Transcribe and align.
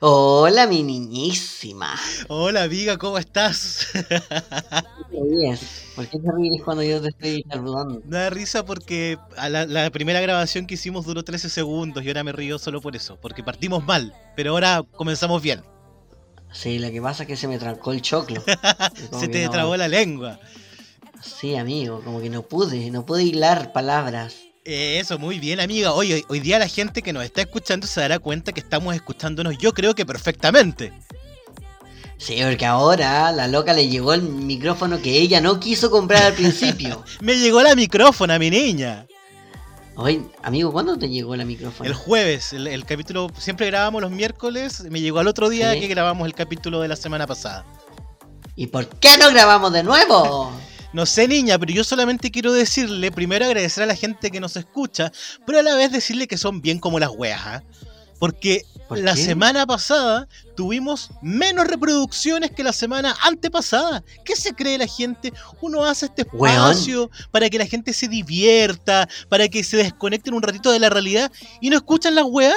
Hola, 0.00 0.66
mi 0.66 0.82
niñísima. 0.82 1.94
Hola, 2.28 2.64
amiga, 2.64 2.98
¿cómo 2.98 3.18
estás? 3.18 3.86
Bien. 5.30 5.58
¿Por 5.94 6.08
qué 6.08 6.18
te 6.18 6.32
ríes 6.36 6.62
cuando 6.64 6.82
yo 6.82 7.00
te 7.00 7.08
estoy 7.08 7.44
saludando? 7.48 8.00
Me 8.04 8.16
da 8.18 8.30
risa 8.30 8.64
porque 8.64 9.18
a 9.36 9.48
la, 9.48 9.64
la 9.66 9.90
primera 9.90 10.20
grabación 10.20 10.66
que 10.66 10.74
hicimos 10.74 11.06
duró 11.06 11.22
13 11.22 11.48
segundos 11.48 12.02
y 12.02 12.08
ahora 12.08 12.24
me 12.24 12.32
río 12.32 12.58
solo 12.58 12.80
por 12.80 12.96
eso, 12.96 13.18
porque 13.20 13.44
partimos 13.44 13.84
mal, 13.84 14.12
pero 14.34 14.50
ahora 14.52 14.82
comenzamos 14.96 15.40
bien. 15.42 15.62
Sí, 16.52 16.78
lo 16.78 16.90
que 16.90 17.00
pasa 17.00 17.22
es 17.22 17.28
que 17.28 17.36
se 17.36 17.48
me 17.48 17.58
trancó 17.58 17.92
el 17.92 18.02
choclo. 18.02 18.42
Se 19.12 19.28
te 19.28 19.44
no- 19.44 19.50
trabó 19.50 19.76
la 19.76 19.88
lengua. 19.88 20.38
Sí, 21.22 21.54
amigo, 21.56 22.02
como 22.02 22.20
que 22.20 22.28
no 22.30 22.42
pude, 22.42 22.90
no 22.90 23.06
pude 23.06 23.22
hilar 23.22 23.72
palabras. 23.72 24.36
Eh, 24.64 24.98
Eso, 25.00 25.18
muy 25.18 25.38
bien, 25.38 25.60
amiga. 25.60 25.92
Hoy, 25.92 26.12
hoy, 26.12 26.24
hoy 26.28 26.40
día 26.40 26.58
la 26.58 26.68
gente 26.68 27.02
que 27.02 27.12
nos 27.12 27.24
está 27.24 27.40
escuchando 27.42 27.86
se 27.86 28.00
dará 28.00 28.18
cuenta 28.18 28.52
que 28.52 28.60
estamos 28.60 28.94
escuchándonos, 28.94 29.58
yo 29.58 29.72
creo 29.72 29.94
que 29.94 30.06
perfectamente. 30.06 30.92
Sí, 32.18 32.38
porque 32.40 32.64
ahora 32.66 33.32
la 33.32 33.48
loca 33.48 33.72
le 33.72 33.88
llegó 33.88 34.14
el 34.14 34.22
micrófono 34.22 35.02
que 35.02 35.18
ella 35.18 35.40
no 35.40 35.58
quiso 35.58 35.90
comprar 35.90 36.22
al 36.22 36.34
principio. 36.34 37.02
Me 37.20 37.36
llegó 37.36 37.60
la 37.62 37.74
micrófona, 37.74 38.38
mi 38.38 38.48
niña. 38.50 39.06
Oye, 39.96 40.22
amigo, 40.42 40.72
¿cuándo 40.72 40.96
te 40.96 41.08
llegó 41.08 41.34
la 41.34 41.44
micrófono? 41.44 41.86
El 41.88 41.94
jueves, 41.94 42.52
el, 42.52 42.66
el 42.68 42.84
capítulo, 42.86 43.30
siempre 43.36 43.66
grabamos 43.66 44.00
los 44.00 44.10
miércoles, 44.12 44.84
me 44.88 45.00
llegó 45.00 45.18
al 45.18 45.26
otro 45.28 45.48
día 45.50 45.72
Sí. 45.74 45.80
que 45.80 45.88
grabamos 45.88 46.26
el 46.26 46.34
capítulo 46.34 46.80
de 46.80 46.88
la 46.88 46.96
semana 46.96 47.26
pasada. 47.26 47.66
¿Y 48.54 48.68
por 48.68 48.86
qué 48.86 49.18
no 49.18 49.28
grabamos 49.30 49.72
de 49.72 49.82
nuevo? 49.82 50.52
No 50.92 51.06
sé, 51.06 51.26
niña, 51.26 51.58
pero 51.58 51.72
yo 51.72 51.84
solamente 51.84 52.30
quiero 52.30 52.52
decirle, 52.52 53.10
primero 53.10 53.46
agradecer 53.46 53.82
a 53.82 53.86
la 53.86 53.96
gente 53.96 54.30
que 54.30 54.40
nos 54.40 54.56
escucha, 54.56 55.10
pero 55.46 55.58
a 55.58 55.62
la 55.62 55.74
vez 55.74 55.90
decirle 55.90 56.26
que 56.26 56.36
son 56.36 56.60
bien 56.60 56.78
como 56.78 56.98
las 56.98 57.10
weas, 57.10 57.40
¿ah? 57.44 57.62
Porque 58.18 58.64
¿Por 58.88 58.98
la 58.98 59.14
qué? 59.14 59.24
semana 59.24 59.66
pasada 59.66 60.28
tuvimos 60.54 61.10
menos 61.22 61.66
reproducciones 61.66 62.52
que 62.52 62.62
la 62.62 62.72
semana 62.72 63.16
antepasada. 63.22 64.04
¿Qué 64.24 64.36
se 64.36 64.52
cree 64.54 64.78
la 64.78 64.86
gente? 64.86 65.32
Uno 65.60 65.84
hace 65.84 66.06
este 66.06 66.22
espacio 66.22 67.10
para 67.32 67.50
que 67.50 67.58
la 67.58 67.66
gente 67.66 67.92
se 67.92 68.06
divierta, 68.06 69.08
para 69.28 69.48
que 69.48 69.64
se 69.64 69.78
desconecten 69.78 70.34
un 70.34 70.42
ratito 70.42 70.70
de 70.70 70.78
la 70.78 70.90
realidad 70.90 71.32
y 71.60 71.70
no 71.70 71.76
escuchan 71.76 72.14
las 72.14 72.26
weas. 72.28 72.54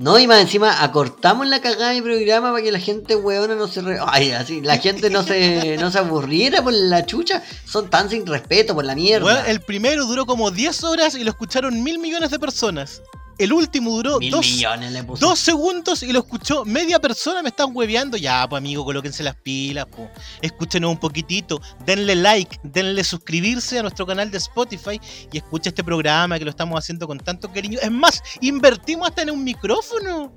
No, 0.00 0.18
y 0.18 0.26
más 0.26 0.40
encima 0.40 0.82
acortamos 0.82 1.46
la 1.46 1.60
cagada 1.60 1.90
de 1.90 2.02
programa 2.02 2.52
para 2.52 2.64
que 2.64 2.72
la 2.72 2.78
gente 2.78 3.16
huevona 3.16 3.54
no 3.54 3.68
se... 3.68 3.82
re- 3.82 3.98
Ay, 4.04 4.30
así, 4.30 4.62
la 4.62 4.78
gente 4.78 5.10
no 5.10 5.22
se, 5.22 5.76
no 5.78 5.90
se 5.90 5.98
aburriera 5.98 6.62
por 6.62 6.72
la 6.72 7.04
chucha. 7.04 7.42
Son 7.66 7.90
tan 7.90 8.08
sin 8.08 8.26
respeto 8.26 8.74
por 8.74 8.86
la 8.86 8.94
mierda. 8.94 9.26
Weón, 9.26 9.44
el 9.46 9.60
primero 9.60 10.06
duró 10.06 10.24
como 10.24 10.50
10 10.50 10.84
horas 10.84 11.14
y 11.16 11.22
lo 11.22 11.28
escucharon 11.30 11.82
mil 11.82 11.98
millones 11.98 12.30
de 12.30 12.38
personas. 12.38 13.02
El 13.40 13.54
último 13.54 13.90
duró 13.92 14.18
Mil 14.18 14.30
dos, 14.30 14.46
millones 14.46 14.92
le 14.92 15.02
puse. 15.02 15.24
Dos 15.24 15.38
segundos 15.38 16.02
y 16.02 16.12
lo 16.12 16.18
escuchó 16.18 16.66
media 16.66 17.00
persona, 17.00 17.42
me 17.42 17.48
están 17.48 17.70
hueveando. 17.72 18.18
Ya, 18.18 18.46
pues 18.46 18.60
amigo, 18.60 18.84
colóquense 18.84 19.22
las 19.22 19.34
pilas, 19.36 19.86
pues. 19.86 20.10
Escúchenos 20.42 20.90
un 20.90 20.98
poquitito, 20.98 21.58
denle 21.86 22.16
like, 22.16 22.58
denle 22.62 23.02
suscribirse 23.02 23.78
a 23.78 23.82
nuestro 23.82 24.06
canal 24.06 24.30
de 24.30 24.36
Spotify 24.36 25.00
y 25.32 25.38
escucha 25.38 25.70
este 25.70 25.82
programa 25.82 26.38
que 26.38 26.44
lo 26.44 26.50
estamos 26.50 26.78
haciendo 26.78 27.06
con 27.06 27.18
tanto 27.18 27.50
cariño. 27.50 27.78
Es 27.80 27.90
más, 27.90 28.22
invertimos 28.42 29.08
hasta 29.08 29.22
en 29.22 29.30
un 29.30 29.42
micrófono. 29.42 30.34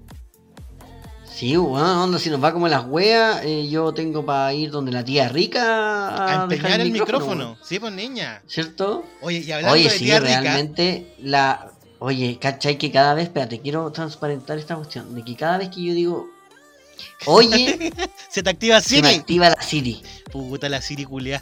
Sí, 1.29 1.57
bueno, 1.57 2.03
onda, 2.03 2.19
si 2.19 2.29
nos 2.29 2.41
va 2.41 2.53
como 2.53 2.69
las 2.69 2.85
weas, 2.85 3.43
eh, 3.43 3.67
yo 3.67 3.93
tengo 3.93 4.23
para 4.23 4.53
ir 4.53 4.71
donde 4.71 4.93
la 4.93 5.03
tía 5.03 5.27
rica 5.27 6.09
A, 6.09 6.41
a, 6.41 6.43
empeñar 6.43 6.79
el 6.79 6.91
micrófono. 6.91 7.57
Sí, 7.61 7.79
pues 7.79 7.91
niña. 7.91 8.43
¿Cierto? 8.47 9.03
Oye, 9.19 9.39
y 9.39 9.51
hablando 9.51 9.73
Oye, 9.73 9.85
de 9.85 9.89
sí, 9.89 10.05
tía 10.05 10.19
rica, 10.19 10.39
realmente 10.39 11.15
la... 11.19 11.72
Oye, 12.05 12.37
¿cachai? 12.37 12.77
Que 12.77 12.91
cada 12.91 13.13
vez, 13.13 13.25
espérate, 13.27 13.61
quiero 13.61 13.89
transparentar 13.93 14.57
esta 14.57 14.75
cuestión, 14.75 15.15
de 15.15 15.23
que 15.23 15.37
cada 15.37 15.57
vez 15.59 15.69
que 15.69 15.81
yo 15.81 15.93
digo, 15.93 16.27
oye, 17.25 17.93
se 18.29 18.43
te 18.43 18.49
activa 18.49 18.81
se 18.81 19.01
me 19.01 19.07
Siri. 19.07 19.19
activa 19.21 19.49
la 19.49 19.61
Siri. 19.61 20.03
Puta 20.29 20.67
la 20.67 20.81
Siri 20.81 21.05
culia. 21.05 21.41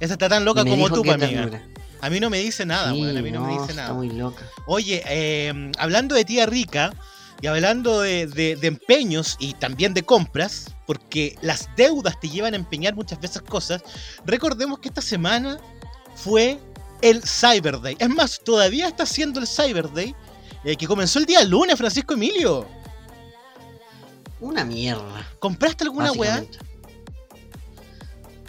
Esa 0.00 0.12
está 0.14 0.28
tan 0.28 0.44
loca 0.44 0.64
me 0.64 0.70
como 0.70 0.90
tú, 0.90 1.02
pa, 1.02 1.14
amiga. 1.14 1.28
ternura. 1.28 1.62
A 2.02 2.10
mí 2.10 2.20
no 2.20 2.28
me 2.28 2.38
dice 2.40 2.66
nada, 2.66 2.92
Sí, 2.92 3.00
weón. 3.00 3.16
A 3.16 3.22
mí 3.22 3.30
no, 3.30 3.40
me 3.46 3.52
dice 3.54 3.70
está 3.70 3.74
nada. 3.84 3.94
muy 3.94 4.10
loca. 4.10 4.42
Oye, 4.66 5.02
eh, 5.06 5.72
hablando 5.78 6.14
de 6.14 6.26
tía 6.26 6.44
rica 6.44 6.92
y 7.40 7.46
hablando 7.46 8.02
de, 8.02 8.26
de- 8.26 8.56
de 8.56 8.66
empeños 8.66 9.36
y 9.38 9.54
también 9.54 9.94
de 9.94 10.02
compras, 10.02 10.74
porque 10.86 11.38
las 11.40 11.70
deudas 11.74 12.20
te 12.20 12.28
llevan 12.28 12.52
a 12.52 12.56
empeñar 12.58 12.94
muchas 12.94 13.18
veces 13.18 13.40
cosas, 13.40 13.82
recordemos 14.26 14.78
que 14.80 14.88
esta 14.88 15.00
semana 15.00 15.56
fue 16.14 16.58
el 17.04 17.22
Cyber 17.22 17.80
Day. 17.82 17.96
Es 17.98 18.08
más, 18.08 18.40
todavía 18.42 18.88
está 18.88 19.04
siendo 19.04 19.38
el 19.38 19.46
Cyber 19.46 19.92
Day, 19.92 20.14
eh, 20.64 20.74
que 20.74 20.86
comenzó 20.86 21.18
el 21.18 21.26
día 21.26 21.44
lunes, 21.44 21.76
Francisco 21.76 22.14
Emilio. 22.14 22.66
Una 24.40 24.64
mierda. 24.64 25.26
¿Compraste 25.38 25.84
alguna 25.84 26.12
weá? 26.12 26.42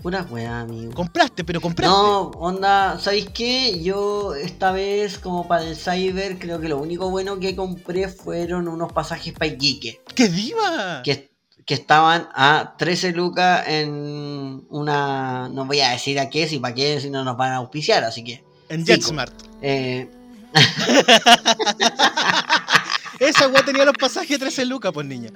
Pura 0.01 0.25
weá, 0.29 0.61
amigo. 0.61 0.93
Compraste, 0.93 1.43
pero 1.43 1.59
compraste. 1.59 1.93
No, 1.93 2.29
onda, 2.29 2.97
¿sabéis 2.97 3.29
qué? 3.33 3.81
Yo 3.83 4.35
esta 4.35 4.71
vez, 4.71 5.17
como 5.19 5.47
para 5.49 5.63
el 5.65 5.75
Cyber, 5.75 6.39
creo 6.39 6.61
que 6.61 6.69
lo 6.69 6.77
único 6.77 7.09
bueno 7.09 7.39
que 7.39 7.57
compré 7.57 8.07
fueron 8.07 8.69
unos 8.69 8.93
pasajes 8.93 9.33
para 9.33 9.47
Iquique. 9.47 10.01
¡Qué 10.13 10.29
diva! 10.29 11.01
Que, 11.03 11.34
que 11.65 11.73
estaban 11.73 12.29
a 12.33 12.75
13 12.77 13.13
lucas 13.13 13.67
en 13.67 14.65
una... 14.69 15.49
No 15.49 15.65
voy 15.65 15.81
a 15.81 15.89
decir 15.89 16.19
a 16.19 16.29
qué, 16.29 16.47
si 16.47 16.59
para 16.59 16.75
qué, 16.75 17.01
si 17.01 17.09
no 17.09 17.23
nos 17.23 17.37
van 17.37 17.53
a 17.53 17.55
auspiciar, 17.57 18.03
así 18.03 18.23
que... 18.23 18.43
En. 18.69 18.85
JetSmart. 18.85 19.33
Eh, 19.61 20.09
Esa 23.19 23.47
weá 23.47 23.63
tenía 23.65 23.85
los 23.85 23.95
pasajes 23.97 24.29
de 24.29 24.39
13 24.39 24.65
lucas, 24.65 24.91
pues 24.93 25.05
niña. 25.05 25.29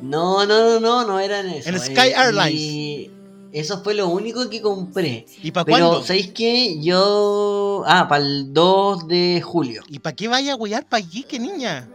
no, 0.00 0.46
no, 0.46 0.46
no, 0.46 0.80
no, 0.80 1.06
no 1.06 1.20
eran 1.20 1.48
eso. 1.48 1.68
En 1.68 1.76
eh, 1.76 1.78
Sky 1.78 2.12
Airlines. 2.16 2.60
Y 2.60 3.10
eso 3.52 3.82
fue 3.82 3.94
lo 3.94 4.08
único 4.08 4.48
que 4.48 4.60
compré. 4.60 5.26
¿Y 5.42 5.50
para 5.50 5.64
Pero, 5.64 5.88
cuándo? 5.88 6.06
¿sabéis 6.06 6.30
qué? 6.32 6.80
Yo... 6.80 7.82
Ah, 7.86 8.06
para 8.08 8.24
el 8.24 8.52
2 8.52 9.08
de 9.08 9.42
julio. 9.44 9.82
¿Y 9.88 9.98
para 9.98 10.16
qué 10.16 10.28
vaya 10.28 10.52
a 10.52 10.56
huear 10.56 10.88
para 10.88 11.04
allí, 11.04 11.24
qué 11.24 11.38
niña? 11.38 11.88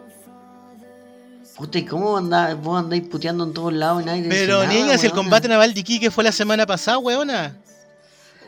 Puta, 1.56 1.80
¿y 1.80 1.86
cómo 1.86 2.18
andá, 2.18 2.54
vos 2.56 2.78
andáis 2.80 3.04
puteando 3.08 3.46
en 3.46 3.54
todos 3.54 3.72
lados 3.74 4.02
y 4.04 4.06
nadie 4.06 4.24
te 4.24 4.28
dice 4.30 4.42
Pero 4.46 4.60
nada, 4.64 4.74
niña, 4.74 4.98
si 4.98 5.06
el 5.06 5.14
combate 5.14 5.48
naval 5.48 5.74
de 5.74 5.80
Iquique 5.80 6.12
fue 6.12 6.24
la 6.24 6.32
semana 6.34 6.66
pasada, 6.66 6.98
weona. 6.98 7.56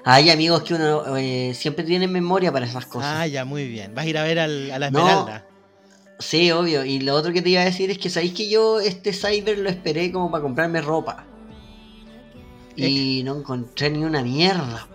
Hay 0.04 0.30
amigos 0.30 0.64
que 0.64 0.74
uno 0.74 1.16
eh, 1.18 1.54
siempre 1.54 1.84
tiene 1.86 2.08
memoria 2.08 2.52
para 2.52 2.66
esas 2.66 2.86
cosas. 2.86 3.14
Ah, 3.16 3.28
ya, 3.28 3.46
muy 3.46 3.68
bien. 3.68 3.94
Vas 3.96 4.06
a 4.06 4.10
ir 4.10 4.18
a 4.18 4.24
ver 4.24 4.40
al- 4.40 4.72
a 4.72 4.80
la 4.80 4.92
No. 4.92 5.00
Esmeralda. 5.00 5.46
Sí, 6.20 6.52
obvio. 6.52 6.84
Y 6.84 7.00
lo 7.00 7.14
otro 7.14 7.32
que 7.32 7.42
te 7.42 7.50
iba 7.50 7.62
a 7.62 7.66
decir 7.66 7.92
es 7.92 7.98
que 7.98 8.10
sabéis 8.10 8.34
que 8.34 8.50
yo 8.50 8.80
este 8.80 9.14
cyber 9.14 9.60
lo 9.60 9.70
esperé 9.70 10.12
como 10.12 10.32
para 10.32 10.42
comprarme 10.44 10.82
ropa. 10.82 11.26
Y 12.76 13.22
no 13.24 13.38
encontré 13.38 13.90
ni 13.90 14.04
una 14.04 14.22
mierda. 14.22 14.88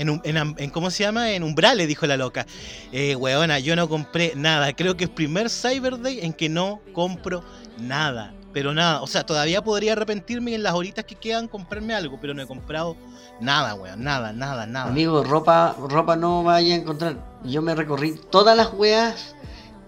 En, 0.00 0.10
un- 0.10 0.20
en, 0.24 0.36
en- 0.56 0.70
¿Cómo 0.70 0.90
se 0.90 1.02
llama? 1.04 1.30
En 1.32 1.42
Umbrales, 1.42 1.86
dijo 1.86 2.06
la 2.06 2.16
loca. 2.16 2.46
Eh, 2.92 3.14
weona, 3.16 3.58
yo 3.58 3.76
no 3.76 3.88
compré 3.88 4.32
nada. 4.34 4.72
Creo 4.74 4.96
que 4.96 5.04
es 5.04 5.10
primer 5.10 5.50
Cyber 5.50 6.00
Day 6.00 6.20
en 6.22 6.32
que 6.32 6.48
no 6.48 6.80
compro 6.92 7.44
nada. 7.78 8.34
Pero 8.52 8.74
nada. 8.74 9.00
O 9.02 9.06
sea, 9.06 9.24
todavía 9.24 9.62
podría 9.62 9.92
arrepentirme 9.92 10.54
en 10.54 10.62
las 10.64 10.72
horitas 10.74 11.04
que 11.04 11.14
quedan 11.14 11.46
comprarme 11.46 11.94
algo. 11.94 12.18
Pero 12.20 12.34
no 12.34 12.42
he 12.42 12.46
comprado 12.46 12.96
nada, 13.40 13.74
weón. 13.74 14.02
Nada, 14.02 14.32
nada, 14.32 14.66
nada. 14.66 14.86
Amigo, 14.88 15.22
ropa, 15.22 15.76
ropa 15.78 16.16
no 16.16 16.42
vaya 16.42 16.74
a 16.74 16.78
encontrar. 16.78 17.16
Yo 17.44 17.62
me 17.62 17.74
recorrí 17.74 18.18
todas 18.30 18.56
las 18.56 18.72
weas 18.74 19.36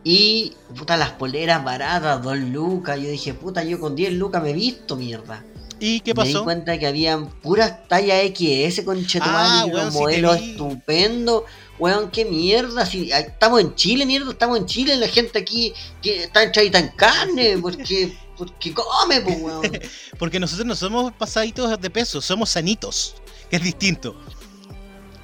y 0.04 0.52
puta 0.76 0.96
las 0.96 1.10
poleras 1.10 1.64
baratas, 1.64 2.22
dos 2.22 2.36
lucas. 2.38 2.98
Yo 3.00 3.08
dije, 3.08 3.34
puta, 3.34 3.64
yo 3.64 3.80
con 3.80 3.94
10 3.96 4.12
lucas 4.14 4.42
me 4.42 4.50
he 4.50 4.54
visto 4.54 4.94
mierda. 4.96 5.42
¿Y 5.84 5.98
qué 5.98 6.14
Me 6.14 6.22
di 6.24 6.32
pasó? 6.32 6.44
cuenta 6.44 6.78
que 6.78 6.86
habían 6.86 7.26
puras 7.40 7.88
tallas 7.88 8.22
XS 8.32 8.82
con 8.84 9.04
Ah, 9.20 9.66
weón, 9.68 9.90
sí 9.90 9.98
modelos 9.98 10.40
vi. 10.40 10.50
estupendos. 10.52 11.42
Weón, 11.76 12.08
qué 12.12 12.24
mierda. 12.24 12.86
Si, 12.86 13.10
ah, 13.10 13.18
estamos 13.18 13.60
en 13.60 13.74
Chile, 13.74 14.06
mierda, 14.06 14.30
estamos 14.30 14.58
en 14.58 14.66
Chile. 14.66 14.94
La 14.96 15.08
gente 15.08 15.40
aquí 15.40 15.74
que 16.00 16.22
está 16.22 16.44
en 16.44 16.88
carne, 16.90 17.58
porque, 17.60 18.16
porque 18.38 18.72
come, 18.72 19.22
pues, 19.22 19.40
weón. 19.42 19.62
Porque 20.20 20.38
nosotros 20.38 20.64
no 20.66 20.76
somos 20.76 21.12
pasaditos 21.14 21.80
de 21.80 21.90
peso, 21.90 22.20
somos 22.20 22.50
sanitos. 22.50 23.16
Que 23.50 23.56
es 23.56 23.62
distinto. 23.64 24.14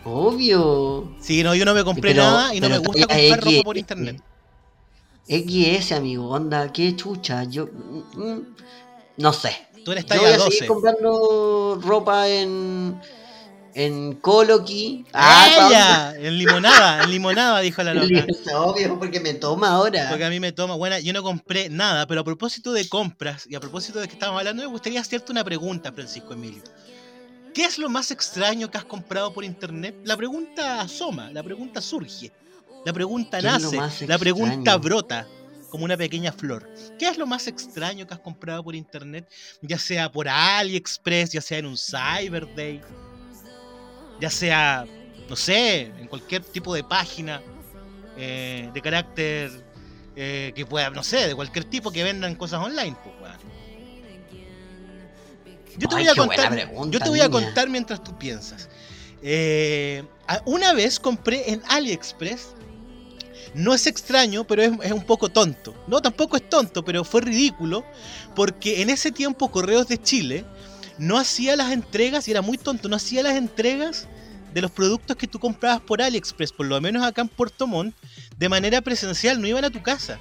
Obvio. 0.04 1.14
Sí, 1.20 1.44
no, 1.44 1.54
yo 1.54 1.64
no 1.64 1.72
me 1.72 1.84
compré 1.84 2.10
Pero- 2.10 2.24
nada 2.24 2.52
y 2.54 2.60
no 2.60 2.68
me 2.68 2.78
gusta 2.78 3.06
comprar 3.06 3.44
ropa 3.44 3.62
por 3.62 3.76
internet. 3.78 4.20
XS, 5.28 5.92
amigo, 5.92 6.30
onda, 6.30 6.72
qué 6.72 6.96
chucha. 6.96 7.44
Yo. 7.44 7.66
mm, 7.66 8.20
mm, 8.20 8.46
no 9.18 9.32
sé. 9.32 9.67
Tú 9.88 9.92
eres 9.92 10.04
Yo 10.04 10.16
voy 10.16 10.24
talla 10.24 10.34
a 10.34 10.38
12. 10.38 10.50
seguir 10.50 10.68
comprando 10.68 11.80
ropa 11.82 12.28
en. 12.28 13.00
En 13.72 14.16
Coloqui. 14.16 15.06
¡Ah, 15.14 15.68
ya! 15.70 16.14
En 16.18 16.36
limonada, 16.36 17.04
en 17.04 17.10
limonada, 17.10 17.60
dijo 17.60 17.82
la 17.82 17.94
loca. 17.94 18.26
Obvio, 18.56 18.98
porque 18.98 19.18
me 19.20 19.32
toma 19.32 19.70
ahora. 19.70 20.08
Porque 20.10 20.24
a 20.24 20.30
mí 20.30 20.40
me 20.40 20.52
toma, 20.52 20.74
bueno, 20.74 20.98
yo 20.98 21.12
no 21.14 21.22
compré 21.22 21.70
nada, 21.70 22.06
pero 22.06 22.20
a 22.20 22.24
propósito 22.24 22.72
de 22.72 22.86
compras 22.86 23.46
y 23.48 23.54
a 23.54 23.60
propósito 23.60 23.98
de 24.00 24.08
que 24.08 24.14
estábamos 24.14 24.40
hablando, 24.40 24.62
me 24.62 24.68
gustaría 24.68 25.00
hacerte 25.00 25.32
una 25.32 25.44
pregunta, 25.44 25.90
Francisco 25.92 26.34
Emilio. 26.34 26.62
¿Qué 27.54 27.64
es 27.64 27.78
lo 27.78 27.88
más 27.88 28.10
extraño 28.10 28.70
que 28.70 28.76
has 28.76 28.84
comprado 28.84 29.32
por 29.32 29.42
internet? 29.44 29.94
La 30.04 30.18
pregunta 30.18 30.82
asoma, 30.82 31.30
la 31.32 31.42
pregunta 31.42 31.80
surge, 31.80 32.30
la 32.84 32.92
pregunta 32.92 33.40
¿Qué 33.40 33.46
es 33.46 33.62
lo 33.62 33.72
nace, 33.72 34.06
la 34.06 34.18
pregunta 34.18 34.76
brota. 34.76 35.26
Como 35.70 35.84
una 35.84 35.96
pequeña 35.96 36.32
flor. 36.32 36.68
¿Qué 36.98 37.08
es 37.08 37.18
lo 37.18 37.26
más 37.26 37.46
extraño 37.46 38.06
que 38.06 38.14
has 38.14 38.20
comprado 38.20 38.62
por 38.64 38.74
internet? 38.74 39.30
Ya 39.62 39.78
sea 39.78 40.10
por 40.10 40.28
AliExpress, 40.28 41.32
ya 41.32 41.40
sea 41.40 41.58
en 41.58 41.66
un 41.66 41.76
Cyber 41.76 42.54
Day, 42.54 42.80
ya 44.20 44.30
sea, 44.30 44.86
no 45.28 45.36
sé, 45.36 45.92
en 45.98 46.06
cualquier 46.08 46.42
tipo 46.42 46.74
de 46.74 46.84
página 46.84 47.42
eh, 48.16 48.70
de 48.72 48.82
carácter 48.82 49.50
eh, 50.16 50.52
que 50.54 50.66
pueda, 50.66 50.90
no 50.90 51.04
sé, 51.04 51.28
de 51.28 51.34
cualquier 51.34 51.64
tipo 51.64 51.92
que 51.92 52.02
vendan 52.02 52.34
cosas 52.34 52.60
online. 52.60 52.96
Pues. 53.04 53.14
Yo 55.78 55.88
te 55.88 55.94
Ay, 55.94 56.04
voy 56.04 56.12
a 56.12 56.14
contar, 56.16 56.50
pregunta, 56.50 56.98
yo 56.98 57.04
te 57.04 57.08
voy 57.08 57.20
a 57.20 57.30
contar 57.30 57.68
mientras 57.68 58.02
tú 58.02 58.18
piensas. 58.18 58.68
Eh, 59.22 60.04
una 60.44 60.72
vez 60.72 60.98
compré 60.98 61.52
en 61.52 61.62
AliExpress. 61.68 62.54
No 63.58 63.74
es 63.74 63.88
extraño, 63.88 64.44
pero 64.44 64.62
es, 64.62 64.72
es 64.84 64.92
un 64.92 65.02
poco 65.02 65.28
tonto. 65.28 65.74
No, 65.88 66.00
tampoco 66.00 66.36
es 66.36 66.48
tonto, 66.48 66.84
pero 66.84 67.02
fue 67.02 67.22
ridículo. 67.22 67.84
Porque 68.36 68.82
en 68.82 68.88
ese 68.88 69.10
tiempo 69.10 69.50
Correos 69.50 69.88
de 69.88 70.00
Chile 70.00 70.44
no 70.96 71.18
hacía 71.18 71.56
las 71.56 71.72
entregas, 71.72 72.28
y 72.28 72.30
era 72.30 72.40
muy 72.40 72.56
tonto, 72.56 72.88
no 72.88 72.96
hacía 72.96 73.22
las 73.22 73.36
entregas 73.36 74.06
de 74.54 74.62
los 74.62 74.70
productos 74.70 75.16
que 75.16 75.26
tú 75.26 75.38
comprabas 75.38 75.80
por 75.80 76.00
AliExpress, 76.00 76.52
por 76.52 76.66
lo 76.66 76.80
menos 76.80 77.04
acá 77.04 77.22
en 77.22 77.28
Puerto 77.28 77.66
Montt, 77.66 77.94
de 78.36 78.48
manera 78.48 78.80
presencial, 78.80 79.40
no 79.40 79.46
iban 79.48 79.64
a 79.64 79.70
tu 79.70 79.82
casa. 79.82 80.18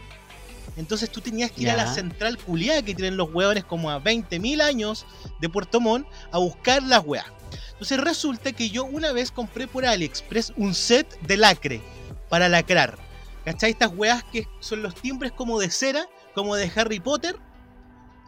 Entonces 0.76 1.10
tú 1.10 1.22
tenías 1.22 1.52
que 1.52 1.64
ir 1.64 1.70
a 1.70 1.76
la 1.76 1.92
central 1.92 2.38
culiada 2.38 2.84
que 2.84 2.94
tienen 2.94 3.18
los 3.18 3.34
hueones 3.34 3.64
como 3.64 3.90
a 3.90 4.00
20.000 4.00 4.62
años 4.62 5.06
de 5.40 5.50
Puerto 5.50 5.80
Montt 5.80 6.08
a 6.32 6.38
buscar 6.38 6.84
las 6.84 7.04
weas. 7.06 7.26
Entonces 7.72 8.00
resulta 8.00 8.52
que 8.52 8.70
yo 8.70 8.86
una 8.86 9.12
vez 9.12 9.32
compré 9.32 9.68
por 9.68 9.86
AliExpress 9.86 10.54
un 10.56 10.76
set 10.76 11.20
de 11.22 11.38
lacre 11.38 11.82
para 12.30 12.50
lacrar. 12.50 13.07
¿Cachai? 13.48 13.72
Estas 13.72 13.94
weas 13.96 14.26
que 14.26 14.46
son 14.60 14.84
los 14.84 14.94
timbres 14.94 15.32
como 15.32 15.58
de 15.58 15.70
cera, 15.70 16.06
como 16.36 16.56
de 16.58 16.70
Harry 16.76 17.00
Potter. 17.00 17.38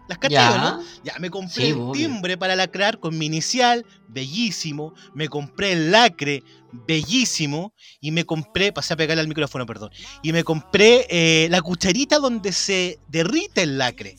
¿Las 0.08 0.18
cachai 0.18 0.58
no? 0.58 0.82
Ya, 1.04 1.14
me 1.20 1.30
compré 1.30 1.54
Sí, 1.66 1.70
el 1.72 1.78
obvio. 1.78 1.92
timbre 1.92 2.38
para 2.38 2.56
lacrar 2.56 3.00
con 3.02 3.18
mi 3.18 3.26
inicial, 3.26 3.86
bellísimo. 4.08 4.94
Me 5.14 5.28
compré 5.28 5.74
el 5.74 5.92
lacre, 5.92 6.42
bellísimo. 6.72 7.74
Y 8.00 8.12
me 8.12 8.24
compré, 8.24 8.72
pasé 8.72 8.94
a 8.94 8.98
pegarle 8.98 9.20
al 9.22 9.28
micrófono, 9.28 9.66
perdón. 9.66 9.92
Y 10.24 10.32
me 10.32 10.46
compré 10.46 11.06
eh, 11.10 11.48
la 11.52 11.62
cucharita 11.62 12.18
donde 12.20 12.54
se 12.54 12.98
derrite 13.10 13.64
el 13.64 13.78
lacre. 13.78 14.16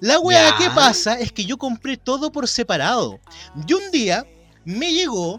La 0.00 0.18
weá 0.20 0.50
Ya. 0.50 0.56
que 0.56 0.70
pasa 0.70 1.20
es 1.20 1.32
que 1.32 1.44
yo 1.44 1.58
compré 1.58 1.98
todo 1.98 2.32
por 2.32 2.48
separado. 2.48 3.20
Y 3.68 3.74
un 3.74 3.90
día 3.90 4.24
me 4.64 4.90
llegó 4.90 5.38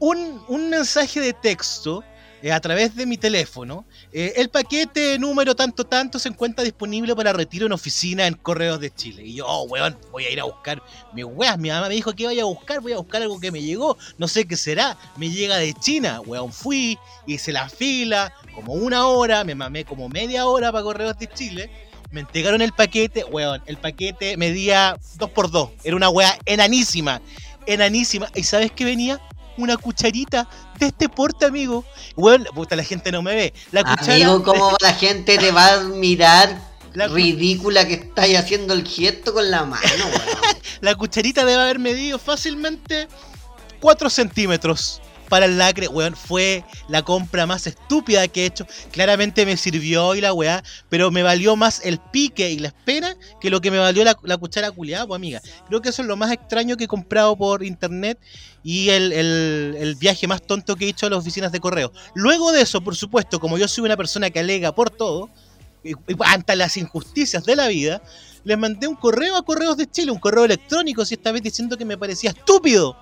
un, 0.00 0.42
un 0.48 0.70
mensaje 0.70 1.20
de 1.20 1.32
texto 1.32 2.02
eh, 2.44 2.52
a 2.52 2.60
través 2.60 2.94
de 2.94 3.06
mi 3.06 3.16
teléfono. 3.16 3.86
eh, 4.12 4.34
el 4.36 4.50
paquete 4.50 5.18
número 5.18 5.56
tanto 5.56 5.84
tanto 5.84 6.18
se 6.18 6.28
encuentra 6.28 6.62
disponible 6.62 7.16
para 7.16 7.32
retiro 7.32 7.64
en 7.64 7.72
oficina 7.72 8.26
en 8.26 8.34
Correos 8.34 8.78
de 8.80 8.94
Chile. 8.94 9.22
Y 9.24 9.36
yo, 9.36 9.46
oh, 9.46 9.62
weón, 9.62 9.96
voy 10.12 10.26
a 10.26 10.30
ir 10.30 10.38
a 10.40 10.44
buscar 10.44 10.82
mis 11.14 11.24
weas. 11.24 11.56
Mi 11.56 11.70
mamá 11.70 11.88
me 11.88 11.94
dijo 11.94 12.12
que 12.12 12.26
vaya 12.26 12.42
a 12.42 12.44
buscar, 12.44 12.82
voy 12.82 12.92
a 12.92 12.98
buscar 12.98 13.22
algo 13.22 13.40
que 13.40 13.50
me 13.50 13.62
llegó. 13.62 13.96
No 14.18 14.28
sé 14.28 14.44
qué 14.44 14.58
será. 14.58 14.98
Me 15.16 15.30
llega 15.30 15.56
de 15.56 15.72
China. 15.72 16.20
Weón, 16.20 16.52
fui, 16.52 16.98
hice 17.26 17.50
la 17.50 17.66
fila, 17.70 18.34
como 18.54 18.74
una 18.74 19.06
hora, 19.06 19.42
me 19.42 19.54
mamé 19.54 19.86
como 19.86 20.10
media 20.10 20.44
hora 20.44 20.70
para 20.70 20.84
Correos 20.84 21.18
de 21.18 21.28
Chile. 21.28 21.70
Me 22.10 22.20
entregaron 22.20 22.60
el 22.60 22.74
paquete, 22.74 23.24
weón. 23.24 23.62
El 23.64 23.78
paquete 23.78 24.36
medía 24.36 24.98
2x2. 25.16 25.70
Era 25.82 25.96
una 25.96 26.10
wea 26.10 26.38
enanísima. 26.44 27.22
Enanísima. 27.64 28.28
¿Y 28.34 28.42
sabes 28.42 28.70
qué 28.70 28.84
venía? 28.84 29.18
Una 29.56 29.76
cucharita 29.76 30.48
de 30.78 30.86
este 30.86 31.08
porte, 31.08 31.46
amigo. 31.46 31.84
Weón, 32.16 32.44
puta, 32.54 32.74
la 32.76 32.82
gente 32.84 33.12
no 33.12 33.22
me 33.22 33.34
ve. 33.34 33.54
La 33.72 33.82
cuchara. 33.84 34.14
Amigo, 34.14 34.42
¿cómo 34.42 34.76
la 34.80 34.92
gente 34.92 35.38
te 35.38 35.50
va 35.52 35.74
a 35.74 35.80
mirar 35.84 36.58
La 36.94 37.08
cu- 37.08 37.14
ridícula 37.14 37.86
que 37.86 37.94
estáis 37.94 38.36
haciendo 38.38 38.74
el 38.74 38.86
gesto 38.86 39.32
con 39.32 39.50
la 39.50 39.64
mano, 39.64 39.82
weón? 40.04 40.56
La 40.80 40.94
cucharita 40.96 41.44
debe 41.44 41.62
haber 41.62 41.78
medido 41.78 42.18
fácilmente 42.18 43.08
4 43.80 44.10
centímetros 44.10 45.00
para 45.28 45.46
el 45.46 45.58
lacre, 45.58 45.88
weón. 45.88 46.14
Fue 46.16 46.64
la 46.88 47.02
compra 47.02 47.46
más 47.46 47.66
estúpida 47.66 48.26
que 48.28 48.42
he 48.42 48.46
hecho. 48.46 48.66
Claramente 48.92 49.44
me 49.46 49.56
sirvió 49.56 50.14
y 50.14 50.20
la 50.20 50.32
weá, 50.32 50.62
pero 50.88 51.10
me 51.10 51.22
valió 51.22 51.56
más 51.56 51.80
el 51.84 51.98
pique 51.98 52.50
y 52.50 52.58
la 52.58 52.68
espera 52.68 53.16
que 53.40 53.50
lo 53.50 53.60
que 53.60 53.70
me 53.70 53.78
valió 53.78 54.04
la, 54.04 54.36
cuchara 54.38 54.70
culiada, 54.70 55.06
pues 55.06 55.16
amiga. 55.16 55.40
Creo 55.68 55.80
que 55.82 55.88
eso 55.90 56.02
es 56.02 56.08
lo 56.08 56.16
más 56.16 56.32
extraño 56.32 56.76
que 56.76 56.84
he 56.84 56.88
comprado 56.88 57.36
por 57.36 57.64
internet 57.64 58.18
y 58.62 58.90
el, 58.90 59.12
el- 59.12 59.76
el 59.78 59.94
viaje 59.96 60.26
más 60.26 60.42
tonto 60.42 60.76
que 60.76 60.86
he 60.86 60.88
hecho 60.88 61.06
a 61.06 61.10
las 61.10 61.18
oficinas 61.18 61.52
de 61.52 61.60
correo. 61.60 61.92
Luego 62.14 62.52
de 62.52 62.62
eso, 62.62 62.80
por 62.80 62.96
supuesto, 62.96 63.38
como 63.40 63.58
yo 63.58 63.68
soy 63.68 63.84
una 63.84 63.96
persona 63.96 64.30
que 64.30 64.38
alega 64.40 64.74
por 64.74 64.90
todo, 64.90 65.28
ante 66.20 66.56
las 66.56 66.76
injusticias 66.76 67.44
de 67.44 67.56
la 67.56 67.68
vida, 67.68 68.00
les 68.44 68.56
mandé 68.58 68.86
un 68.86 68.94
correo 68.96 69.36
a 69.36 69.42
Correos 69.44 69.76
de 69.76 69.90
Chile, 69.90 70.10
un 70.10 70.18
correo 70.18 70.44
electrónico, 70.44 71.04
si 71.04 71.14
esta 71.14 71.32
vez 71.32 71.42
diciendo 71.42 71.76
que 71.76 71.84
me 71.84 71.98
parecía 71.98 72.30
estúpido 72.30 72.96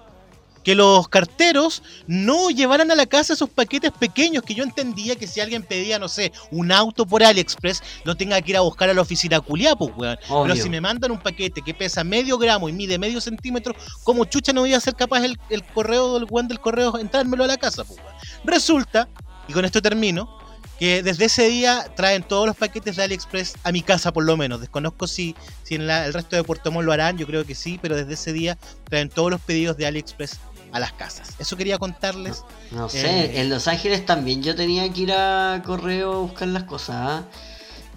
que 0.65 0.75
los 0.75 1.09
carteros 1.09 1.83
no 2.07 2.51
llevaran 2.51 2.91
a 2.91 2.95
la 2.95 3.07
casa 3.07 3.33
esos 3.33 3.51
paquetes 3.51 3.91
pequeños 3.93 4.43
que 4.45 4.55
yo 4.55 4.63
entendía 4.65 5.17
que 5.17 5.27
si 5.27 5.41
alguien 5.41 5.63
pedía, 5.63 5.99
no 5.99 6.09
sé, 6.09 6.33
un 6.51 6.71
auto 6.73 7.05
por 7.07 7.23
AliExpress, 7.25 7.83
lo 8.05 8.15
tenga 8.17 8.41
que 8.41 8.51
ir 8.53 8.57
a 8.57 8.61
buscar 8.61 8.89
a 8.89 8.95
la 8.95 9.01
oficina 9.03 9.41
culiá, 9.41 9.75
pues, 9.77 9.91
weón. 9.97 10.17
Obvio. 10.29 10.53
Pero 10.55 10.63
si 10.63 10.71
me 10.71 10.81
mandan 10.81 11.11
un 11.11 11.19
paquete 11.21 11.63
que 11.63 11.75
pesa 11.75 12.05
medio 12.05 12.39
gramo 12.39 12.69
y 12.69 12.73
mide 12.73 12.99
medio 12.99 13.21
centímetro, 13.21 13.75
¿cómo 14.05 14.25
chucha 14.25 14.53
no 14.53 14.61
voy 14.63 14.75
a 14.75 14.81
ser 14.81 14.95
capaz 14.95 15.25
el, 15.25 15.39
el 15.51 15.65
correo 15.65 16.15
del 16.15 16.27
weón 16.31 16.49
del 16.49 16.61
correo 16.61 16.99
entrármelo 16.99 17.45
a 17.45 17.47
la 17.49 17.57
casa, 17.57 17.85
pues, 17.85 17.99
weón? 17.99 18.13
Resulta, 18.45 19.09
y 19.49 19.53
con 19.53 19.65
esto 19.65 19.83
termino, 19.83 20.39
que 20.79 21.03
desde 21.03 21.27
ese 21.27 21.49
día 21.49 21.87
traen 21.95 22.25
todos 22.25 22.45
los 22.47 22.57
paquetes 22.57 22.97
de 22.97 23.05
AliExpress 23.05 23.55
a 23.63 23.71
mi 23.71 23.83
casa 23.83 24.13
por 24.13 24.25
lo 24.25 24.37
menos. 24.37 24.61
Desconozco 24.61 25.07
si, 25.07 25.37
si 25.63 25.77
en 25.77 25.87
la- 25.87 26.07
el 26.07 26.13
resto 26.13 26.35
de 26.35 26.43
Puerto 26.43 26.73
Montt 26.73 26.87
lo 26.87 26.93
harán, 26.93 27.17
yo 27.19 27.27
creo 27.27 27.45
que 27.47 27.55
sí, 27.55 27.79
pero 27.81 27.95
desde 27.97 28.15
ese 28.15 28.33
día 28.33 28.59
traen 28.91 29.09
todos 29.09 29.31
los 29.31 29.41
pedidos 29.41 29.77
de 29.77 29.87
AliExpress 29.87 30.39
a 30.73 30.81
las 30.81 30.93
casas. 30.93 31.31
Eso 31.39 31.57
quería 31.57 31.79
contarles. 31.79 32.45
No 32.71 32.89
sé, 32.89 33.07
Eh. 33.27 33.41
en 33.41 33.51
Los 33.51 33.69
Ángeles 33.69 34.05
también 34.07 34.43
yo 34.43 34.55
tenía 34.55 34.91
que 34.93 35.03
ir 35.03 35.13
a 35.13 35.63
correo 35.65 36.13
a 36.13 36.19
buscar 36.19 36.49
las 36.49 36.65
cosas, 36.65 36.97
¿ah? 36.99 37.25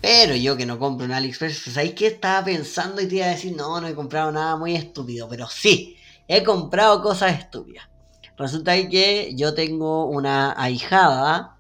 Pero 0.02 0.36
yo 0.36 0.56
que 0.58 0.66
no 0.66 0.78
compro 0.78 1.06
en 1.06 1.14
AliExpress, 1.14 1.74
¿sabéis 1.74 1.94
qué 1.96 2.08
estaba 2.08 2.44
pensando 2.46 3.02
y 3.02 3.08
te 3.08 3.16
iba 3.16 3.26
a 3.26 3.30
decir? 3.30 3.56
No, 3.56 3.80
no 3.82 3.88
he 3.88 3.96
comprado 3.96 4.32
nada 4.32 4.56
muy 4.56 4.76
estúpido, 4.76 5.28
pero 5.28 5.48
sí, 5.48 5.98
he 6.28 6.44
comprado 6.44 7.02
cosas 7.02 7.40
estúpidas. 7.40 7.86
Resulta 8.38 8.76
que 8.90 9.32
yo 9.36 9.54
tengo 9.56 10.06
una 10.06 10.54
ahijada 10.62 11.56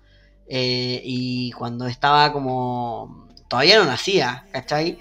eh, 0.47 1.01
y 1.03 1.51
cuando 1.53 1.87
estaba 1.87 2.31
como... 2.33 3.27
Todavía 3.47 3.77
no 3.79 3.85
nacía, 3.85 4.45
¿cachai? 4.51 4.99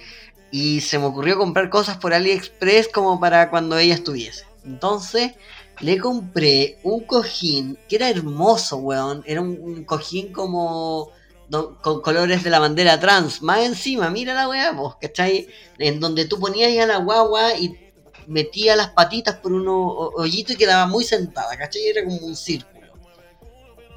Y 0.52 0.80
se 0.82 0.98
me 0.98 1.06
ocurrió 1.06 1.36
comprar 1.36 1.68
cosas 1.68 1.96
por 1.96 2.14
AliExpress 2.14 2.88
como 2.88 3.18
para 3.18 3.50
cuando 3.50 3.76
ella 3.76 3.94
estuviese. 3.94 4.44
Entonces 4.64 5.32
le 5.80 5.98
compré 5.98 6.78
un 6.82 7.00
cojín 7.04 7.78
que 7.88 7.96
era 7.96 8.08
hermoso, 8.08 8.76
weón. 8.78 9.22
Era 9.26 9.40
un, 9.40 9.58
un 9.60 9.84
cojín 9.84 10.32
como 10.32 11.10
do- 11.48 11.76
con 11.82 12.00
colores 12.00 12.44
de 12.44 12.50
la 12.50 12.58
bandera 12.60 12.98
trans. 13.00 13.42
Más 13.42 13.60
encima, 13.60 14.10
mira 14.10 14.34
la 14.34 14.48
weá, 14.48 14.72
vos, 14.72 14.96
¿cachai? 15.00 15.48
En 15.78 16.00
donde 16.00 16.26
tú 16.26 16.38
ponías 16.38 16.68
ahí 16.68 16.78
a 16.78 16.86
la 16.86 16.98
guagua 16.98 17.54
y 17.56 17.92
metía 18.26 18.76
las 18.76 18.90
patitas 18.90 19.36
por 19.36 19.52
un 19.52 19.66
ho- 19.68 20.12
hoyito 20.16 20.52
y 20.52 20.56
quedaba 20.56 20.86
muy 20.86 21.04
sentada, 21.04 21.56
¿cachai? 21.56 21.86
Era 21.86 22.04
como 22.04 22.18
un 22.18 22.36
círculo. 22.36 22.74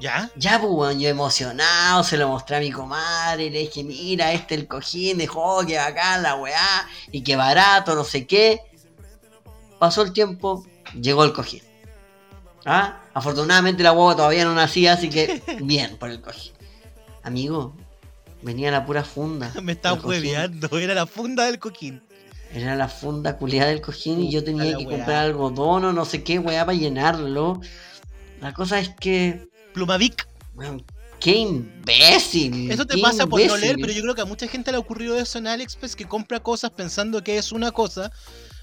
¿Ya? 0.00 0.30
Ya, 0.36 0.60
pues, 0.60 0.72
weón, 0.72 1.00
yo 1.00 1.08
emocionado, 1.08 2.04
se 2.04 2.16
lo 2.16 2.28
mostré 2.28 2.56
a 2.56 2.60
mi 2.60 2.70
comadre, 2.70 3.50
le 3.50 3.60
dije, 3.60 3.82
mira, 3.82 4.32
este 4.32 4.54
es 4.54 4.60
el 4.60 4.68
cojín, 4.68 5.18
dijo, 5.18 5.40
oh, 5.42 5.66
que 5.66 5.76
bacán 5.76 6.22
la 6.22 6.36
weá, 6.36 6.86
y 7.10 7.22
que 7.22 7.34
barato, 7.34 7.96
no 7.96 8.04
sé 8.04 8.24
qué. 8.26 8.60
Pasó 9.80 10.02
el 10.02 10.12
tiempo, 10.12 10.64
llegó 11.00 11.24
el 11.24 11.32
cojín. 11.32 11.62
¿Ah? 12.70 13.00
Afortunadamente 13.14 13.82
la 13.82 13.90
guagua 13.92 14.14
todavía 14.14 14.44
no 14.44 14.54
nacía, 14.54 14.92
así 14.92 15.08
que 15.08 15.42
bien 15.62 15.96
por 15.96 16.10
el 16.10 16.20
cojín. 16.20 16.52
Amigo, 17.22 17.74
venía 18.42 18.70
la 18.70 18.84
pura 18.84 19.04
funda. 19.04 19.50
Me 19.62 19.72
estaba 19.72 19.96
cojín. 19.96 20.10
hueveando. 20.10 20.78
Era 20.78 20.94
la 20.94 21.06
funda 21.06 21.46
del 21.46 21.58
coquín. 21.58 22.02
Era 22.52 22.76
la 22.76 22.88
funda 22.88 23.38
culiada 23.38 23.70
del 23.70 23.80
cojín 23.80 24.20
y 24.20 24.30
yo 24.30 24.44
tenía 24.44 24.76
que 24.76 24.84
weá. 24.84 24.96
comprar 24.98 25.24
algodón 25.24 25.86
o 25.86 25.92
no 25.94 26.04
sé 26.04 26.22
qué 26.22 26.38
weá 26.38 26.66
para 26.66 26.76
llenarlo. 26.76 27.60
La 28.42 28.52
cosa 28.52 28.78
es 28.78 28.90
que, 29.00 29.48
Plumavic. 29.72 30.28
qué 31.20 31.36
imbécil. 31.36 32.70
Eso 32.70 32.86
te 32.86 32.98
pasa 32.98 33.26
por 33.26 33.44
no 33.46 33.56
leer, 33.56 33.76
pero 33.80 33.92
yo 33.92 34.02
creo 34.02 34.14
que 34.14 34.22
a 34.22 34.26
mucha 34.26 34.46
gente 34.46 34.70
le 34.70 34.76
ha 34.76 34.80
ocurrido 34.80 35.18
eso 35.18 35.38
en 35.38 35.46
AliExpress 35.46 35.96
que 35.96 36.06
compra 36.06 36.40
cosas 36.40 36.70
pensando 36.70 37.24
que 37.24 37.38
es 37.38 37.50
una 37.52 37.70
cosa, 37.72 38.12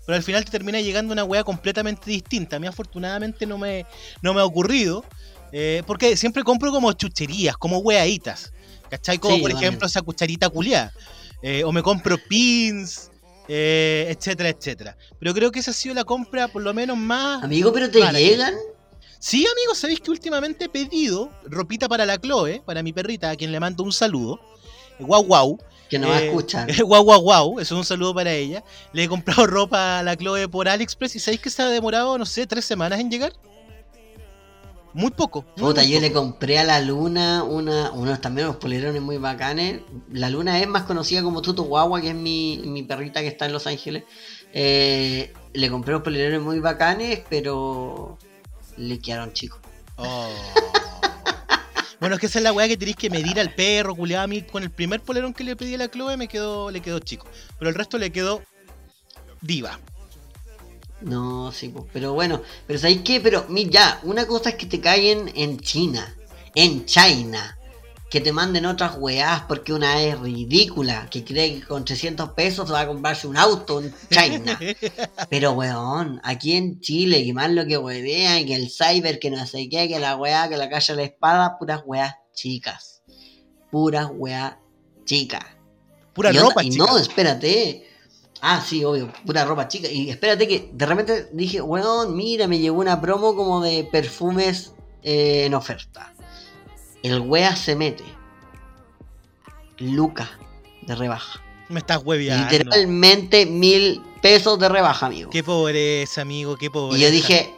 pero 0.06 0.16
al 0.16 0.24
final 0.24 0.46
te 0.46 0.52
termina 0.52 0.80
llegando 0.80 1.14
una 1.14 1.24
wea 1.24 1.44
completamente 1.44 2.10
distinta. 2.10 2.58
A 2.58 2.60
mí 2.60 2.68
afortunadamente 2.68 3.46
no 3.46 3.58
me, 3.58 3.86
no 4.22 4.34
me 4.34 4.42
ha 4.42 4.46
ocurrido, 4.46 5.04
eh, 5.52 5.84
porque 5.88 6.16
siempre 6.16 6.44
compro 6.44 6.72
como 6.72 6.92
chucherías, 6.94 7.58
como 7.58 7.80
weaditas. 7.80 8.52
¿Cachai? 8.90 9.18
Como 9.18 9.36
Sí, 9.36 9.42
por 9.42 9.52
ejemplo 9.52 9.88
esa 9.88 10.02
cucharita 10.02 10.50
culiada. 10.50 10.94
Eh, 11.42 11.64
o 11.64 11.72
me 11.72 11.82
compro 11.82 12.18
pins, 12.30 13.10
eh, 13.48 14.08
etcétera, 14.10 14.50
etcétera. 14.50 14.98
Pero 15.20 15.34
creo 15.34 15.52
que 15.52 15.60
esa 15.60 15.72
ha 15.72 15.74
sido 15.74 15.96
la 15.96 16.04
compra 16.04 16.48
por 16.48 16.62
lo 16.62 16.74
menos 16.74 16.98
más... 16.98 17.44
Amigo, 17.44 17.74
pero 17.74 17.90
te 17.90 18.00
llegan. 18.12 18.54
Sí, 19.20 19.46
amigos, 19.52 19.80
sabéis 19.80 20.02
que 20.02 20.12
últimamente 20.12 20.66
he 20.66 20.70
pedido 20.70 21.32
ropita 21.46 21.88
para 21.88 22.06
la 22.06 22.20
Chloe, 22.20 22.62
para 22.64 22.84
mi 22.84 22.94
perrita, 22.94 23.32
a 23.32 23.36
quien 23.36 23.52
le 23.52 23.60
mando 23.60 23.84
un 23.84 23.92
saludo. 23.92 24.40
Guau, 25.00 25.24
guau. 25.24 25.58
Que 25.90 26.00
no 26.00 26.14
Eh, 26.14 26.28
escuchan. 26.28 26.68
Guau, 26.86 27.04
guau, 27.04 27.22
guau. 27.22 27.60
Eso 27.60 27.76
es 27.76 27.80
un 27.80 27.86
saludo 27.86 28.14
para 28.14 28.32
ella. 28.34 28.64
Le 28.94 29.04
he 29.04 29.08
comprado 29.08 29.46
ropa 29.48 30.00
a 30.00 30.04
la 30.04 30.16
Chloe 30.16 30.48
por 30.48 30.68
AliExpress 30.68 31.16
y 31.16 31.20
¿sabéis 31.20 31.42
que 31.42 31.50
se 31.50 31.62
ha 31.62 31.68
demorado, 31.68 32.18
no 32.18 32.26
sé, 32.26 32.48
tres 32.48 32.66
semanas 32.66 33.00
en 33.00 33.10
llegar? 33.12 33.34
Muy 34.94 35.12
poco. 35.12 35.44
muy, 35.58 35.68
Puta, 35.68 35.82
muy 35.82 35.92
yo 35.92 36.00
le 36.00 36.14
compré 36.14 36.58
a 36.58 36.64
la 36.64 36.80
Luna 36.80 37.44
una, 37.44 37.92
unos 37.92 38.22
también 38.22 38.48
unos 38.48 38.60
polerones 38.62 39.02
muy 39.02 39.18
bacanes. 39.18 39.82
La 40.10 40.30
Luna 40.30 40.58
es 40.60 40.68
más 40.68 40.84
conocida 40.84 41.22
como 41.22 41.42
Tuto 41.42 41.64
Guagua, 41.64 42.00
que 42.00 42.10
es 42.10 42.16
mi, 42.16 42.62
mi 42.66 42.82
perrita 42.84 43.20
que 43.20 43.28
está 43.28 43.46
en 43.46 43.52
Los 43.52 43.68
Ángeles. 43.68 44.04
Eh, 44.54 45.34
le 45.54 45.70
compré 45.70 45.94
unos 45.94 46.04
polerones 46.04 46.42
muy 46.42 46.60
bacanes, 46.62 47.22
pero 47.30 48.18
le 48.78 49.00
quedaron 49.00 49.34
chicos. 49.34 49.60
Oh. 49.98 50.30
Bueno, 52.00 52.16
es 52.16 52.22
que 52.22 52.28
esa 52.28 52.40
es 52.40 52.44
la 52.44 52.54
weá 52.54 52.68
que 52.68 52.78
tenéis 52.78 52.98
que 52.98 53.10
medir 53.10 53.40
al 53.40 53.54
perro, 53.54 53.96
culiado. 53.96 54.24
A 54.24 54.28
mí 54.28 54.42
con 54.42 54.64
el 54.64 54.70
primer 54.70 55.02
polerón 55.02 55.34
que 55.34 55.44
le 55.44 55.56
pedí 55.56 55.76
a 55.76 55.78
la 55.78 55.90
Chloe 55.90 56.18
me 56.18 56.28
quedó, 56.28 56.72
le 56.72 56.82
quedó 56.82 57.00
chico. 57.00 57.28
Pero 57.58 57.70
el 57.70 57.76
resto 57.76 57.98
le 57.98 58.12
quedó 58.12 58.42
diva. 59.42 59.80
No, 61.02 61.52
sí, 61.52 61.70
pues, 61.70 61.86
pero 61.94 62.14
bueno, 62.14 62.42
pero 62.66 62.80
¿sabéis 62.80 63.02
qué? 63.04 63.20
Pero 63.20 63.46
mira, 63.50 64.00
una 64.04 64.26
cosa 64.26 64.50
es 64.50 64.56
que 64.56 64.66
te 64.66 64.80
caen 64.80 65.32
en 65.36 65.60
China, 65.60 66.16
en 66.56 66.86
China, 66.86 67.58
que 68.10 68.22
te 68.22 68.32
manden 68.32 68.66
otras 68.66 68.96
weás 69.00 69.42
porque 69.48 69.74
una 69.74 70.02
es 70.02 70.18
ridícula, 70.20 71.08
que 71.10 71.24
cree 71.26 71.56
que 71.60 71.66
con 71.68 71.84
300 71.84 72.30
pesos 72.32 72.72
va 72.72 72.82
a 72.82 72.88
comprarse 72.88 73.28
un 73.28 73.36
auto 73.36 73.82
en 73.82 73.94
China. 74.10 74.60
Pero 75.30 75.54
weón, 75.54 76.22
aquí 76.24 76.54
en 76.56 76.80
Chile, 76.82 77.24
que 77.26 77.34
más 77.34 77.50
lo 77.52 77.66
que 77.66 77.78
huevean, 77.78 78.46
que 78.46 78.56
el 78.56 78.70
cyber, 78.70 79.20
que 79.20 79.32
no 79.32 79.46
sé 79.48 79.68
qué, 79.70 79.88
que 79.88 80.00
la 80.00 80.16
weá, 80.16 80.48
que 80.48 80.56
la 80.58 80.70
calle 80.70 80.94
a 80.94 80.96
la 80.96 81.04
espada, 81.04 81.58
puras 81.58 81.82
weás 81.86 82.16
chicas. 82.34 83.02
Puras 83.72 84.08
weás 84.14 84.56
chicas. 85.04 85.44
Pura 86.14 86.32
Y 86.32 86.38
onda- 86.38 86.50
ropa, 86.50 86.64
y 86.64 86.70
chica. 86.70 86.86
no, 86.86 86.98
espérate. 86.98 87.88
Ah, 88.42 88.64
sí, 88.66 88.84
obvio, 88.86 89.12
pura 89.26 89.44
ropa 89.44 89.68
chica. 89.68 89.90
Y 89.90 90.10
espérate 90.10 90.48
que 90.48 90.70
de 90.72 90.86
repente 90.86 91.30
dije, 91.34 91.60
weón, 91.62 92.16
mira, 92.16 92.48
me 92.48 92.60
llegó 92.60 92.80
una 92.80 93.02
promo 93.02 93.36
como 93.36 93.62
de 93.62 93.84
perfumes 93.92 94.74
eh, 95.04 95.46
en 95.46 95.54
oferta. 95.56 96.14
El 97.06 97.20
wea 97.20 97.56
se 97.56 97.76
mete. 97.76 98.04
Luca 99.78 100.28
de 100.82 100.96
rebaja. 100.96 101.40
Me 101.70 101.80
estás 101.80 102.02
hueveando. 102.04 102.52
Literalmente 102.52 103.46
mil 103.46 104.02
pesos 104.24 104.58
de 104.58 104.70
rebaja, 104.70 105.06
amigo. 105.06 105.30
Qué 105.30 105.44
pobreza, 105.44 106.22
amigo, 106.22 106.58
qué 106.58 106.72
pobreza. 106.72 106.98
Y 106.98 107.04
yo 107.04 107.12
dije, 107.12 107.54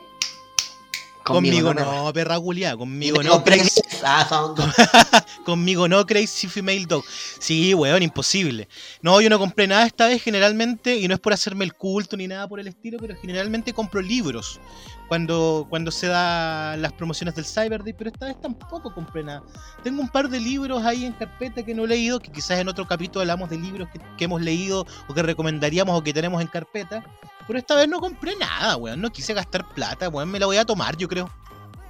Conmigo, 1.28 1.74
no, 1.74 2.12
perra 2.14 2.40
culiada. 2.40 2.78
Conmigo 2.78 3.22
no, 3.22 3.44
crazy, 3.44 3.82
Ah, 4.04 4.28
conmigo 5.46 5.88
no, 5.88 6.06
crazy 6.06 6.48
female 6.48 6.86
dog. 6.86 7.04
Sí, 7.40 7.74
weón, 7.74 8.04
imposible. 8.04 8.68
No, 9.02 9.20
yo 9.22 9.30
no 9.30 9.40
compré 9.40 9.68
nada 9.68 9.86
esta 9.86 10.08
vez 10.08 10.24
generalmente, 10.24 10.96
y 10.98 11.08
no 11.08 11.14
es 11.14 11.20
por 11.20 11.34
hacerme 11.34 11.66
el 11.66 11.74
culto 11.74 12.16
ni 12.16 12.28
nada 12.28 12.48
por 12.48 12.60
el 12.60 12.68
estilo, 12.68 12.98
pero 13.00 13.16
generalmente 13.20 13.74
compro 13.74 14.02
libros 14.02 14.60
cuando, 15.08 15.66
cuando 15.70 15.92
se 15.92 16.08
da 16.08 16.78
las 16.78 16.94
promociones 16.94 17.36
del 17.36 17.46
Cyber 17.46 17.84
Day, 17.84 17.94
pero 17.94 18.10
esta 18.10 18.28
vez 18.28 18.40
tampoco 18.40 18.94
compré 18.94 19.24
nada. 19.24 19.44
Tengo 19.84 20.02
un 20.02 20.10
par 20.10 20.30
de 20.30 20.40
libros 20.40 20.86
ahí 20.86 21.06
en 21.06 21.14
carpeta 21.14 21.64
que 21.64 21.74
no 21.74 21.86
he 21.86 21.88
leído, 21.88 22.20
que 22.20 22.32
quizás 22.32 22.60
en 22.60 22.68
otro 22.68 22.86
capítulo 22.88 23.22
hablamos 23.22 23.50
de 23.50 23.58
libros 23.58 23.90
que, 23.90 24.00
que 24.18 24.26
hemos 24.26 24.42
leído 24.42 24.86
o 25.08 25.14
que 25.14 25.24
recomendaríamos 25.24 25.98
o 25.98 26.04
que 26.04 26.14
tenemos 26.14 26.42
en 26.42 26.48
carpeta. 26.48 27.04
Pero 27.48 27.60
esta 27.60 27.76
vez 27.76 27.88
no 27.88 28.00
compré 28.00 28.36
nada, 28.36 28.76
weón. 28.76 29.00
No 29.02 29.10
quise 29.10 29.34
gastar 29.34 29.68
plata, 29.74 30.10
weón. 30.10 30.30
Me 30.30 30.40
la 30.40 30.46
voy 30.46 30.58
a 30.58 30.66
tomar, 30.66 30.98
yo 30.98 31.08
creo. 31.08 31.30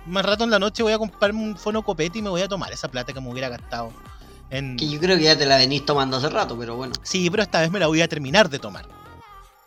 Más 0.06 0.24
rato 0.24 0.44
en 0.44 0.52
la 0.52 0.60
noche 0.60 0.84
voy 0.84 0.94
a 0.94 0.98
comprarme 0.98 1.42
un 1.42 1.58
fono 1.58 1.84
copete 1.84 2.20
y 2.20 2.22
me 2.22 2.30
voy 2.30 2.42
a 2.42 2.48
tomar 2.48 2.72
esa 2.72 2.88
plata 2.90 3.12
que 3.12 3.20
me 3.20 3.30
hubiera 3.30 3.50
gastado. 3.50 3.92
En... 4.50 4.78
Que 4.78 4.88
yo 4.88 5.00
creo 5.00 5.18
que 5.18 5.24
ya 5.24 5.38
te 5.38 5.46
la 5.46 5.58
venís 5.58 5.86
tomando 5.86 6.18
hace 6.18 6.30
rato, 6.30 6.58
pero 6.58 6.76
bueno. 6.76 6.94
Sí, 7.02 7.30
pero 7.30 7.44
esta 7.44 7.60
vez 7.60 7.72
me 7.72 7.80
la 7.80 7.88
voy 7.88 8.02
a 8.02 8.08
terminar 8.08 8.50
de 8.50 8.60
tomar. 8.60 8.88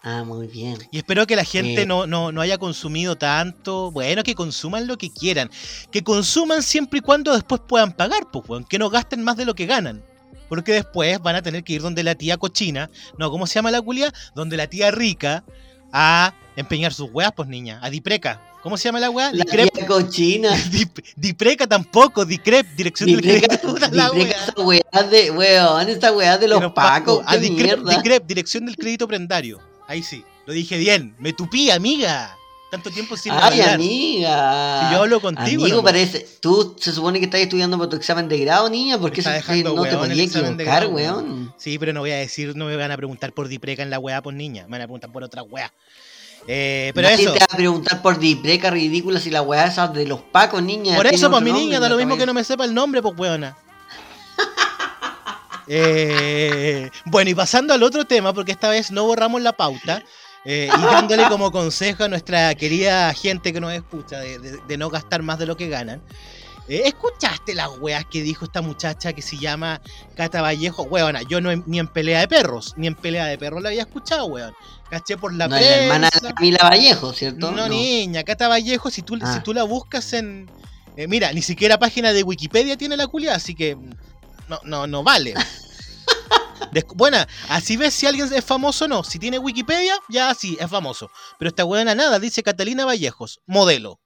Ah, 0.02 0.24
muy 0.24 0.46
bien. 0.46 0.78
Y 0.90 0.96
espero 0.96 1.26
que 1.26 1.36
la 1.36 1.44
gente 1.44 1.82
Eh. 1.82 1.86
no, 1.86 2.06
no, 2.06 2.32
no 2.32 2.40
haya 2.40 2.56
consumido 2.56 3.16
tanto. 3.18 3.90
Bueno, 3.90 4.22
que 4.22 4.34
consuman 4.34 4.86
lo 4.86 4.96
que 4.96 5.10
quieran. 5.10 5.50
Que 5.90 6.02
consuman 6.02 6.62
siempre 6.62 7.00
y 7.00 7.02
cuando 7.02 7.34
después 7.34 7.60
puedan 7.68 7.92
pagar, 7.92 8.30
pues, 8.32 8.48
weón. 8.48 8.64
Que 8.64 8.78
no 8.78 8.88
gasten 8.88 9.22
más 9.22 9.36
de 9.36 9.44
lo 9.44 9.54
que 9.54 9.66
ganan. 9.66 10.02
Porque 10.48 10.72
después 10.72 11.20
van 11.20 11.36
a 11.36 11.42
tener 11.42 11.62
que 11.62 11.74
ir 11.74 11.82
donde 11.82 12.02
la 12.02 12.14
tía 12.14 12.38
cochina, 12.38 12.90
no, 13.18 13.30
¿cómo 13.30 13.46
se 13.46 13.56
llama 13.56 13.70
la 13.70 13.82
culia? 13.82 14.10
Donde 14.34 14.56
la 14.56 14.66
tía 14.68 14.90
rica 14.90 15.44
a 15.92 16.34
empeñar 16.56 16.92
sus 16.92 17.08
weas, 17.12 17.32
pues 17.34 17.48
niña. 17.48 17.78
A 17.82 17.90
Dipreca. 17.90 18.40
¿Cómo 18.62 18.76
se 18.76 18.84
llama 18.84 19.00
la 19.00 19.08
wea? 19.08 19.32
La 19.32 19.44
tía 19.44 19.66
cochina. 19.86 20.50
Dip- 20.70 21.02
Dipreca 21.16 21.66
tampoco, 21.66 22.26
Dicrep, 22.26 22.66
dirección 22.76 23.08
del 23.10 23.20
Dipreca, 23.22 23.46
crédito. 23.48 23.68
puta 23.72 23.88
la 23.90 24.10
Dipreca 24.10 24.36
wea. 24.62 24.78
esa 24.82 25.00
weá 25.00 25.02
de, 25.10 25.30
weón, 25.30 25.88
esta 25.88 26.12
weá 26.12 26.36
de 26.36 26.48
los 26.48 26.58
Pero, 26.58 26.74
pacos, 26.74 27.22
a 27.26 27.36
Dicrep. 27.38 27.80
Dicrep, 27.80 28.26
dirección 28.26 28.66
del 28.66 28.76
crédito 28.76 29.08
prendario. 29.08 29.60
Ahí 29.88 30.02
sí, 30.02 30.24
lo 30.46 30.52
dije 30.52 30.76
bien. 30.76 31.14
Me 31.18 31.32
tupí, 31.32 31.70
amiga. 31.70 32.36
Tanto 32.70 32.90
tiempo 32.90 33.16
sin 33.16 33.32
Ay, 33.32 33.60
hablar. 33.60 33.74
amiga. 33.74 34.80
Si 34.88 34.94
yo 34.94 35.02
hablo 35.02 35.20
contigo. 35.20 35.62
Amigo, 35.64 35.68
nomás. 35.78 35.92
parece. 35.92 36.26
Tú 36.40 36.76
se 36.78 36.92
supone 36.92 37.18
que 37.18 37.24
estás 37.24 37.40
estudiando 37.40 37.76
para 37.76 37.90
tu 37.90 37.96
examen 37.96 38.28
de 38.28 38.38
grado, 38.38 38.70
niña, 38.70 38.96
porque 38.98 39.20
está 39.20 39.36
eso 39.36 39.46
dejando 39.52 39.74
no 39.74 39.82
te 39.82 39.88
weón 39.90 40.04
el 40.04 40.08
podía 40.10 40.24
examen 40.24 40.56
de 40.56 40.62
equivocar, 40.62 40.82
grado, 40.82 40.94
weón. 40.94 41.54
Sí, 41.58 41.78
pero 41.78 41.92
no 41.92 42.00
voy 42.00 42.12
a 42.12 42.16
decir, 42.16 42.54
no 42.54 42.66
me 42.66 42.76
van 42.76 42.92
a 42.92 42.96
preguntar 42.96 43.32
por 43.32 43.48
Dipreca 43.48 43.82
en 43.82 43.90
la 43.90 43.98
weá, 43.98 44.22
pues 44.22 44.36
niña. 44.36 44.64
Me 44.64 44.72
van 44.72 44.82
a 44.82 44.84
preguntar 44.84 45.10
por 45.10 45.24
otra 45.24 45.42
weá. 45.42 45.72
Eh, 46.46 46.92
pero 46.94 47.08
Nadie 47.08 47.24
eso, 47.24 47.32
te 47.34 47.40
va 47.40 47.46
a 47.50 47.56
preguntar 47.56 48.00
por 48.00 48.18
dipreca 48.18 48.70
ridícula 48.70 49.20
si 49.20 49.30
la 49.30 49.42
weá 49.42 49.66
esa 49.66 49.88
de 49.88 50.06
los 50.06 50.20
pacos, 50.22 50.62
niña. 50.62 50.96
por 50.96 51.06
eso, 51.06 51.30
pues 51.30 51.42
mi 51.42 51.52
niña, 51.52 51.80
da 51.80 51.88
lo 51.88 51.96
mismo 51.96 52.16
que 52.16 52.24
no 52.24 52.32
me 52.32 52.44
sepa 52.44 52.64
el 52.64 52.72
nombre, 52.72 53.02
pues 53.02 53.14
weona. 53.18 53.56
Eh, 55.72 56.90
bueno, 57.04 57.30
y 57.30 57.34
pasando 57.34 57.72
al 57.72 57.82
otro 57.84 58.04
tema, 58.04 58.32
porque 58.32 58.50
esta 58.50 58.68
vez 58.70 58.90
no 58.90 59.04
borramos 59.04 59.40
la 59.40 59.52
pauta, 59.52 60.02
eh, 60.44 60.68
y 60.74 60.82
dándole 60.82 61.24
como 61.28 61.50
consejo 61.52 62.04
a 62.04 62.08
nuestra 62.08 62.54
querida 62.54 63.12
gente 63.14 63.52
que 63.52 63.60
nos 63.60 63.72
escucha 63.72 64.18
de, 64.20 64.38
de- 64.38 64.58
de 64.66 64.76
no 64.78 64.88
gastar 64.90 65.22
más 65.22 65.38
de 65.38 65.46
lo 65.46 65.56
que 65.56 65.68
ganan. 65.68 66.00
eh, 66.68 66.82
¿Escuchaste 66.86 67.54
las 67.54 67.68
weas 67.80 68.04
que 68.06 68.22
dijo 68.22 68.44
esta 68.44 68.62
muchacha 68.62 69.12
que 69.12 69.22
se 69.22 69.36
llama 69.38 69.80
Cata 70.16 70.40
Vallejo? 70.40 70.84
Weona, 70.84 71.22
yo 71.22 71.40
no 71.40 71.50
ni 71.66 71.78
en 71.78 71.88
pelea 71.88 72.20
de 72.20 72.28
perros, 72.28 72.74
ni 72.76 72.86
en 72.86 72.94
pelea 72.94 73.26
de 73.26 73.36
perros 73.38 73.62
la 73.62 73.68
había 73.70 73.82
escuchado, 73.82 74.26
weón. 74.26 74.54
Caché 74.88 75.16
por 75.16 75.32
la 75.34 75.46
No, 75.48 75.56
la 75.56 75.62
hermana 75.62 76.10
de. 76.22 76.32
Camila 76.34 76.58
Vallejo, 76.62 77.12
¿cierto? 77.12 77.50
No, 77.52 77.68
niña, 77.68 78.22
Cata 78.24 78.48
Vallejo, 78.48 78.90
si 78.90 79.02
tú, 79.02 79.18
Ah. 79.22 79.34
si 79.34 79.40
tú 79.40 79.52
la 79.52 79.62
buscas 79.64 80.12
en. 80.14 80.50
eh, 80.96 81.06
mira, 81.06 81.32
ni 81.32 81.42
siquiera 81.42 81.78
página 81.78 82.12
de 82.12 82.22
Wikipedia 82.22 82.76
tiene 82.76 82.96
la 82.96 83.06
culia, 83.06 83.34
así 83.34 83.54
que. 83.54 83.76
No, 84.48 84.58
no, 84.64 84.86
no 84.88 85.02
vale. 85.04 85.34
Buena, 86.94 87.26
así 87.48 87.76
ves 87.76 87.94
si 87.94 88.06
alguien 88.06 88.32
es 88.32 88.44
famoso 88.44 88.84
o 88.84 88.88
no. 88.88 89.04
Si 89.04 89.18
tiene 89.18 89.38
Wikipedia, 89.38 89.94
ya 90.08 90.34
sí, 90.34 90.56
es 90.60 90.68
famoso. 90.70 91.10
Pero 91.38 91.48
esta 91.48 91.64
buena 91.64 91.94
nada, 91.94 92.18
dice 92.18 92.42
Catalina 92.42 92.84
Vallejos, 92.84 93.40
modelo. 93.46 94.00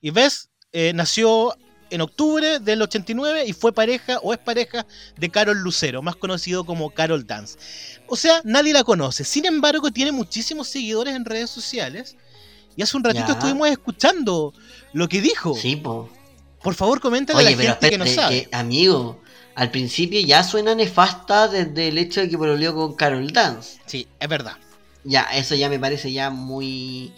Y 0.00 0.10
ves, 0.10 0.50
eh, 0.72 0.92
nació 0.94 1.54
en 1.90 2.02
octubre 2.02 2.58
del 2.58 2.82
89 2.82 3.44
y 3.46 3.52
fue 3.54 3.72
pareja 3.72 4.18
o 4.22 4.32
es 4.32 4.38
pareja 4.38 4.86
de 5.16 5.30
Carol 5.30 5.58
Lucero, 5.58 6.02
más 6.02 6.16
conocido 6.16 6.64
como 6.64 6.90
Carol 6.90 7.26
Dance. 7.26 7.58
O 8.06 8.16
sea, 8.16 8.40
nadie 8.44 8.72
la 8.72 8.84
conoce. 8.84 9.24
Sin 9.24 9.46
embargo, 9.46 9.90
tiene 9.90 10.12
muchísimos 10.12 10.68
seguidores 10.68 11.14
en 11.16 11.24
redes 11.24 11.50
sociales. 11.50 12.16
Y 12.76 12.82
hace 12.82 12.96
un 12.96 13.02
ratito 13.04 13.26
Ya. 13.28 13.32
estuvimos 13.32 13.68
escuchando 13.68 14.52
lo 14.92 15.08
que 15.08 15.20
dijo. 15.20 15.54
Sí, 15.56 15.76
po. 15.76 16.08
Por 16.62 16.74
favor, 16.74 17.00
coméntale 17.00 17.40
a 17.40 17.50
la 17.50 17.56
gente 17.56 17.90
que 17.90 17.98
no 17.98 18.06
sabe. 18.06 18.42
que, 18.48 18.56
amigo, 18.56 19.20
al 19.58 19.72
principio 19.72 20.20
ya 20.20 20.44
suena 20.44 20.76
nefasta 20.76 21.48
desde 21.48 21.88
el 21.88 21.98
hecho 21.98 22.20
de 22.20 22.28
que 22.28 22.36
volvió 22.36 22.76
con 22.76 22.94
Carol 22.94 23.32
Dance. 23.32 23.80
Sí, 23.86 24.06
es 24.20 24.28
verdad. 24.28 24.52
Ya, 25.02 25.22
eso 25.34 25.56
ya 25.56 25.68
me 25.68 25.80
parece 25.80 26.12
ya 26.12 26.30
muy, 26.30 27.12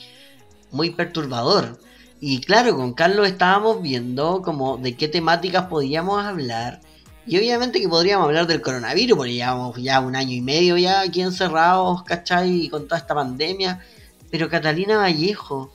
muy 0.70 0.88
perturbador. 0.88 1.78
Y 2.18 2.40
claro, 2.40 2.74
con 2.76 2.94
Carlos 2.94 3.28
estábamos 3.28 3.82
viendo 3.82 4.40
como 4.40 4.78
de 4.78 4.96
qué 4.96 5.06
temáticas 5.06 5.66
podíamos 5.66 6.24
hablar. 6.24 6.80
Y 7.26 7.36
obviamente 7.36 7.78
que 7.78 7.90
podríamos 7.90 8.24
hablar 8.24 8.46
del 8.46 8.62
coronavirus, 8.62 9.18
porque 9.18 9.34
llevamos 9.34 9.76
ya 9.76 10.00
un 10.00 10.16
año 10.16 10.32
y 10.32 10.40
medio 10.40 10.78
ya 10.78 11.02
aquí 11.02 11.20
encerrados, 11.20 12.04
¿cachai? 12.04 12.64
Y 12.64 12.68
con 12.70 12.88
toda 12.88 13.00
esta 13.00 13.14
pandemia. 13.14 13.84
Pero 14.30 14.48
Catalina 14.48 14.96
Vallejo, 14.96 15.74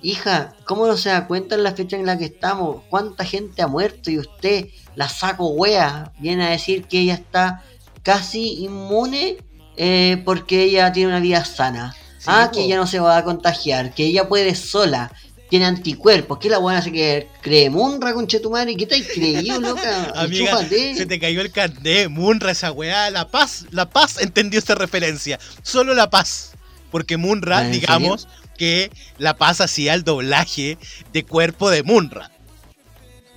hija, 0.00 0.56
¿cómo 0.64 0.86
no 0.86 0.96
se 0.96 1.10
da 1.10 1.26
cuenta 1.26 1.56
en 1.56 1.62
la 1.62 1.72
fecha 1.72 1.98
en 1.98 2.06
la 2.06 2.16
que 2.16 2.24
estamos? 2.24 2.84
¿Cuánta 2.88 3.22
gente 3.22 3.60
ha 3.60 3.66
muerto? 3.66 4.10
Y 4.10 4.18
usted, 4.18 4.68
la 4.96 5.08
saco 5.08 5.48
wea, 5.48 6.12
viene 6.18 6.46
a 6.46 6.50
decir 6.50 6.84
que 6.84 7.00
ella 7.00 7.14
está 7.14 7.62
casi 8.02 8.64
inmune 8.64 9.36
eh, 9.76 10.22
porque 10.24 10.62
ella 10.64 10.90
tiene 10.92 11.10
una 11.10 11.20
vida 11.20 11.44
sana. 11.44 11.94
Sí, 12.18 12.24
ah, 12.28 12.50
que 12.52 12.62
ella 12.62 12.76
no 12.76 12.86
se 12.86 12.98
va 12.98 13.18
a 13.18 13.22
contagiar, 13.24 13.94
que 13.94 14.04
ella 14.06 14.26
puede 14.26 14.54
sola, 14.56 15.12
tiene 15.48 15.66
anticuerpos. 15.66 16.38
¿Qué 16.38 16.48
la 16.48 16.58
buena 16.58 16.82
se 16.82 16.90
que 16.90 17.28
cree 17.40 17.70
Munra, 17.70 18.14
conchetumare? 18.14 18.74
¿Qué 18.74 18.86
te 18.86 18.96
has 18.96 19.06
creído, 19.06 19.60
loca? 19.60 20.12
Amiga, 20.16 20.50
Chúpate. 20.52 20.94
se 20.96 21.06
te 21.06 21.20
cayó 21.20 21.40
el 21.40 21.52
carnet, 21.52 22.08
Munra, 22.08 22.50
esa 22.50 22.72
weá, 22.72 23.10
La 23.10 23.28
Paz, 23.28 23.66
La 23.70 23.88
Paz 23.88 24.18
entendió 24.20 24.58
esta 24.58 24.74
referencia, 24.74 25.38
solo 25.62 25.94
La 25.94 26.10
Paz, 26.10 26.52
porque 26.90 27.16
Munra, 27.16 27.58
Ah, 27.58 27.66
¿en 27.66 27.72
digamos, 27.72 28.26
que 28.58 28.90
La 29.18 29.36
Paz 29.36 29.60
hacía 29.60 29.94
el 29.94 30.02
doblaje 30.02 30.78
de 31.12 31.24
cuerpo 31.24 31.70
de 31.70 31.82
Munra. 31.82 32.30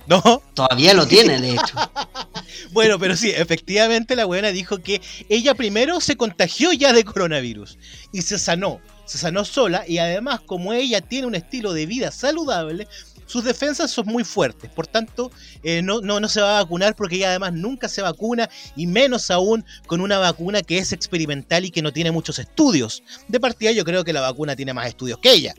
¿No? 0.06 0.42
Todavía 0.54 0.94
lo 0.94 1.06
tiene, 1.06 1.40
de 1.40 1.52
hecho. 1.52 1.76
bueno, 2.72 2.98
pero 2.98 3.16
sí, 3.16 3.30
efectivamente 3.30 4.16
la 4.16 4.26
weona 4.26 4.48
dijo 4.48 4.78
que 4.78 5.00
ella 5.28 5.54
primero 5.54 6.00
se 6.00 6.16
contagió 6.16 6.72
ya 6.72 6.92
de 6.92 7.04
coronavirus 7.04 7.78
y 8.12 8.22
se 8.22 8.38
sanó. 8.38 8.80
Se 9.04 9.18
sanó 9.18 9.44
sola 9.44 9.84
y 9.88 9.98
además 9.98 10.40
como 10.40 10.72
ella 10.72 11.00
tiene 11.00 11.26
un 11.26 11.34
estilo 11.34 11.72
de 11.72 11.86
vida 11.86 12.12
saludable, 12.12 12.86
sus 13.30 13.44
defensas 13.44 13.92
son 13.92 14.06
muy 14.06 14.24
fuertes. 14.24 14.70
Por 14.70 14.88
tanto, 14.88 15.30
eh, 15.62 15.82
no, 15.82 16.00
no, 16.00 16.18
no, 16.18 16.28
se 16.28 16.40
va 16.40 16.58
a 16.58 16.62
vacunar 16.64 16.96
porque 16.96 17.14
ella 17.14 17.28
además 17.28 17.52
nunca 17.52 17.88
se 17.88 18.02
vacuna 18.02 18.50
y 18.74 18.88
menos 18.88 19.30
aún 19.30 19.64
con 19.86 20.00
una 20.00 20.18
vacuna 20.18 20.62
que 20.62 20.78
es 20.78 20.92
experimental 20.92 21.64
y 21.64 21.70
que 21.70 21.80
no 21.80 21.92
tiene 21.92 22.10
muchos 22.10 22.40
estudios. 22.40 23.04
De 23.28 23.38
partida 23.38 23.70
yo 23.70 23.84
creo 23.84 24.02
que 24.02 24.12
la 24.12 24.20
vacuna 24.20 24.56
tiene 24.56 24.74
más 24.74 24.88
estudios 24.88 25.20
que 25.20 25.32
ella. 25.32 25.54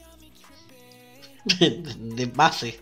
de 1.60 2.26
base. 2.26 2.78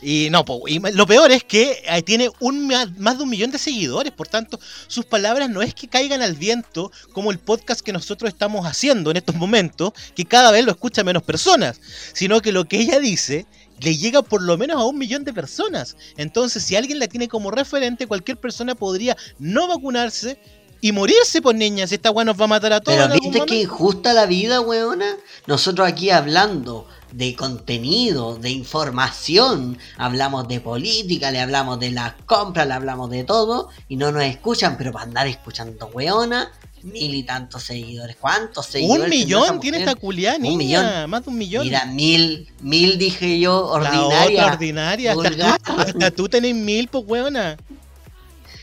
Y 0.00 0.28
no, 0.30 0.44
lo 0.92 1.06
peor 1.06 1.32
es 1.32 1.42
que 1.44 1.82
eh, 1.84 2.02
tiene 2.02 2.30
un, 2.40 2.68
más 2.98 3.18
de 3.18 3.24
un 3.24 3.28
millón 3.28 3.50
de 3.50 3.58
seguidores, 3.58 4.12
por 4.12 4.28
tanto, 4.28 4.60
sus 4.86 5.04
palabras 5.04 5.50
no 5.50 5.60
es 5.60 5.74
que 5.74 5.88
caigan 5.88 6.22
al 6.22 6.34
viento 6.34 6.92
como 7.12 7.32
el 7.32 7.38
podcast 7.38 7.80
que 7.80 7.92
nosotros 7.92 8.28
estamos 8.28 8.66
haciendo 8.66 9.10
en 9.10 9.16
estos 9.16 9.34
momentos, 9.34 9.92
que 10.14 10.24
cada 10.24 10.50
vez 10.52 10.64
lo 10.64 10.70
escucha 10.70 11.02
menos 11.02 11.22
personas, 11.22 11.80
sino 12.12 12.40
que 12.40 12.52
lo 12.52 12.66
que 12.66 12.80
ella 12.80 13.00
dice 13.00 13.46
le 13.80 13.96
llega 13.96 14.22
por 14.22 14.42
lo 14.42 14.56
menos 14.58 14.76
a 14.76 14.84
un 14.84 14.98
millón 14.98 15.24
de 15.24 15.32
personas. 15.32 15.96
Entonces, 16.16 16.64
si 16.64 16.76
alguien 16.76 16.98
la 16.98 17.06
tiene 17.06 17.28
como 17.28 17.50
referente, 17.50 18.06
cualquier 18.06 18.36
persona 18.36 18.74
podría 18.74 19.16
no 19.38 19.68
vacunarse 19.68 20.40
y 20.80 20.92
morirse, 20.92 21.42
por 21.42 21.52
pues, 21.52 21.56
niñas. 21.56 21.92
Esta 21.92 22.10
weá 22.10 22.24
nos 22.24 22.40
va 22.40 22.44
a 22.44 22.48
matar 22.48 22.72
a 22.72 22.80
todos. 22.80 22.98
Pero 22.98 23.20
viste 23.20 23.44
que 23.46 23.62
injusta 23.62 24.12
la 24.12 24.26
vida, 24.26 24.60
weona. 24.60 25.16
Nosotros 25.46 25.88
aquí 25.88 26.10
hablando 26.10 26.86
de 27.12 27.34
contenido, 27.34 28.36
de 28.36 28.50
información, 28.50 29.78
hablamos 29.96 30.46
de 30.46 30.60
política, 30.60 31.30
le 31.30 31.40
hablamos 31.40 31.80
de 31.80 31.90
las 31.90 32.14
compras, 32.26 32.66
le 32.66 32.74
hablamos 32.74 33.10
de 33.10 33.24
todo, 33.24 33.70
y 33.88 33.96
no 33.96 34.12
nos 34.12 34.24
escuchan, 34.24 34.76
pero 34.76 34.92
para 34.92 35.06
andar 35.06 35.26
escuchando 35.26 35.86
weona, 35.86 36.52
mil 36.82 37.14
y 37.14 37.22
tantos 37.22 37.62
seguidores. 37.64 38.16
¿Cuántos 38.20 38.66
seguidores? 38.66 39.04
Un 39.04 39.10
millón 39.10 39.60
tiene 39.60 39.78
esta 39.78 39.94
culiá, 39.94 40.38
niña. 40.38 40.52
Un 40.52 40.58
millón. 40.58 41.10
Más 41.10 41.24
de 41.24 41.30
un 41.30 41.38
millón. 41.38 41.64
Mira, 41.64 41.86
mil, 41.86 42.48
mil 42.60 42.98
dije 42.98 43.40
yo, 43.40 43.66
ordinaria. 43.66 44.42
La 44.42 44.52
ordinaria. 44.52 45.16
Hasta 45.64 46.10
tú, 46.10 46.28
tenés 46.28 46.54
mil, 46.54 46.88
pues, 46.88 47.04
weona. 47.06 47.56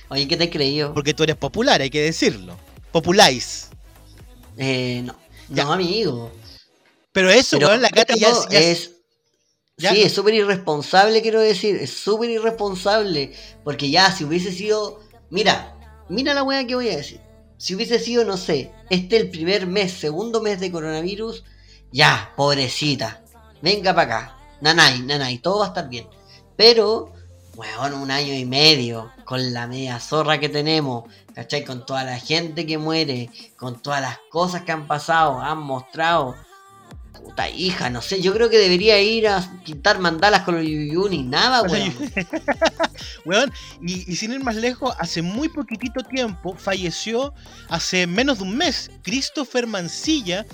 Oye, 0.10 0.28
¿qué 0.28 0.38
te 0.38 0.50
creí 0.50 0.78
yo? 0.78 0.94
Porque 0.94 1.14
tú 1.14 1.24
eres 1.24 1.36
popular, 1.36 1.82
hay 1.82 1.90
que 1.90 2.02
decirlo. 2.02 2.58
Populáis. 2.92 3.70
Eh, 4.58 5.02
no. 5.04 5.16
No, 5.50 5.74
amigo. 5.74 6.32
Pero 7.12 7.30
eso, 7.30 7.58
weón, 7.58 7.82
la 7.82 7.90
Cata 7.90 8.16
ya, 8.16 8.32
es... 8.50 8.92
Sí, 9.78 10.02
es 10.04 10.14
súper 10.14 10.34
irresponsable, 10.34 11.22
quiero 11.22 11.42
decir. 11.42 11.76
Es 11.76 11.92
súper 11.92 12.30
irresponsable. 12.30 13.34
Porque 13.64 13.90
ya, 13.90 14.12
si 14.12 14.24
hubiese 14.24 14.52
sido... 14.52 15.02
Mira, 15.30 15.78
mira 16.10 16.34
la 16.34 16.44
weá 16.44 16.66
que 16.66 16.76
voy 16.76 16.90
a 16.90 16.98
decir 16.98 17.20
si 17.58 17.76
hubiese 17.76 18.00
sido, 18.00 18.26
no 18.26 18.38
sé, 18.38 18.72
este 18.90 19.18
el 19.18 19.30
primer 19.30 19.68
mes, 19.68 19.94
segundo 19.94 20.42
mes 20.42 20.60
de 20.60 20.72
coronavirus, 20.72 21.44
ya, 21.92 22.34
pobrecita, 22.36 23.24
venga 23.62 23.94
para 23.94 24.18
acá, 24.18 24.38
nanay, 24.62 25.02
nanay, 25.02 25.38
todo 25.40 25.60
va 25.60 25.66
a 25.66 25.68
estar 25.70 25.90
bien. 25.90 26.08
Pero, 26.58 27.14
bueno, 27.56 28.02
un 28.02 28.12
año 28.12 28.34
y 28.34 28.46
medio, 28.46 29.12
con 29.24 29.54
la 29.54 29.68
media 29.68 30.00
zorra 30.00 30.40
que 30.40 30.50
tenemos, 30.50 31.06
¿cachai? 31.34 31.64
Con 31.64 31.86
toda 31.86 32.04
la 32.04 32.20
gente 32.20 32.66
que 32.66 32.78
muere, 32.78 33.30
con 33.56 33.82
todas 33.82 34.02
las 34.02 34.20
cosas 34.30 34.64
que 34.64 34.72
han 34.72 34.88
pasado, 34.88 35.40
han 35.40 35.60
mostrado, 35.60 36.36
puta 37.14 37.50
hija, 37.50 37.90
no 37.90 38.02
sé, 38.02 38.22
yo 38.22 38.34
creo 38.34 38.50
que 38.50 38.58
debería 38.58 39.02
ir 39.02 39.28
a 39.28 39.42
pintar 39.66 40.00
mandalas 40.00 40.42
con 40.42 40.56
los 40.56 40.66
Yuyuni, 40.66 41.24
nada, 41.24 41.64
weón. 41.64 41.94
weón, 43.26 43.54
y, 43.82 44.12
y, 44.12 44.16
sin 44.16 44.34
ir 44.34 44.44
más 44.44 44.56
lejos, 44.56 44.94
hace 45.00 45.22
muy 45.22 45.50
poquitito 45.50 46.04
tiempo 46.04 46.56
falleció, 46.58 47.34
hace 47.70 48.06
menos 48.06 48.40
de 48.40 48.44
un 48.44 48.58
mes, 48.58 48.92
Christopher 49.02 49.66
Mancilla, 49.66 50.46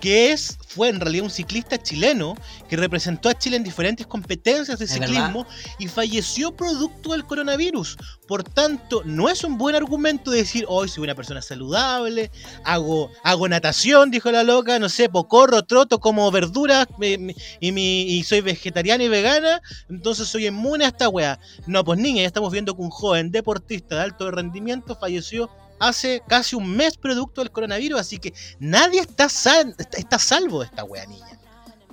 que 0.00 0.32
es, 0.32 0.58
fue 0.66 0.88
en 0.88 1.00
realidad 1.00 1.24
un 1.24 1.30
ciclista 1.30 1.80
chileno 1.80 2.34
que 2.68 2.76
representó 2.76 3.28
a 3.28 3.34
Chile 3.34 3.56
en 3.56 3.64
diferentes 3.64 4.06
competencias 4.06 4.78
de 4.78 4.86
ciclismo 4.86 5.46
y 5.78 5.88
falleció 5.88 6.56
producto 6.56 7.12
del 7.12 7.24
coronavirus. 7.24 7.98
Por 8.26 8.44
tanto, 8.44 9.02
no 9.04 9.28
es 9.28 9.44
un 9.44 9.58
buen 9.58 9.74
argumento 9.74 10.30
decir, 10.30 10.64
hoy 10.68 10.88
soy 10.88 11.04
una 11.04 11.14
persona 11.14 11.42
saludable, 11.42 12.30
hago, 12.64 13.10
hago 13.24 13.48
natación, 13.48 14.10
dijo 14.10 14.30
la 14.30 14.42
loca, 14.42 14.78
no 14.78 14.88
sé, 14.88 15.08
corro, 15.28 15.62
troto, 15.64 16.00
como 16.00 16.30
verduras 16.30 16.86
y, 17.00 17.72
mi, 17.72 18.02
y 18.02 18.22
soy 18.24 18.40
vegetariana 18.40 19.04
y 19.04 19.08
vegana, 19.08 19.60
entonces 19.88 20.28
soy 20.28 20.46
inmune 20.46 20.84
a 20.84 20.88
esta 20.88 21.08
weá. 21.08 21.38
No, 21.66 21.84
pues 21.84 21.98
niña, 21.98 22.22
ya 22.22 22.28
estamos 22.28 22.52
viendo 22.52 22.74
que 22.74 22.82
un 22.82 22.90
joven 22.90 23.30
deportista 23.30 23.96
de 23.96 24.02
alto 24.02 24.30
rendimiento 24.30 24.96
falleció 24.96 25.50
hace 25.80 26.22
casi 26.28 26.54
un 26.54 26.70
mes 26.76 26.96
producto 26.96 27.40
del 27.40 27.50
coronavirus, 27.50 28.00
así 28.00 28.18
que 28.18 28.32
nadie 28.60 29.00
está, 29.00 29.26
está 29.26 30.18
salvo 30.18 30.60
de 30.60 30.66
esta 30.66 30.84
wea 30.84 31.06
niña. 31.06 31.40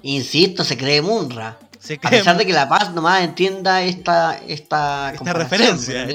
Insisto, 0.03 0.63
se 0.63 0.77
cree 0.77 1.01
Munra. 1.01 1.57
a 2.03 2.09
pesar 2.09 2.37
de 2.37 2.45
que 2.45 2.53
La 2.53 2.69
Paz 2.69 2.93
nomás 2.93 3.23
entienda 3.23 3.81
esta 3.81 4.37
esta, 4.47 5.13
esta 5.13 5.33
referencia, 5.33 6.05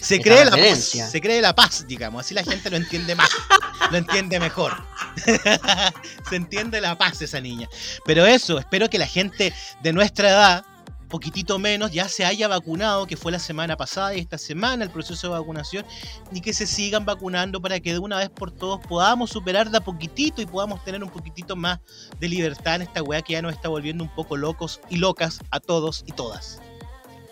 se 0.00 0.20
cree 0.20 0.44
la 0.44 0.50
paz, 0.50 1.10
se 1.10 1.20
cree 1.20 1.40
la 1.40 1.54
paz, 1.54 1.86
digamos, 1.86 2.24
así 2.24 2.34
la 2.34 2.42
gente 2.42 2.70
lo 2.70 2.76
entiende 2.76 3.14
más, 3.14 3.30
lo 3.90 3.98
entiende 3.98 4.40
mejor. 4.40 4.74
se 6.28 6.36
entiende 6.36 6.80
la 6.80 6.98
paz 6.98 7.22
esa 7.22 7.40
niña. 7.40 7.68
Pero 8.04 8.26
eso, 8.26 8.58
espero 8.58 8.90
que 8.90 8.98
la 8.98 9.06
gente 9.06 9.52
de 9.82 9.92
nuestra 9.92 10.30
edad 10.30 10.64
poquitito 11.06 11.58
menos 11.58 11.92
ya 11.92 12.08
se 12.08 12.24
haya 12.24 12.48
vacunado, 12.48 13.06
que 13.06 13.16
fue 13.16 13.32
la 13.32 13.38
semana 13.38 13.76
pasada 13.76 14.14
y 14.14 14.20
esta 14.20 14.38
semana 14.38 14.84
el 14.84 14.90
proceso 14.90 15.28
de 15.28 15.38
vacunación, 15.38 15.84
y 16.32 16.40
que 16.40 16.52
se 16.52 16.66
sigan 16.66 17.04
vacunando 17.04 17.60
para 17.60 17.80
que 17.80 17.92
de 17.92 17.98
una 17.98 18.18
vez 18.18 18.30
por 18.30 18.50
todos 18.50 18.80
podamos 18.86 19.30
superar 19.30 19.70
de 19.70 19.78
a 19.78 19.80
poquitito 19.80 20.42
y 20.42 20.46
podamos 20.46 20.82
tener 20.84 21.02
un 21.02 21.10
poquitito 21.10 21.56
más 21.56 21.80
de 22.18 22.28
libertad 22.28 22.76
en 22.76 22.82
esta 22.82 23.02
weá 23.02 23.22
que 23.22 23.34
ya 23.34 23.42
nos 23.42 23.54
está 23.54 23.68
volviendo 23.68 24.04
un 24.04 24.14
poco 24.14 24.36
locos 24.36 24.80
y 24.90 24.96
locas 24.96 25.40
a 25.50 25.60
todos 25.60 26.04
y 26.06 26.12
todas. 26.12 26.60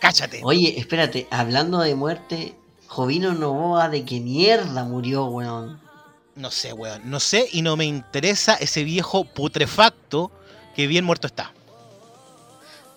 Cáchate. 0.00 0.40
Oye, 0.44 0.78
espérate, 0.78 1.26
hablando 1.30 1.78
de 1.78 1.94
muerte, 1.94 2.54
Jovino 2.86 3.32
Novoa, 3.32 3.88
¿de 3.88 4.04
qué 4.04 4.20
mierda 4.20 4.84
murió, 4.84 5.24
weón? 5.26 5.80
No 6.36 6.50
sé, 6.50 6.72
weón. 6.72 7.02
No 7.08 7.20
sé 7.20 7.48
y 7.52 7.62
no 7.62 7.76
me 7.76 7.84
interesa 7.84 8.54
ese 8.54 8.84
viejo 8.84 9.24
putrefacto 9.24 10.30
que 10.74 10.86
bien 10.86 11.04
muerto 11.04 11.26
está. 11.26 11.52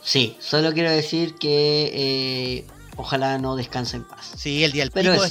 Sí, 0.07 0.37
solo 0.39 0.71
quiero 0.71 0.89
decir 0.89 1.35
que 1.35 1.91
eh, 1.93 2.65
ojalá 2.95 3.37
no 3.39 3.57
descanse 3.57 3.97
en 3.97 4.05
paz. 4.05 4.31
Sí, 4.37 4.63
el 4.63 4.71
día 4.71 4.83
del 4.83 4.91
Pero 4.91 5.11
pico 5.11 5.25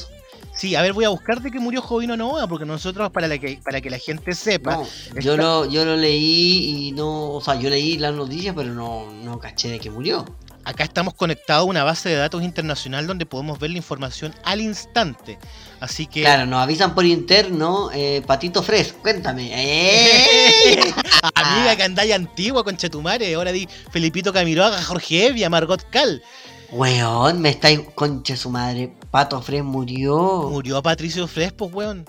Sí, 0.54 0.74
a 0.74 0.82
ver, 0.82 0.92
voy 0.92 1.06
a 1.06 1.08
buscar 1.08 1.40
de 1.40 1.50
que 1.50 1.58
murió 1.58 1.80
Jovino 1.80 2.14
Novoa, 2.14 2.46
porque 2.46 2.66
nosotros, 2.66 3.10
para, 3.10 3.26
la 3.26 3.38
que, 3.38 3.58
para 3.64 3.80
que 3.80 3.88
la 3.88 3.98
gente 3.98 4.34
sepa... 4.34 4.82
yo, 5.18 5.38
lo, 5.38 5.64
yo 5.64 5.86
lo 5.86 5.96
leí 5.96 6.88
y 6.88 6.92
no... 6.92 7.30
O 7.30 7.40
sea, 7.40 7.54
yo 7.54 7.70
leí 7.70 7.96
las 7.96 8.12
noticias, 8.12 8.54
pero 8.54 8.74
no, 8.74 9.10
no 9.24 9.38
caché 9.38 9.70
de 9.70 9.80
que 9.80 9.90
murió. 9.90 10.26
Acá 10.66 10.84
estamos 10.84 11.14
conectados 11.14 11.62
a 11.62 11.64
una 11.64 11.82
base 11.82 12.10
de 12.10 12.16
datos 12.16 12.42
internacional 12.42 13.06
donde 13.06 13.24
podemos 13.24 13.58
ver 13.58 13.70
la 13.70 13.78
información 13.78 14.34
al 14.44 14.60
instante. 14.60 15.38
Así 15.80 16.06
que. 16.06 16.22
Claro, 16.22 16.44
nos 16.44 16.60
avisan 16.60 16.94
por 16.94 17.06
interno. 17.06 17.88
Eh, 17.94 18.20
Patito 18.26 18.62
Fres, 18.62 18.92
cuéntame. 18.92 19.52
¡Eh! 19.54 20.92
Amiga 21.34 21.76
que 21.76 21.82
andáis 21.82 22.12
antigua, 22.12 22.64
con 22.64 22.76
Chetumare. 22.76 23.34
Ahora 23.34 23.52
di 23.52 23.68
Felipito 23.90 24.32
Camiroaga, 24.32 24.82
Jorge 24.82 25.26
Evia, 25.26 25.50
Margot 25.50 25.82
Cal. 25.90 26.22
Weón, 26.70 27.40
me 27.40 27.50
estáis. 27.50 27.80
Concha 27.94 28.36
su 28.36 28.50
madre. 28.50 28.92
Pato 29.10 29.40
Fres 29.40 29.62
murió. 29.62 30.48
Murió 30.50 30.82
Patricio 30.82 31.26
Fres, 31.26 31.52
pues, 31.52 31.72
weón. 31.72 32.08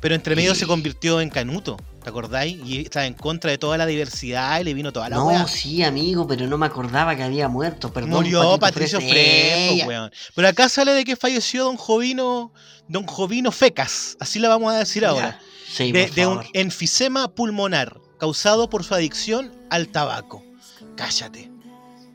Pero 0.00 0.14
entre 0.14 0.34
medio 0.34 0.54
se 0.54 0.66
convirtió 0.66 1.20
en 1.20 1.28
Canuto. 1.28 1.76
¿Te 2.02 2.08
acordáis? 2.08 2.58
Y 2.64 2.80
estaba 2.80 3.04
en 3.04 3.12
contra 3.12 3.50
de 3.50 3.58
toda 3.58 3.76
la 3.76 3.84
diversidad 3.84 4.58
y 4.60 4.64
le 4.64 4.72
vino 4.72 4.90
toda 4.90 5.10
la 5.10 5.16
No, 5.16 5.46
sí, 5.46 5.82
amigo, 5.82 6.26
pero 6.26 6.46
no 6.46 6.56
me 6.56 6.64
acordaba 6.64 7.14
que 7.14 7.22
había 7.22 7.48
muerto. 7.48 7.92
Perdón, 7.92 8.10
Murió 8.10 8.58
Patricio 8.58 8.98
Fresco, 9.00 9.86
weón. 9.86 10.10
Pero 10.34 10.48
acá 10.48 10.70
sale 10.70 10.92
de 10.92 11.04
que 11.04 11.16
falleció 11.16 11.64
don 11.64 11.76
Jovino, 11.76 12.54
don 12.88 13.06
Jovino 13.06 13.52
Fecas, 13.52 14.16
así 14.18 14.38
la 14.38 14.48
vamos 14.48 14.72
a 14.72 14.78
decir 14.78 15.04
ahora. 15.04 15.38
Sí, 15.70 15.92
de, 15.92 16.08
de 16.08 16.26
un 16.26 16.42
enfisema 16.54 17.28
pulmonar 17.28 18.00
causado 18.20 18.68
por 18.70 18.84
su 18.84 18.94
adicción 18.94 19.50
al 19.70 19.88
tabaco. 19.88 20.44
Cállate, 20.94 21.50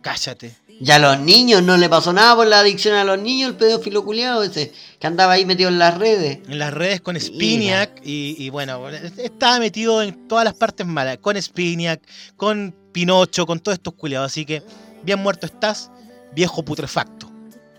cállate. 0.02 0.56
Y 0.68 0.91
a 0.91 1.00
los 1.00 1.20
niños 1.20 1.63
no 1.63 1.78
le 1.78 1.89
pasó 1.89 2.13
nada 2.13 2.36
por 2.36 2.48
la 2.48 2.60
adicción 2.60 2.96
a 2.96 3.04
los 3.04 3.18
niños, 3.18 3.52
el 3.52 3.56
pedófilo 3.56 4.04
culiado 4.04 4.44
ese, 4.44 4.74
que 5.00 5.08
andaba 5.08 5.34
ahí 5.34 5.46
metido 5.46 5.70
en 5.70 5.80
las 5.80 5.98
redes. 5.98 6.39
En 6.48 6.60
las 6.60 6.74
redes 6.74 7.02
con 7.02 7.20
Spiniak 7.20 8.02
y, 8.04 8.50
bueno, 8.50 8.88
estaba 8.89 9.60
metido 9.60 10.04
en 10.04 10.28
todas 10.28 10.46
las 10.46 10.54
partes 10.54 10.86
malas, 10.86 11.18
con 11.18 11.41
Spiniak, 11.41 12.02
con 12.36 12.76
Pinocho, 12.91 13.46
con 13.46 13.60
todos 13.60 13.78
estos 13.78 13.94
culiados. 13.94 14.32
Así 14.32 14.46
que, 14.46 14.63
bien 15.04 15.20
muerto 15.20 15.46
estás, 15.46 15.91
viejo 16.34 16.63
putrefacto. 16.63 17.32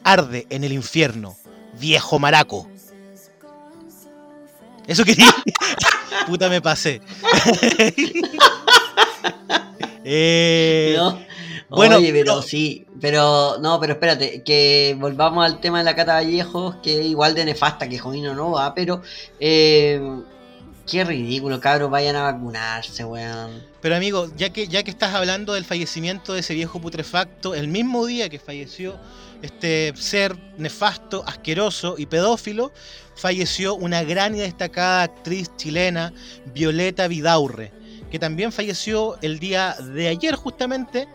Arde 0.03 0.47
en 0.51 0.65
el 0.65 0.73
infierno, 0.73 1.37
viejo 1.79 2.19
maraco. 2.19 2.69
Eso 4.87 5.05
quería. 5.05 5.35
Puta, 6.27 6.49
me 6.49 6.61
pasé. 6.61 7.01
eh, 10.05 10.99
bueno, 11.68 11.96
Oye, 11.96 12.12
pero 12.12 12.42
sí, 12.42 12.87
Pero, 13.01 13.59
no, 13.61 13.81
pero 13.81 13.94
espérate, 13.94 14.42
que 14.42 14.96
volvamos 14.99 15.44
al 15.44 15.61
tema 15.61 15.79
de 15.79 15.85
la 15.85 15.96
Cata 15.96 16.14
Vallejos, 16.14 16.77
que 16.77 17.01
es 17.01 17.07
igual 17.07 17.35
de 17.35 17.44
nefasta 17.44 17.88
que 17.88 17.99
Jovino 17.99 18.35
no 18.35 18.53
va, 18.53 18.75
pero 18.75 19.03
eh, 19.40 20.01
qué 20.87 21.05
ridículo, 21.05 21.61
cabros, 21.61 21.90
vayan 21.90 22.16
a 22.16 22.22
vacunarse, 22.22 23.05
weón. 23.05 23.64
Pero 23.81 23.96
amigo, 23.96 24.29
ya 24.37 24.51
que, 24.51 24.68
ya 24.68 24.85
que 24.85 24.90
estás 24.90 25.14
hablando 25.14 25.55
del 25.55 25.64
fallecimiento 25.64 26.35
de 26.35 26.40
ese 26.40 26.55
viejo 26.55 26.81
putrefacto, 26.81 27.55
el 27.55 27.68
mismo 27.68 28.07
día 28.07 28.29
que 28.29 28.38
falleció 28.38 28.96
este 29.42 29.92
ser 29.96 30.37
nefasto, 30.59 31.25
asqueroso 31.27 31.96
y 31.99 32.07
pedófilo, 32.07 32.72
falleció 33.14 33.75
una 33.75 34.03
gran 34.05 34.35
y 34.35 34.40
destacada 34.40 35.03
actriz 35.03 35.51
chilena, 35.57 36.12
Violeta 36.55 37.09
Vidaurre, 37.09 37.72
que 38.11 38.18
también 38.18 38.53
falleció 38.53 39.18
el 39.22 39.38
día 39.38 39.75
de 39.75 40.09
ayer 40.09 40.35
justamente 40.35 41.09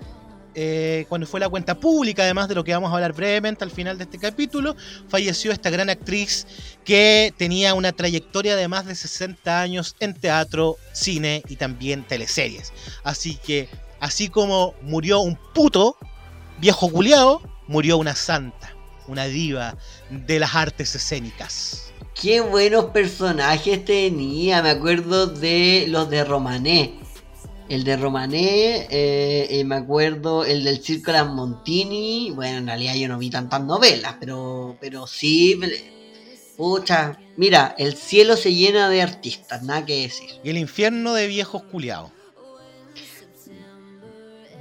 eh, 0.54 1.06
cuando 1.08 1.28
fue 1.28 1.40
la 1.40 1.48
cuenta 1.48 1.80
pública, 1.80 2.24
además 2.24 2.50
de 2.50 2.56
lo 2.56 2.64
que 2.64 2.74
vamos 2.74 2.92
a 2.92 2.96
hablar 2.96 3.14
brevemente 3.14 3.64
al 3.64 3.72
final 3.72 3.98
de 3.98 4.04
este 4.04 4.18
capítulo, 4.18 4.76
falleció 5.08 5.52
esta 5.52 5.70
gran 5.70 5.90
actriz 5.90 6.46
que 6.84 7.34
tenía 7.38 7.74
una 7.74 7.94
trayectoria 7.94 8.58
de 8.58 8.68
más 8.68 8.86
de 8.86 8.96
60 8.96 9.62
años 9.62 9.96
en 10.02 10.14
teatro, 10.14 10.76
cine 10.92 11.42
y 11.48 11.56
también 11.56 12.04
teleseries. 12.04 12.74
Así 13.04 13.38
que, 13.38 13.70
así 14.02 14.28
como 14.28 14.74
murió 14.82 15.22
un 15.22 15.38
puto 15.54 15.96
viejo 16.60 16.90
culiado, 16.92 17.42
murió 17.72 17.98
una 17.98 18.16
santa, 18.16 18.76
una 19.08 19.26
diva 19.26 19.78
de 20.10 20.40
las 20.40 20.54
artes 20.54 20.94
escénicas. 20.94 21.92
Qué 22.14 22.42
buenos 22.42 22.86
personajes 22.86 23.84
tenía, 23.86 24.62
me 24.62 24.70
acuerdo 24.70 25.28
de 25.28 25.86
los 25.88 26.10
de 26.10 26.24
Romané 26.24 27.02
el 27.72 27.86
de 27.86 27.96
Romané, 27.96 28.88
eh, 28.90 29.48
eh, 29.50 29.64
me 29.64 29.76
acuerdo 29.76 30.44
el 30.44 30.66
del 30.66 30.84
Circo 30.84 31.14
de 31.14 31.24
Montini. 31.24 32.30
Bueno, 32.36 32.58
en 32.58 32.68
realidad 32.68 32.96
yo 32.96 33.08
no 33.08 33.18
vi 33.18 33.30
tantas 33.30 33.64
novelas, 33.64 34.18
pero, 34.20 34.76
pero 34.82 35.08
sí. 35.08 35.58
Pucha, 36.58 37.18
mira, 37.38 37.74
el 37.78 37.96
cielo 37.96 38.36
se 38.36 38.54
llena 38.54 38.90
de 38.90 39.02
artistas, 39.02 39.64
nada 39.64 39.86
que 39.86 40.02
decir. 40.02 40.30
Y 40.44 40.50
el 40.50 40.58
infierno 40.58 41.14
de 41.14 41.28
viejos 41.28 41.64
culiados. 41.64 42.12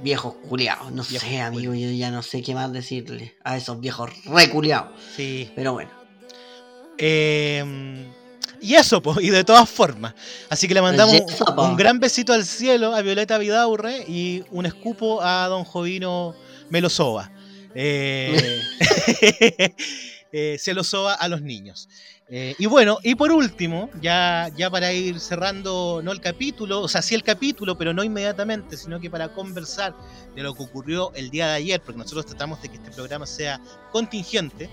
Viejos 0.01 0.35
culiados, 0.47 0.91
no 0.91 1.03
sé, 1.03 1.41
amigo, 1.41 1.73
yo 1.73 1.89
ya 1.91 2.09
no 2.11 2.23
sé 2.23 2.41
qué 2.41 2.55
más 2.55 2.71
decirle 2.71 3.35
a 3.43 3.57
esos 3.57 3.79
viejos 3.79 4.09
reculiados. 4.25 4.99
Sí. 5.15 5.51
Pero 5.55 5.73
bueno. 5.73 5.91
Eh 6.97 8.07
y 8.61 8.75
eso, 8.75 9.01
pues, 9.01 9.17
y 9.21 9.31
de 9.31 9.43
todas 9.43 9.67
formas. 9.67 10.13
Así 10.49 10.67
que 10.67 10.75
le 10.75 10.81
mandamos 10.83 11.19
un, 11.57 11.75
gran 11.75 11.99
besito 11.99 12.31
al 12.31 12.45
cielo 12.45 12.93
a 12.93 13.01
Violeta 13.01 13.39
Vidaurre 13.39 14.05
y 14.07 14.43
un 14.51 14.67
escupo 14.67 15.21
a 15.23 15.47
don 15.47 15.63
Jovino 15.63 16.35
Melosova. 16.69 17.31
Eh, 17.73 18.61
eh, 20.31 20.57
se 20.59 20.75
lo 20.75 20.83
soba 20.83 21.15
a 21.15 21.27
los 21.27 21.41
niños. 21.41 21.89
Eh, 22.33 22.55
y 22.57 22.65
bueno, 22.65 22.97
y 23.03 23.15
por 23.15 23.29
último, 23.29 23.89
ya, 24.01 24.49
ya 24.55 24.69
para 24.69 24.93
ir 24.93 25.19
cerrando, 25.19 25.99
no 26.01 26.13
el 26.13 26.21
capítulo, 26.21 26.79
o 26.79 26.87
sea, 26.87 27.01
sí 27.01 27.13
el 27.13 27.23
capítulo, 27.23 27.77
pero 27.77 27.93
no 27.93 28.05
inmediatamente, 28.05 28.77
sino 28.77 29.01
que 29.01 29.09
para 29.09 29.33
conversar 29.33 29.93
de 30.33 30.41
lo 30.41 30.53
que 30.53 30.63
ocurrió 30.63 31.11
el 31.13 31.29
día 31.29 31.47
de 31.47 31.55
ayer, 31.55 31.81
porque 31.81 31.97
nosotros 31.97 32.25
tratamos 32.27 32.61
de 32.61 32.69
que 32.69 32.77
este 32.77 32.89
programa 32.91 33.27
sea 33.27 33.59
contingente. 33.91 34.69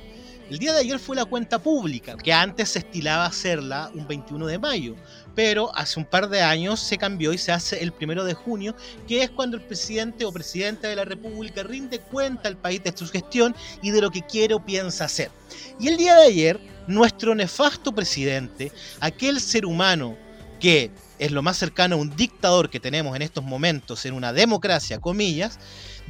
El 0.48 0.60
día 0.60 0.72
de 0.72 0.78
ayer 0.78 1.00
fue 1.00 1.16
la 1.16 1.24
cuenta 1.24 1.58
pública, 1.58 2.16
que 2.16 2.32
antes 2.32 2.68
se 2.68 2.78
estilaba 2.78 3.26
hacerla 3.26 3.90
un 3.92 4.06
21 4.06 4.46
de 4.46 4.58
mayo, 4.60 4.94
pero 5.34 5.76
hace 5.76 5.98
un 5.98 6.06
par 6.06 6.28
de 6.28 6.40
años 6.40 6.78
se 6.78 6.96
cambió 6.96 7.32
y 7.32 7.38
se 7.38 7.50
hace 7.50 7.82
el 7.82 7.90
primero 7.90 8.24
de 8.24 8.34
junio, 8.34 8.76
que 9.08 9.24
es 9.24 9.30
cuando 9.30 9.56
el 9.56 9.64
presidente 9.64 10.24
o 10.24 10.30
presidenta 10.30 10.86
de 10.86 10.94
la 10.94 11.04
República 11.04 11.64
rinde 11.64 11.98
cuenta 11.98 12.48
al 12.48 12.56
país 12.56 12.84
de 12.84 12.96
su 12.96 13.08
gestión 13.08 13.56
y 13.82 13.90
de 13.90 14.00
lo 14.00 14.12
que 14.12 14.22
quiere 14.22 14.54
o 14.54 14.64
piensa 14.64 15.06
hacer. 15.06 15.32
Y 15.80 15.88
el 15.88 15.96
día 15.96 16.14
de 16.14 16.26
ayer, 16.28 16.77
nuestro 16.88 17.34
nefasto 17.34 17.94
presidente, 17.94 18.72
aquel 19.00 19.40
ser 19.40 19.64
humano 19.64 20.16
que 20.58 20.90
es 21.20 21.30
lo 21.30 21.42
más 21.42 21.56
cercano 21.56 21.94
a 21.94 21.98
un 21.98 22.16
dictador 22.16 22.68
que 22.68 22.80
tenemos 22.80 23.14
en 23.14 23.22
estos 23.22 23.44
momentos 23.44 24.04
en 24.06 24.14
una 24.14 24.32
democracia, 24.32 25.00
comillas, 25.00 25.58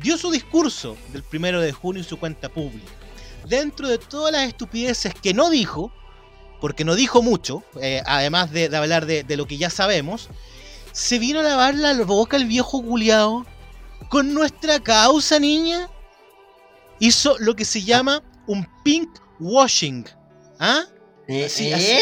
dio 0.02 0.16
su 0.16 0.30
discurso 0.30 0.96
del 1.12 1.22
primero 1.22 1.60
de 1.60 1.72
junio 1.72 2.02
en 2.02 2.08
su 2.08 2.18
cuenta 2.18 2.48
pública 2.48 2.92
dentro 3.48 3.88
de 3.88 3.98
todas 3.98 4.32
las 4.32 4.46
estupideces 4.46 5.14
que 5.14 5.34
no 5.34 5.50
dijo, 5.50 5.92
porque 6.60 6.84
no 6.84 6.94
dijo 6.94 7.22
mucho, 7.22 7.62
eh, 7.80 8.02
además 8.06 8.50
de, 8.52 8.74
hablar 8.76 9.06
de, 9.06 9.36
lo 9.36 9.46
que 9.46 9.58
ya 9.58 9.70
sabemos, 9.70 10.28
se 10.92 11.18
vino 11.18 11.40
a 11.40 11.42
lavar 11.42 11.74
la 11.74 11.94
boca 12.04 12.36
el 12.36 12.46
viejo 12.46 12.82
culiao 12.82 13.46
con 14.08 14.34
nuestra 14.34 14.80
causa, 14.80 15.38
niña. 15.38 15.88
Hizo 17.00 17.36
lo 17.38 17.54
que 17.54 17.64
se 17.64 17.82
llama 17.82 18.22
un 18.46 18.66
pink 18.82 19.08
washing. 19.38 20.04
¿Ah? 20.58 20.84
Eh, 21.30 21.46
eh, 21.58 22.00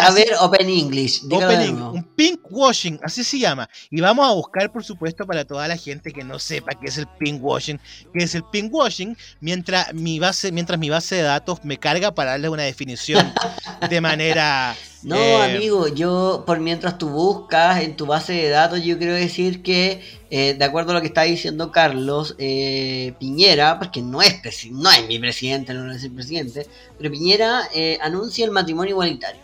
a 0.00 0.12
ver, 0.12 0.34
Open 0.38 0.68
English. 0.68 1.22
Open 1.28 1.82
un 1.82 2.04
pink 2.14 2.40
washing, 2.48 2.96
así 3.02 3.24
se 3.24 3.40
llama. 3.40 3.68
Y 3.90 4.00
vamos 4.00 4.24
a 4.24 4.32
buscar, 4.32 4.70
por 4.70 4.84
supuesto, 4.84 5.26
para 5.26 5.44
toda 5.44 5.66
la 5.66 5.76
gente 5.76 6.12
que 6.12 6.22
no 6.22 6.38
sepa 6.38 6.78
qué 6.80 6.86
es 6.86 6.96
el 6.96 7.08
pink 7.18 7.42
washing, 7.42 7.80
qué 8.14 8.22
es 8.22 8.36
el 8.36 8.44
pink 8.44 8.72
washing, 8.72 9.16
mientras 9.40 9.92
mi 9.92 10.20
base, 10.20 10.52
mientras 10.52 10.78
mi 10.78 10.90
base 10.90 11.16
de 11.16 11.22
datos 11.22 11.64
me 11.64 11.78
carga 11.78 12.14
para 12.14 12.32
darle 12.32 12.50
una 12.50 12.62
definición 12.62 13.34
de 13.90 14.00
manera 14.00 14.76
no, 15.02 15.16
eh, 15.16 15.56
amigo, 15.56 15.88
yo 15.88 16.44
por 16.46 16.60
mientras 16.60 16.96
tú 16.96 17.08
buscas 17.08 17.82
en 17.82 17.96
tu 17.96 18.06
base 18.06 18.32
de 18.32 18.48
datos, 18.48 18.82
yo 18.84 18.98
quiero 18.98 19.14
decir 19.14 19.62
que, 19.62 20.00
eh, 20.30 20.54
de 20.54 20.64
acuerdo 20.64 20.92
a 20.92 20.94
lo 20.94 21.00
que 21.00 21.08
está 21.08 21.22
diciendo 21.22 21.72
Carlos, 21.72 22.36
eh, 22.38 23.14
Piñera, 23.18 23.78
porque 23.78 24.00
no 24.00 24.22
es, 24.22 24.40
no 24.70 24.90
es 24.90 25.06
mi 25.08 25.18
presidente, 25.18 25.74
no 25.74 25.92
es 25.92 26.04
el 26.04 26.12
presidente, 26.12 26.66
pero 26.96 27.10
Piñera 27.10 27.68
anuncia 28.00 28.44
el 28.44 28.52
matrimonio 28.52 28.92
igualitario. 28.92 29.40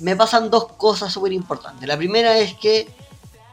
Me 0.00 0.16
pasan 0.16 0.50
dos 0.50 0.72
cosas 0.74 1.12
súper 1.12 1.32
importantes. 1.32 1.86
La 1.86 1.96
primera 1.96 2.38
es 2.38 2.54
que, 2.54 2.88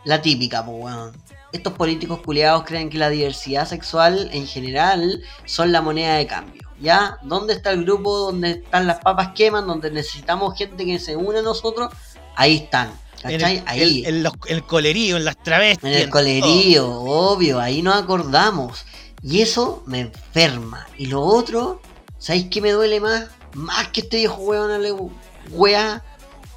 la 0.05 0.21
típica, 0.21 0.63
pues, 0.63 0.77
bueno, 0.77 1.11
estos 1.51 1.73
políticos 1.73 2.19
culiados 2.23 2.63
creen 2.63 2.89
que 2.89 2.97
la 2.97 3.09
diversidad 3.09 3.67
sexual 3.67 4.29
en 4.31 4.45
general 4.47 5.21
son 5.45 5.71
la 5.71 5.81
moneda 5.81 6.15
de 6.15 6.27
cambio. 6.27 6.56
¿Ya? 6.79 7.17
¿Dónde 7.23 7.53
está 7.53 7.71
el 7.71 7.83
grupo 7.83 8.17
donde 8.17 8.51
están 8.51 8.87
las 8.87 8.99
papas 8.99 9.29
queman? 9.33 9.67
Donde 9.67 9.91
necesitamos 9.91 10.57
gente 10.57 10.85
que 10.85 10.99
se 10.99 11.15
une 11.15 11.39
a 11.39 11.41
nosotros. 11.41 11.91
Ahí 12.35 12.57
están. 12.57 12.91
¿Cachai? 13.21 13.63
ahí. 13.65 14.03
En 14.05 14.25
el 14.47 14.63
colerío, 14.63 15.17
en 15.17 15.25
las 15.25 15.41
travestis. 15.41 15.89
En 15.89 15.93
el 15.93 16.09
colerío, 16.09 16.87
obvio, 16.87 17.59
ahí 17.59 17.81
nos 17.81 17.95
acordamos. 17.95 18.85
Y 19.23 19.41
eso 19.41 19.83
me 19.87 20.01
enferma. 20.01 20.87
Y 20.97 21.07
lo 21.07 21.21
otro, 21.21 21.81
¿sabéis 22.19 22.47
qué 22.51 22.61
me 22.61 22.71
duele 22.71 22.99
más? 22.99 23.25
Más 23.53 23.87
que 23.89 24.01
este 24.01 24.17
viejo 24.17 24.35
weón, 24.35 25.11
wea, 25.49 26.03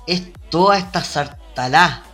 es 0.06 0.22
toda 0.50 0.76
esta 0.78 1.02
sartalá. 1.02 2.04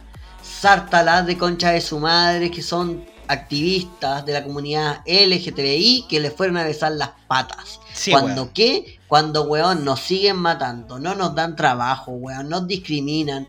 Sartalá 0.43 1.23
de 1.23 1.37
concha 1.37 1.73
de 1.73 1.81
su 1.81 1.99
madre 1.99 2.51
que 2.51 2.63
son 2.63 3.05
activistas 3.29 4.25
de 4.25 4.33
la 4.33 4.45
comunidad 4.45 5.01
LGTBI 5.07 6.07
que 6.09 6.21
le 6.21 6.31
fueron 6.31 6.57
a 6.57 6.65
besar 6.65 6.93
las 6.93 7.11
patas. 7.27 7.81
Cuando 8.11 8.53
qué? 8.53 8.99
Cuando, 9.09 9.45
weón, 9.45 9.85
nos 9.85 10.01
siguen 10.01 10.37
matando, 10.37 10.99
no 10.99 11.15
nos 11.15 11.35
dan 11.35 11.57
trabajo, 11.57 12.13
weón, 12.13 12.49
nos 12.49 12.67
discriminan, 12.67 13.49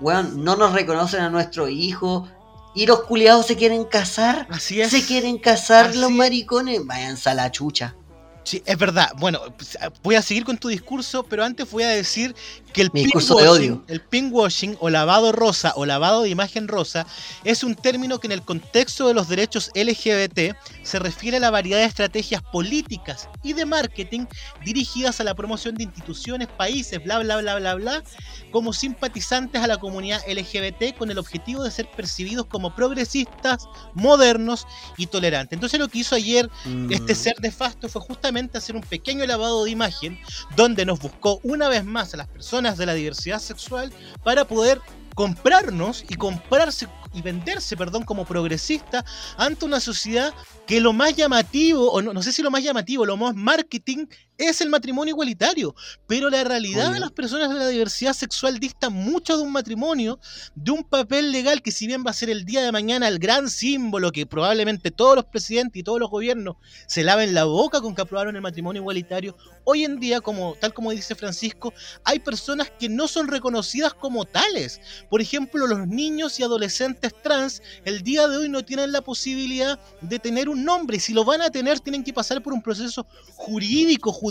weón, 0.00 0.44
no 0.44 0.56
nos 0.56 0.72
reconocen 0.72 1.20
a 1.20 1.30
nuestro 1.30 1.68
hijo. 1.68 2.28
Y 2.72 2.86
los 2.86 3.02
culiados 3.02 3.46
se 3.46 3.56
quieren 3.56 3.84
casar. 3.84 4.46
Así 4.48 4.80
es. 4.80 4.90
Se 4.90 5.04
quieren 5.04 5.38
casar 5.38 5.96
los 5.96 6.10
maricones. 6.10 6.86
Váyanse 6.86 7.30
a 7.30 7.34
la 7.34 7.50
chucha. 7.50 7.96
Sí, 8.44 8.62
es 8.64 8.78
verdad. 8.78 9.10
Bueno, 9.18 9.40
pues, 9.56 9.76
voy 10.02 10.14
a 10.14 10.22
seguir 10.22 10.44
con 10.44 10.56
tu 10.56 10.68
discurso, 10.68 11.24
pero 11.24 11.44
antes 11.44 11.70
voy 11.70 11.82
a 11.82 11.88
decir 11.88 12.34
que 12.72 12.82
el 12.82 12.90
pinkwashing, 12.90 13.84
el 13.88 14.00
pinkwashing 14.00 14.76
o 14.80 14.90
lavado 14.90 15.32
rosa 15.32 15.72
o 15.76 15.86
lavado 15.86 16.22
de 16.22 16.28
imagen 16.28 16.68
rosa 16.68 17.06
es 17.44 17.64
un 17.64 17.74
término 17.74 18.20
que 18.20 18.26
en 18.26 18.32
el 18.32 18.42
contexto 18.42 19.08
de 19.08 19.14
los 19.14 19.28
derechos 19.28 19.70
LGBT 19.74 20.54
se 20.82 20.98
refiere 20.98 21.38
a 21.38 21.40
la 21.40 21.50
variedad 21.50 21.78
de 21.78 21.84
estrategias 21.84 22.42
políticas 22.42 23.28
y 23.42 23.52
de 23.52 23.66
marketing 23.66 24.26
dirigidas 24.64 25.20
a 25.20 25.24
la 25.24 25.34
promoción 25.34 25.74
de 25.74 25.84
instituciones, 25.84 26.48
países, 26.48 27.02
bla, 27.02 27.18
bla, 27.18 27.38
bla, 27.38 27.56
bla, 27.56 27.74
bla, 27.74 28.02
como 28.50 28.72
simpatizantes 28.72 29.62
a 29.62 29.66
la 29.66 29.78
comunidad 29.78 30.20
LGBT 30.28 30.96
con 30.96 31.10
el 31.10 31.18
objetivo 31.18 31.64
de 31.64 31.70
ser 31.70 31.88
percibidos 31.90 32.46
como 32.46 32.74
progresistas, 32.74 33.68
modernos 33.94 34.66
y 34.96 35.06
tolerantes. 35.06 35.56
Entonces 35.56 35.80
lo 35.80 35.88
que 35.88 35.98
hizo 35.98 36.14
ayer 36.14 36.48
este 36.90 37.12
mm. 37.12 37.16
ser 37.16 37.36
de 37.36 37.50
Fasto 37.50 37.88
fue 37.88 38.02
justamente 38.02 38.58
hacer 38.58 38.76
un 38.76 38.82
pequeño 38.82 39.26
lavado 39.26 39.64
de 39.64 39.70
imagen 39.70 40.18
donde 40.56 40.84
nos 40.84 41.00
buscó 41.00 41.40
una 41.42 41.68
vez 41.68 41.84
más 41.84 42.14
a 42.14 42.18
las 42.18 42.28
personas 42.28 42.59
de 42.60 42.84
la 42.84 42.92
diversidad 42.92 43.38
sexual 43.38 43.90
para 44.22 44.46
poder 44.46 44.82
comprarnos 45.14 46.04
y 46.08 46.14
comprarse 46.14 46.88
y 47.14 47.22
venderse, 47.22 47.74
perdón, 47.74 48.04
como 48.04 48.26
progresista 48.26 49.02
ante 49.38 49.64
una 49.64 49.80
sociedad 49.80 50.34
que 50.66 50.80
lo 50.80 50.92
más 50.92 51.16
llamativo, 51.16 51.90
o 51.90 52.02
no, 52.02 52.12
no 52.12 52.22
sé 52.22 52.32
si 52.32 52.42
lo 52.42 52.50
más 52.50 52.62
llamativo, 52.62 53.06
lo 53.06 53.16
más 53.16 53.34
marketing 53.34 54.06
es 54.40 54.60
el 54.60 54.70
matrimonio 54.70 55.12
igualitario. 55.12 55.74
Pero 56.06 56.30
la 56.30 56.42
realidad 56.44 56.92
de 56.92 57.00
las 57.00 57.12
personas 57.12 57.50
de 57.50 57.56
la 57.56 57.68
diversidad 57.68 58.14
sexual 58.14 58.58
dista 58.58 58.88
mucho 58.88 59.36
de 59.36 59.42
un 59.42 59.52
matrimonio, 59.52 60.18
de 60.54 60.70
un 60.70 60.82
papel 60.82 61.30
legal 61.30 61.62
que 61.62 61.70
si 61.70 61.86
bien 61.86 62.04
va 62.04 62.10
a 62.10 62.14
ser 62.14 62.30
el 62.30 62.44
día 62.44 62.62
de 62.62 62.72
mañana 62.72 63.06
el 63.06 63.18
gran 63.18 63.50
símbolo 63.50 64.10
que 64.12 64.26
probablemente 64.26 64.90
todos 64.90 65.16
los 65.16 65.26
presidentes 65.26 65.80
y 65.80 65.82
todos 65.82 66.00
los 66.00 66.10
gobiernos 66.10 66.56
se 66.86 67.04
laven 67.04 67.34
la 67.34 67.44
boca 67.44 67.80
con 67.80 67.94
que 67.94 68.02
aprobaron 68.02 68.34
el 68.34 68.42
matrimonio 68.42 68.80
igualitario, 68.80 69.36
hoy 69.64 69.84
en 69.84 70.00
día, 70.00 70.20
como, 70.20 70.56
tal 70.58 70.72
como 70.72 70.90
dice 70.90 71.14
Francisco, 71.14 71.72
hay 72.04 72.18
personas 72.18 72.70
que 72.78 72.88
no 72.88 73.08
son 73.08 73.28
reconocidas 73.28 73.94
como 73.94 74.24
tales. 74.24 74.80
Por 75.10 75.20
ejemplo, 75.20 75.66
los 75.66 75.86
niños 75.86 76.40
y 76.40 76.42
adolescentes 76.42 77.12
trans 77.22 77.62
el 77.84 78.02
día 78.02 78.26
de 78.26 78.38
hoy 78.38 78.48
no 78.48 78.64
tienen 78.64 78.92
la 78.92 79.02
posibilidad 79.02 79.78
de 80.00 80.18
tener 80.18 80.48
un 80.48 80.64
nombre 80.64 80.96
y 80.96 81.00
si 81.00 81.12
lo 81.12 81.24
van 81.24 81.42
a 81.42 81.50
tener 81.50 81.80
tienen 81.80 82.02
que 82.02 82.12
pasar 82.12 82.42
por 82.42 82.52
un 82.52 82.62
proceso 82.62 83.06
jurídico, 83.34 84.12
judicial, 84.12 84.29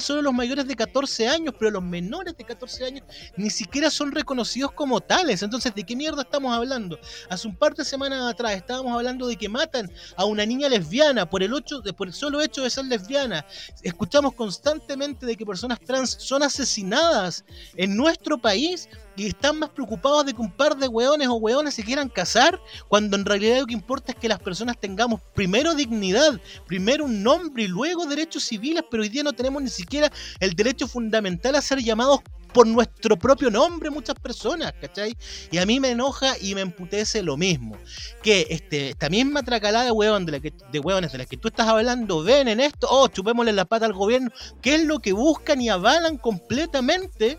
solo 0.00 0.22
los 0.22 0.32
mayores 0.32 0.66
de 0.66 0.76
14 0.76 1.28
años, 1.28 1.54
pero 1.58 1.70
los 1.70 1.82
menores 1.82 2.36
de 2.36 2.44
14 2.44 2.84
años 2.84 3.04
ni 3.36 3.50
siquiera 3.50 3.90
son 3.90 4.12
reconocidos 4.12 4.72
como 4.72 5.00
tales. 5.00 5.42
Entonces, 5.42 5.74
¿de 5.74 5.84
qué 5.84 5.96
mierda 5.96 6.22
estamos 6.22 6.54
hablando? 6.54 6.98
Hace 7.28 7.48
un 7.48 7.56
par 7.56 7.74
de 7.74 7.84
semanas 7.84 8.32
atrás 8.32 8.52
estábamos 8.52 8.92
hablando 8.92 9.26
de 9.26 9.36
que 9.36 9.48
matan 9.48 9.90
a 10.16 10.24
una 10.24 10.46
niña 10.46 10.68
lesbiana 10.68 11.28
por 11.28 11.42
el, 11.42 11.52
por 11.96 12.08
el 12.08 12.14
solo 12.14 12.40
hecho 12.40 12.62
de 12.62 12.70
ser 12.70 12.84
lesbiana. 12.84 13.44
Escuchamos 13.82 14.34
constantemente 14.34 15.26
de 15.26 15.36
que 15.36 15.46
personas 15.46 15.80
trans 15.80 16.16
son 16.18 16.42
asesinadas 16.42 17.44
en 17.76 17.96
nuestro 17.96 18.38
país 18.38 18.88
y 19.20 19.26
están 19.26 19.58
más 19.58 19.68
preocupados 19.68 20.24
de 20.24 20.32
que 20.32 20.40
un 20.40 20.50
par 20.50 20.78
de 20.78 20.88
hueones 20.88 21.28
o 21.28 21.34
hueones 21.34 21.74
se 21.74 21.84
quieran 21.84 22.08
casar, 22.08 22.58
cuando 22.88 23.16
en 23.16 23.26
realidad 23.26 23.60
lo 23.60 23.66
que 23.66 23.74
importa 23.74 24.12
es 24.12 24.18
que 24.18 24.30
las 24.30 24.38
personas 24.38 24.80
tengamos 24.80 25.20
primero 25.34 25.74
dignidad, 25.74 26.40
primero 26.66 27.04
un 27.04 27.22
nombre 27.22 27.64
y 27.64 27.68
luego 27.68 28.06
derechos 28.06 28.44
civiles, 28.44 28.82
pero 28.90 29.02
hoy 29.02 29.10
día 29.10 29.22
no 29.22 29.34
tenemos 29.34 29.62
ni 29.62 29.68
siquiera 29.68 30.10
el 30.40 30.54
derecho 30.54 30.88
fundamental 30.88 31.54
a 31.54 31.60
ser 31.60 31.80
llamados 31.80 32.20
por 32.54 32.66
nuestro 32.66 33.18
propio 33.18 33.50
nombre 33.50 33.90
muchas 33.90 34.16
personas, 34.16 34.72
¿cachai? 34.80 35.14
Y 35.50 35.58
a 35.58 35.66
mí 35.66 35.80
me 35.80 35.90
enoja 35.90 36.36
y 36.40 36.54
me 36.54 36.62
emputece 36.62 37.22
lo 37.22 37.36
mismo. 37.36 37.76
Que 38.22 38.46
este, 38.48 38.88
esta 38.90 39.10
misma 39.10 39.42
tracalada 39.42 39.84
de, 39.84 39.92
hueón 39.92 40.24
de, 40.24 40.32
la 40.32 40.38
de 40.38 41.18
las 41.18 41.26
que 41.26 41.36
tú 41.36 41.48
estás 41.48 41.68
hablando 41.68 42.22
ven 42.22 42.48
en 42.48 42.58
esto, 42.58 42.88
oh, 42.90 43.06
chupémosle 43.08 43.52
la 43.52 43.66
pata 43.66 43.84
al 43.84 43.92
gobierno, 43.92 44.30
que 44.62 44.76
es 44.76 44.84
lo 44.84 44.98
que 45.00 45.12
buscan 45.12 45.60
y 45.60 45.68
avalan 45.68 46.16
completamente 46.16 47.38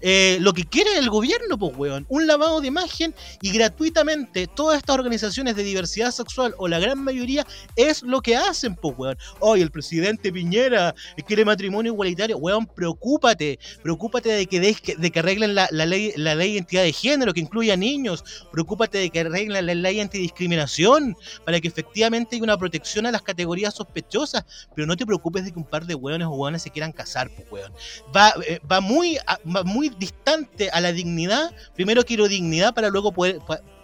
eh, 0.00 0.38
lo 0.40 0.52
que 0.52 0.64
quiere 0.64 0.96
el 0.98 1.10
gobierno, 1.10 1.58
pues, 1.58 1.76
weón. 1.76 2.06
Un 2.08 2.26
lavado 2.26 2.60
de 2.60 2.68
imagen 2.68 3.14
y 3.40 3.52
gratuitamente 3.52 4.46
todas 4.46 4.78
estas 4.78 4.94
organizaciones 4.94 5.56
de 5.56 5.62
diversidad 5.62 6.10
sexual, 6.10 6.54
o 6.58 6.68
la 6.68 6.78
gran 6.78 7.02
mayoría, 7.02 7.46
es 7.76 8.02
lo 8.02 8.20
que 8.20 8.36
hacen, 8.36 8.76
pues, 8.76 8.94
weón. 8.96 9.18
Hoy 9.40 9.60
el 9.60 9.70
presidente 9.70 10.32
Piñera 10.32 10.94
quiere 11.26 11.44
matrimonio 11.44 11.92
igualitario. 11.92 12.38
Weón, 12.38 12.66
preocúpate. 12.66 13.58
Preocúpate 13.82 14.30
de 14.30 14.46
que, 14.46 14.60
de, 14.60 15.10
que 15.10 15.18
arreglen 15.18 15.54
la, 15.54 15.68
ley, 15.70 16.12
la 16.16 16.34
ley 16.34 16.48
de 16.48 16.54
identidad 16.54 16.82
de 16.82 16.92
género, 16.92 17.32
que 17.32 17.40
incluya 17.40 17.76
niños. 17.76 18.24
Preocúpate 18.50 18.98
de 18.98 19.10
que 19.10 19.20
arreglen 19.20 19.66
la 19.66 19.74
ley 19.74 20.00
antidiscriminación, 20.00 21.16
para 21.44 21.60
que 21.60 21.68
efectivamente 21.68 22.36
haya 22.36 22.42
una 22.42 22.56
protección 22.56 23.06
a 23.06 23.12
las 23.12 23.22
categorías 23.22 23.74
sospechosas. 23.74 24.44
Pero 24.74 24.86
no 24.86 24.96
te 24.96 25.06
preocupes 25.06 25.44
de 25.44 25.52
que 25.52 25.58
un 25.58 25.64
par 25.64 25.86
de 25.86 25.94
weones 25.94 26.26
o 26.26 26.32
weones 26.32 26.62
se 26.62 26.70
quieran 26.70 26.92
casar, 26.92 27.30
pues, 27.30 27.46
weón. 27.50 27.72
Va, 28.14 28.34
eh, 28.46 28.60
va 28.70 28.80
muy, 28.80 29.18
va 29.46 29.62
muy 29.62 29.89
distante 29.98 30.70
a 30.70 30.80
la 30.80 30.92
dignidad, 30.92 31.54
primero 31.74 32.04
quiero 32.04 32.28
dignidad 32.28 32.74
para 32.74 32.88
luego 32.88 33.12
poder, 33.12 33.40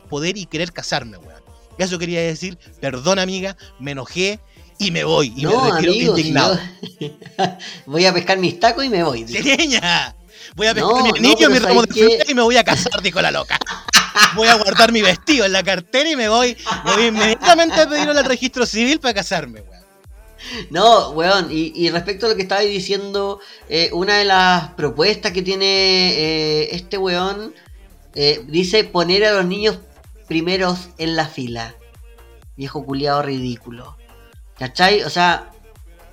poder 0.08 0.36
y 0.36 0.46
querer 0.46 0.72
casarme, 0.72 1.16
weón. 1.18 1.42
Eso 1.78 1.98
quería 1.98 2.20
decir, 2.22 2.58
perdón 2.80 3.18
amiga, 3.18 3.56
me 3.78 3.90
enojé 3.90 4.40
y 4.78 4.90
me 4.90 5.04
voy. 5.04 5.32
Y 5.36 5.46
me 5.46 5.70
retiro 5.72 5.92
indignado. 5.92 6.58
voy 7.86 8.06
a 8.06 8.14
pescar 8.14 8.38
mis 8.38 8.58
tacos 8.58 8.84
y 8.84 8.88
me 8.88 9.02
voy. 9.02 9.24
Voy 10.54 10.66
a 10.66 10.74
pescar 10.74 11.02
mi 11.02 11.10
anillo, 11.10 11.50
mi 11.50 11.58
ramo 11.58 11.82
de 11.82 12.24
y 12.28 12.34
me 12.34 12.42
voy 12.42 12.56
a 12.56 12.64
casar, 12.64 13.02
dijo 13.02 13.20
la 13.20 13.30
loca. 13.30 13.58
Voy 14.34 14.48
a 14.48 14.54
guardar 14.54 14.92
mi 14.92 15.02
vestido 15.02 15.44
en 15.44 15.52
la 15.52 15.62
cartera 15.62 16.08
y 16.10 16.16
me 16.16 16.28
voy, 16.28 16.56
me 16.84 16.92
voy 16.94 17.06
inmediatamente 17.06 17.80
a 17.80 17.88
pedirlo 17.88 18.12
al 18.12 18.24
registro 18.24 18.64
civil 18.64 18.98
para 18.98 19.14
casarme, 19.14 19.60
weón. 19.60 19.75
No, 20.70 21.11
weón, 21.11 21.49
y, 21.51 21.88
respecto 21.90 22.27
a 22.27 22.29
lo 22.29 22.37
que 22.37 22.42
estaba 22.42 22.61
diciendo, 22.61 23.40
eh, 23.68 23.90
una 23.92 24.18
de 24.18 24.25
las 24.25 24.70
propuestas 24.75 25.33
que 25.33 25.42
tiene 25.42 25.64
eh, 25.66 26.68
este 26.72 26.99
weón 26.99 27.55
eh, 28.14 28.44
dice 28.46 28.85
poner 28.85 29.25
a 29.25 29.33
los 29.33 29.46
niños 29.46 29.79
primeros 30.29 30.88
en 30.99 31.16
la 31.16 31.27
fila. 31.27 31.77
Viejo 32.57 32.85
culiado 32.85 33.22
ridículo. 33.22 33.96
¿Cachai? 34.59 35.03
O 35.03 35.11
sea, 35.11 35.51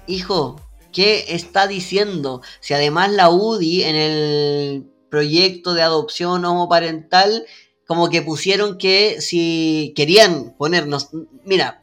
hijo, 0.07 0.59
¿qué 0.91 1.25
está 1.29 1.67
diciendo? 1.67 2.41
Si 2.59 2.73
además 2.73 3.11
la 3.11 3.29
UDI 3.29 3.83
en 3.83 3.95
el 3.95 4.91
proyecto 5.09 5.73
de 5.73 5.81
adopción 5.81 6.43
homoparental, 6.43 7.45
como 7.87 8.09
que 8.09 8.21
pusieron 8.21 8.77
que 8.77 9.21
si 9.21 9.93
querían 9.95 10.55
ponernos, 10.57 11.09
mira, 11.45 11.82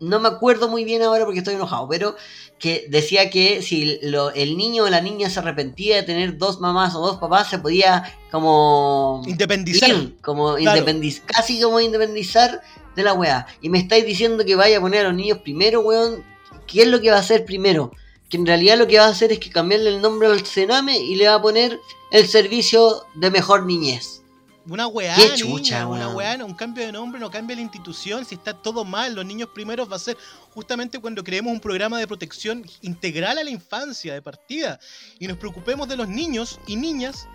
no 0.00 0.18
me 0.18 0.28
acuerdo 0.28 0.68
muy 0.68 0.84
bien 0.84 1.02
ahora 1.02 1.24
porque 1.24 1.40
estoy 1.40 1.54
enojado, 1.54 1.88
pero 1.88 2.16
que 2.58 2.86
decía 2.88 3.30
que 3.30 3.62
si 3.62 4.00
el 4.02 4.56
niño 4.56 4.84
o 4.84 4.90
la 4.90 5.00
niña 5.00 5.30
se 5.30 5.38
arrepentía 5.38 5.96
de 5.96 6.02
tener 6.02 6.38
dos 6.38 6.60
mamás 6.60 6.94
o 6.94 7.00
dos 7.00 7.18
papás, 7.18 7.48
se 7.48 7.58
podía 7.58 8.18
como... 8.30 9.22
Independizar. 9.26 9.90
como 10.22 10.56
casi 11.26 11.60
como 11.60 11.80
independizar 11.80 12.60
de 12.96 13.02
la 13.02 13.12
weá. 13.12 13.46
Y 13.60 13.68
me 13.68 13.78
estáis 13.78 14.04
diciendo 14.04 14.44
que 14.44 14.56
vaya 14.56 14.78
a 14.78 14.80
poner 14.80 15.06
a 15.06 15.08
los 15.08 15.16
niños 15.16 15.38
primero, 15.38 15.80
weón. 15.80 16.24
¿Qué 16.66 16.82
es 16.82 16.88
lo 16.88 17.00
que 17.00 17.10
va 17.10 17.16
a 17.16 17.20
hacer 17.20 17.44
primero? 17.44 17.92
Que 18.28 18.36
en 18.36 18.46
realidad 18.46 18.78
lo 18.78 18.86
que 18.86 18.98
va 18.98 19.06
a 19.06 19.10
hacer 19.10 19.32
es 19.32 19.38
que 19.38 19.50
cambiarle 19.50 19.90
el 19.90 20.00
nombre 20.00 20.28
al 20.28 20.46
Sename 20.46 20.98
y 20.98 21.16
le 21.16 21.28
va 21.28 21.34
a 21.34 21.42
poner 21.42 21.78
el 22.10 22.26
servicio 22.28 23.04
de 23.14 23.30
mejor 23.30 23.66
niñez. 23.66 24.19
Una 24.66 24.86
weá, 24.86 25.16
niña, 25.42 25.86
una 25.86 26.10
weá, 26.10 26.44
un 26.44 26.54
cambio 26.54 26.84
de 26.84 26.92
nombre 26.92 27.18
no 27.18 27.30
cambia 27.30 27.56
la 27.56 27.62
institución, 27.62 28.24
si 28.24 28.34
está 28.34 28.52
todo 28.52 28.84
mal, 28.84 29.14
los 29.14 29.24
niños 29.24 29.48
primeros 29.54 29.90
va 29.90 29.96
a 29.96 29.98
ser 29.98 30.18
justamente 30.50 30.98
cuando 30.98 31.24
creemos 31.24 31.52
un 31.52 31.60
programa 31.60 31.98
de 31.98 32.06
protección 32.06 32.64
integral 32.82 33.38
a 33.38 33.44
la 33.44 33.50
infancia 33.50 34.12
de 34.12 34.20
partida 34.20 34.78
y 35.18 35.26
nos 35.26 35.38
preocupemos 35.38 35.88
de 35.88 35.96
los 35.96 36.08
niños 36.08 36.60
y 36.66 36.76
niñas 36.76 37.26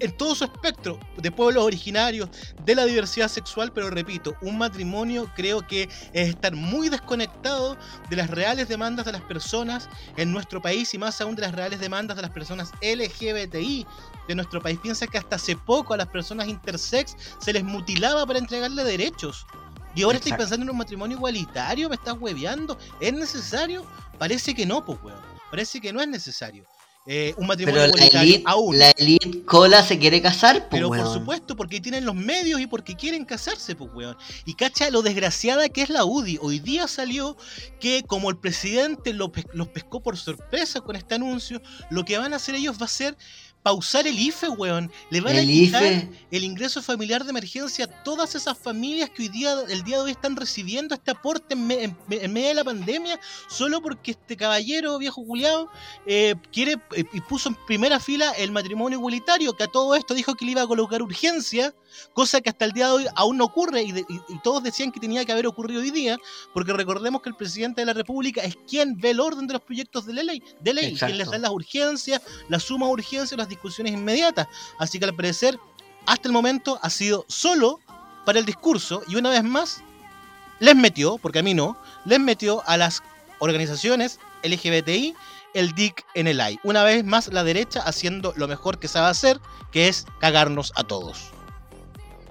en 0.00 0.16
todo 0.16 0.34
su 0.34 0.44
espectro 0.44 0.98
de 1.16 1.30
pueblos 1.30 1.64
originarios, 1.64 2.28
de 2.64 2.74
la 2.74 2.84
diversidad 2.84 3.28
sexual, 3.28 3.72
pero 3.72 3.90
repito, 3.90 4.34
un 4.42 4.58
matrimonio 4.58 5.30
creo 5.36 5.66
que 5.66 5.84
es 6.12 6.28
estar 6.28 6.54
muy 6.54 6.88
desconectado 6.88 7.76
de 8.08 8.16
las 8.16 8.30
reales 8.30 8.68
demandas 8.68 9.06
de 9.06 9.12
las 9.12 9.22
personas 9.22 9.88
en 10.16 10.32
nuestro 10.32 10.60
país 10.60 10.92
y 10.94 10.98
más 10.98 11.20
aún 11.20 11.36
de 11.36 11.42
las 11.42 11.52
reales 11.52 11.80
demandas 11.80 12.16
de 12.16 12.22
las 12.22 12.30
personas 12.30 12.72
LGBTI 12.82 13.86
de 14.28 14.34
nuestro 14.34 14.60
país. 14.60 14.78
Piensa 14.82 15.06
que 15.06 15.18
hasta 15.18 15.36
hace 15.36 15.56
poco 15.56 15.94
a 15.94 15.96
las 15.96 16.08
personas 16.08 16.48
intersex 16.48 17.16
se 17.38 17.52
les 17.52 17.64
mutilaba 17.64 18.26
para 18.26 18.38
entregarle 18.38 18.84
derechos. 18.84 19.46
Y 19.94 20.02
ahora 20.02 20.18
estoy 20.18 20.32
pensando 20.32 20.64
en 20.64 20.70
un 20.70 20.78
matrimonio 20.78 21.16
igualitario, 21.16 21.88
me 21.88 21.96
estás 21.96 22.16
hueveando. 22.18 22.78
¿Es 23.00 23.12
necesario? 23.12 23.84
Parece 24.18 24.54
que 24.54 24.64
no, 24.64 24.84
pues, 24.84 24.98
weón. 25.02 25.18
Parece 25.50 25.80
que 25.80 25.92
no 25.92 26.00
es 26.00 26.06
necesario. 26.06 26.64
Eh, 27.06 27.34
un 27.38 27.46
matrimonio 27.46 27.90
pero 27.92 28.12
la 28.12 28.20
elite, 28.20 28.42
aún. 28.46 28.78
La 28.78 28.90
elite 28.90 29.42
cola 29.44 29.82
se 29.82 29.98
quiere 29.98 30.20
casar, 30.20 30.68
pues, 30.68 30.82
Pero 30.82 30.88
por 30.88 31.12
supuesto, 31.12 31.56
porque 31.56 31.80
tienen 31.80 32.04
los 32.04 32.14
medios 32.14 32.60
y 32.60 32.66
porque 32.66 32.94
quieren 32.94 33.24
casarse, 33.24 33.74
pues, 33.74 33.90
weón. 33.94 34.16
Y 34.44 34.54
cacha 34.54 34.90
lo 34.90 35.00
desgraciada 35.00 35.68
que 35.70 35.82
es 35.82 35.88
la 35.88 36.04
UDI. 36.04 36.38
Hoy 36.42 36.58
día 36.58 36.86
salió 36.88 37.36
que 37.80 38.04
como 38.06 38.28
el 38.28 38.36
presidente 38.36 39.14
los 39.14 39.30
pescó 39.72 40.02
por 40.02 40.18
sorpresa 40.18 40.82
con 40.82 40.94
este 40.94 41.14
anuncio, 41.14 41.62
lo 41.88 42.04
que 42.04 42.18
van 42.18 42.34
a 42.34 42.36
hacer 42.36 42.54
ellos 42.54 42.76
va 42.80 42.84
a 42.84 42.88
ser 42.88 43.16
pausar 43.62 44.06
el 44.06 44.18
IFE, 44.18 44.48
weón. 44.50 44.90
Le 45.10 45.20
van 45.20 45.36
a 45.36 45.42
quitar 45.42 46.08
el 46.30 46.44
ingreso 46.44 46.82
familiar 46.82 47.24
de 47.24 47.30
emergencia 47.30 47.84
a 47.84 48.02
todas 48.02 48.34
esas 48.34 48.56
familias 48.56 49.10
que 49.10 49.22
hoy 49.22 49.28
día, 49.28 49.54
el 49.68 49.82
día 49.82 49.96
de 49.96 50.02
hoy 50.04 50.10
están 50.12 50.36
recibiendo 50.36 50.94
este 50.94 51.10
aporte 51.10 51.54
en, 51.54 51.66
medio 52.32 52.48
de 52.48 52.54
la 52.54 52.64
pandemia, 52.64 53.20
solo 53.48 53.80
porque 53.82 54.12
este 54.12 54.36
caballero 54.36 54.98
viejo 54.98 55.24
culiado 55.24 55.68
eh, 56.06 56.34
quiere 56.52 56.76
eh, 56.96 57.04
y 57.12 57.20
puso 57.22 57.50
en 57.50 57.56
primera 57.66 58.00
fila 58.00 58.30
el 58.32 58.50
matrimonio 58.50 58.98
igualitario, 58.98 59.52
que 59.54 59.64
a 59.64 59.68
todo 59.68 59.94
esto 59.94 60.14
dijo 60.14 60.34
que 60.34 60.44
le 60.44 60.52
iba 60.52 60.62
a 60.62 60.66
colocar 60.66 61.02
urgencia, 61.02 61.74
cosa 62.12 62.40
que 62.40 62.50
hasta 62.50 62.64
el 62.64 62.72
día 62.72 62.86
de 62.86 62.92
hoy 62.92 63.06
aún 63.14 63.36
no 63.36 63.44
ocurre 63.44 63.82
y, 63.82 64.04
todos 64.42 64.62
decían 64.62 64.90
que 64.90 65.00
tenía 65.00 65.24
que 65.24 65.32
haber 65.32 65.46
ocurrido 65.46 65.80
hoy 65.80 65.90
día, 65.90 66.16
porque 66.54 66.72
recordemos 66.72 67.20
que 67.20 67.28
el 67.28 67.36
presidente 67.36 67.82
de 67.82 67.86
la 67.86 67.92
República 67.92 68.42
es 68.42 68.56
quien 68.66 68.96
ve 68.96 69.10
el 69.10 69.20
orden 69.20 69.46
de 69.46 69.54
los 69.54 69.62
proyectos 69.62 70.06
de 70.06 70.14
ley, 70.14 70.42
de 70.60 70.74
ley, 70.74 70.96
quien 70.96 71.18
les 71.18 71.30
da 71.30 71.38
las 71.38 71.50
urgencias, 71.50 72.22
las 72.48 72.62
suma 72.62 72.88
urgencias, 72.88 73.36
las 73.36 73.48
discusiones 73.50 73.92
inmediatas. 73.92 74.48
Así 74.78 74.98
que 74.98 75.04
al 75.04 75.14
parecer, 75.14 75.58
hasta 76.06 76.28
el 76.28 76.32
momento 76.32 76.78
ha 76.82 76.88
sido 76.88 77.26
solo 77.28 77.80
para 78.24 78.38
el 78.38 78.46
discurso 78.46 79.02
y 79.06 79.16
una 79.16 79.28
vez 79.28 79.44
más 79.44 79.82
les 80.60 80.76
metió, 80.76 81.18
porque 81.18 81.40
a 81.40 81.42
mí 81.42 81.52
no, 81.54 81.76
les 82.04 82.20
metió 82.20 82.62
a 82.66 82.76
las 82.76 83.02
organizaciones 83.38 84.18
LGBTI 84.42 85.14
el 85.54 85.72
DIC 85.72 86.04
en 86.14 86.28
el 86.28 86.40
AI. 86.40 86.60
Una 86.62 86.84
vez 86.84 87.04
más 87.04 87.28
la 87.28 87.44
derecha 87.44 87.80
haciendo 87.80 88.32
lo 88.36 88.46
mejor 88.46 88.78
que 88.78 88.88
sabe 88.88 89.08
hacer, 89.08 89.40
que 89.72 89.88
es 89.88 90.06
cagarnos 90.20 90.72
a 90.76 90.84
todos. 90.84 91.30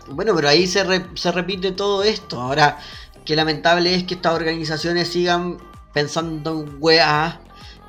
Bueno, 0.07 0.33
pero 0.35 0.49
ahí 0.49 0.67
se, 0.67 0.85
se 1.15 1.31
repite 1.31 1.71
todo 1.71 2.03
esto. 2.03 2.39
Ahora, 2.41 2.79
qué 3.25 3.35
lamentable 3.35 3.93
es 3.93 4.03
que 4.05 4.15
estas 4.15 4.33
organizaciones 4.33 5.09
sigan 5.09 5.57
pensando 5.93 6.61
en 6.61 6.77
weas 6.79 7.37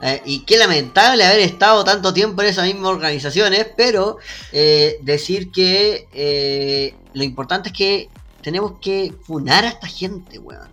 Eh, 0.02 0.22
y 0.24 0.40
qué 0.40 0.56
lamentable 0.56 1.24
haber 1.24 1.40
estado 1.40 1.84
tanto 1.84 2.14
tiempo 2.14 2.40
en 2.42 2.48
esas 2.48 2.66
mismas 2.66 2.90
organizaciones, 2.90 3.66
pero 3.76 4.16
eh, 4.52 4.98
decir 5.02 5.50
que 5.50 6.08
eh, 6.12 6.94
lo 7.12 7.22
importante 7.22 7.68
es 7.68 7.74
que 7.74 8.08
tenemos 8.42 8.78
que 8.80 9.14
funar 9.24 9.64
a 9.64 9.68
esta 9.68 9.86
gente, 9.86 10.38
weón. 10.38 10.70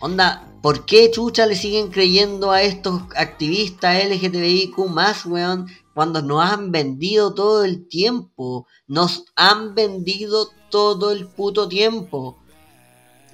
Onda, 0.00 0.46
¿por 0.62 0.84
qué 0.84 1.10
chucha 1.10 1.46
le 1.46 1.56
siguen 1.56 1.88
creyendo 1.88 2.50
a 2.50 2.62
estos 2.62 3.02
activistas 3.16 4.04
LGTBIQ 4.04 4.78
más, 4.88 5.24
weón? 5.24 5.66
Cuando 5.94 6.22
nos 6.22 6.44
han 6.44 6.70
vendido 6.70 7.34
todo 7.34 7.64
el 7.64 7.88
tiempo. 7.88 8.66
Nos 8.86 9.24
han 9.34 9.74
vendido 9.74 10.50
todo 10.70 11.10
el 11.10 11.26
puto 11.26 11.66
tiempo. 11.66 12.38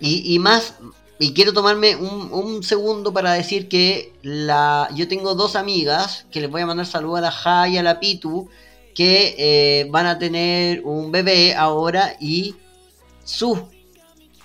Y, 0.01 0.35
y 0.35 0.39
más, 0.39 0.77
y 1.19 1.33
quiero 1.33 1.53
tomarme 1.53 1.97
un, 1.97 2.63
segundo 2.63 3.13
para 3.13 3.33
decir 3.33 3.69
que 3.69 4.13
la, 4.23 4.89
yo 4.95 5.07
tengo 5.07 5.35
dos 5.35 5.55
amigas 5.55 6.27
que 6.31 6.41
les 6.41 6.51
voy 6.51 6.63
a 6.63 6.67
mandar 6.67 6.87
saludos 6.87 7.19
a 7.19 7.23
la 7.23 7.31
Ja 7.31 7.69
y 7.69 7.79
a 7.79 7.83
la 7.83 8.01
Pitu 8.01 8.49
que 8.95 9.35
eh, 9.39 9.87
van 9.91 10.07
a 10.07 10.19
tener 10.19 10.83
un 10.85 11.13
bebé 11.13 11.55
ahora 11.55 12.17
y 12.21 12.57
su 13.25 13.69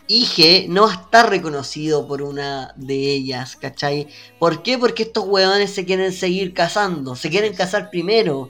hija 0.08 0.66
no 0.68 0.90
está 0.90 1.24
reconocido 1.24 2.08
por 2.08 2.22
una 2.22 2.74
de 2.76 3.14
ellas, 3.14 3.56
¿cachai? 3.56 4.08
¿Por 4.40 4.64
qué? 4.64 4.78
Porque 4.78 5.04
estos 5.04 5.26
huevones 5.26 5.72
se 5.72 5.86
quieren 5.86 6.12
seguir 6.12 6.54
casando, 6.54 7.16
se 7.16 7.30
quieren 7.30 7.54
casar 7.54 7.90
primero. 7.90 8.50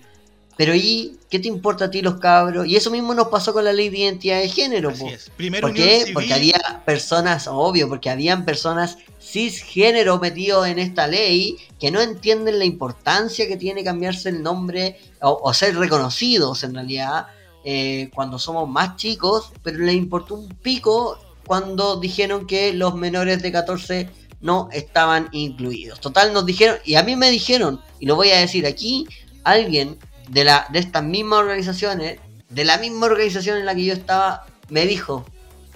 Pero 0.59 0.75
¿y 0.75 1.17
qué 1.29 1.39
te 1.39 1.47
importa 1.47 1.85
a 1.85 1.89
ti 1.89 2.01
los 2.01 2.19
cabros? 2.19 2.67
Y 2.67 2.75
eso 2.75 2.91
mismo 2.91 3.13
nos 3.13 3.29
pasó 3.29 3.53
con 3.53 3.63
la 3.63 3.71
ley 3.71 3.87
de 3.87 3.99
identidad 3.99 4.41
de 4.41 4.49
género. 4.49 4.89
Así 4.89 5.07
es. 5.07 5.31
Primero 5.37 5.65
¿Por 5.65 5.73
qué? 5.73 6.11
Porque 6.13 6.33
había 6.33 6.83
personas, 6.85 7.47
obvio, 7.47 7.87
porque 7.87 8.09
habían 8.09 8.43
personas 8.43 8.97
cisgénero 9.21 10.19
metidos 10.19 10.67
en 10.67 10.77
esta 10.77 11.07
ley 11.07 11.55
que 11.79 11.91
no 11.91 12.01
entienden 12.01 12.59
la 12.59 12.65
importancia 12.65 13.47
que 13.47 13.55
tiene 13.55 13.85
cambiarse 13.85 14.27
el 14.27 14.43
nombre 14.43 14.99
o, 15.21 15.53
ser 15.53 15.77
reconocidos 15.77 16.61
en 16.65 16.73
realidad 16.73 17.27
eh, 17.63 18.09
cuando 18.13 18.37
somos 18.37 18.67
más 18.67 18.97
chicos, 18.97 19.53
pero 19.63 19.77
les 19.77 19.95
importó 19.95 20.35
un 20.35 20.49
pico 20.49 21.17
cuando 21.47 22.01
dijeron 22.01 22.45
que 22.45 22.73
los 22.73 22.95
menores 22.95 23.41
de 23.41 23.53
14 23.53 24.09
no 24.41 24.67
estaban 24.73 25.29
incluidos. 25.31 26.01
Total, 26.01 26.33
nos 26.33 26.45
dijeron, 26.45 26.79
y 26.83 26.95
a 26.95 27.03
mí 27.03 27.15
me 27.15 27.31
dijeron, 27.31 27.79
y 28.01 28.07
lo 28.07 28.17
voy 28.17 28.31
a 28.31 28.39
decir 28.39 28.65
aquí, 28.65 29.07
alguien 29.45 29.97
de, 30.29 30.43
la, 30.43 30.67
de 30.69 30.79
estas 30.79 31.03
mismas 31.03 31.39
organizaciones, 31.39 32.19
de 32.49 32.65
la 32.65 32.77
misma 32.77 33.07
organización 33.07 33.57
en 33.57 33.65
la 33.65 33.75
que 33.75 33.85
yo 33.85 33.93
estaba, 33.93 34.45
me 34.69 34.85
dijo, 34.85 35.25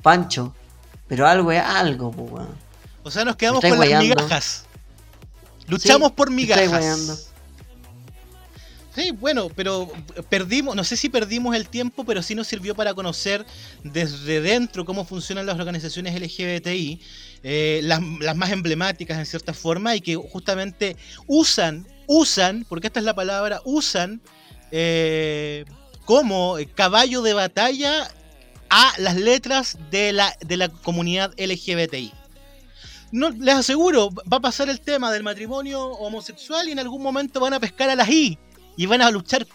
Pancho, 0.01 0.55
pero 1.07 1.27
algo 1.27 1.51
es 1.51 1.61
algo, 1.61 2.11
pues, 2.11 2.45
O 3.03 3.11
sea, 3.11 3.25
nos 3.25 3.35
quedamos 3.35 3.61
con 3.61 3.79
las 3.79 4.01
migajas. 4.01 4.65
Luchamos 5.67 6.11
por 6.11 6.29
migajas. 6.29 7.29
Sí, 8.95 9.09
bueno, 9.09 9.49
pero 9.49 9.91
perdimos, 10.29 10.75
no 10.75 10.83
sé 10.83 10.95
si 10.95 11.09
perdimos 11.09 11.55
el 11.55 11.67
tiempo, 11.67 12.05
pero 12.05 12.21
sí 12.21 12.35
nos 12.35 12.45
sirvió 12.45 12.75
para 12.75 12.93
conocer 12.93 13.43
desde 13.83 14.39
dentro 14.39 14.85
cómo 14.85 15.03
funcionan 15.03 15.47
las 15.47 15.57
organizaciones 15.57 16.13
LGBTI, 16.13 17.01
eh, 17.41 17.79
las, 17.83 18.01
las, 18.19 18.35
más 18.35 18.51
emblemáticas 18.51 19.17
en 19.17 19.25
cierta 19.25 19.51
forma, 19.51 19.95
y 19.95 20.01
que 20.01 20.15
justamente 20.15 20.95
usan, 21.25 21.87
usan, 22.05 22.67
porque 22.69 22.85
esta 22.85 22.99
es 22.99 23.05
la 23.05 23.15
palabra, 23.15 23.61
usan 23.65 24.21
eh, 24.75 25.65
como 26.03 26.57
caballo 26.73 27.21
de 27.21 27.33
batalla 27.33 28.09
a 28.71 28.91
las 28.97 29.15
letras 29.15 29.77
de 29.91 30.13
la, 30.13 30.35
de 30.43 30.57
la 30.57 30.69
comunidad 30.69 31.31
LGBTI. 31.37 32.11
No, 33.11 33.29
les 33.29 33.53
aseguro, 33.53 34.09
va 34.11 34.37
a 34.37 34.41
pasar 34.41 34.69
el 34.69 34.81
tema 34.81 35.11
del 35.11 35.21
matrimonio 35.21 35.85
homosexual 35.85 36.67
y 36.67 36.71
en 36.71 36.79
algún 36.79 37.03
momento 37.03 37.39
van 37.39 37.53
a 37.53 37.59
pescar 37.59 37.91
a 37.91 37.95
las 37.95 38.09
I 38.09 38.39
y 38.75 38.87
van 38.87 39.03
a 39.03 39.11
luchar 39.11 39.45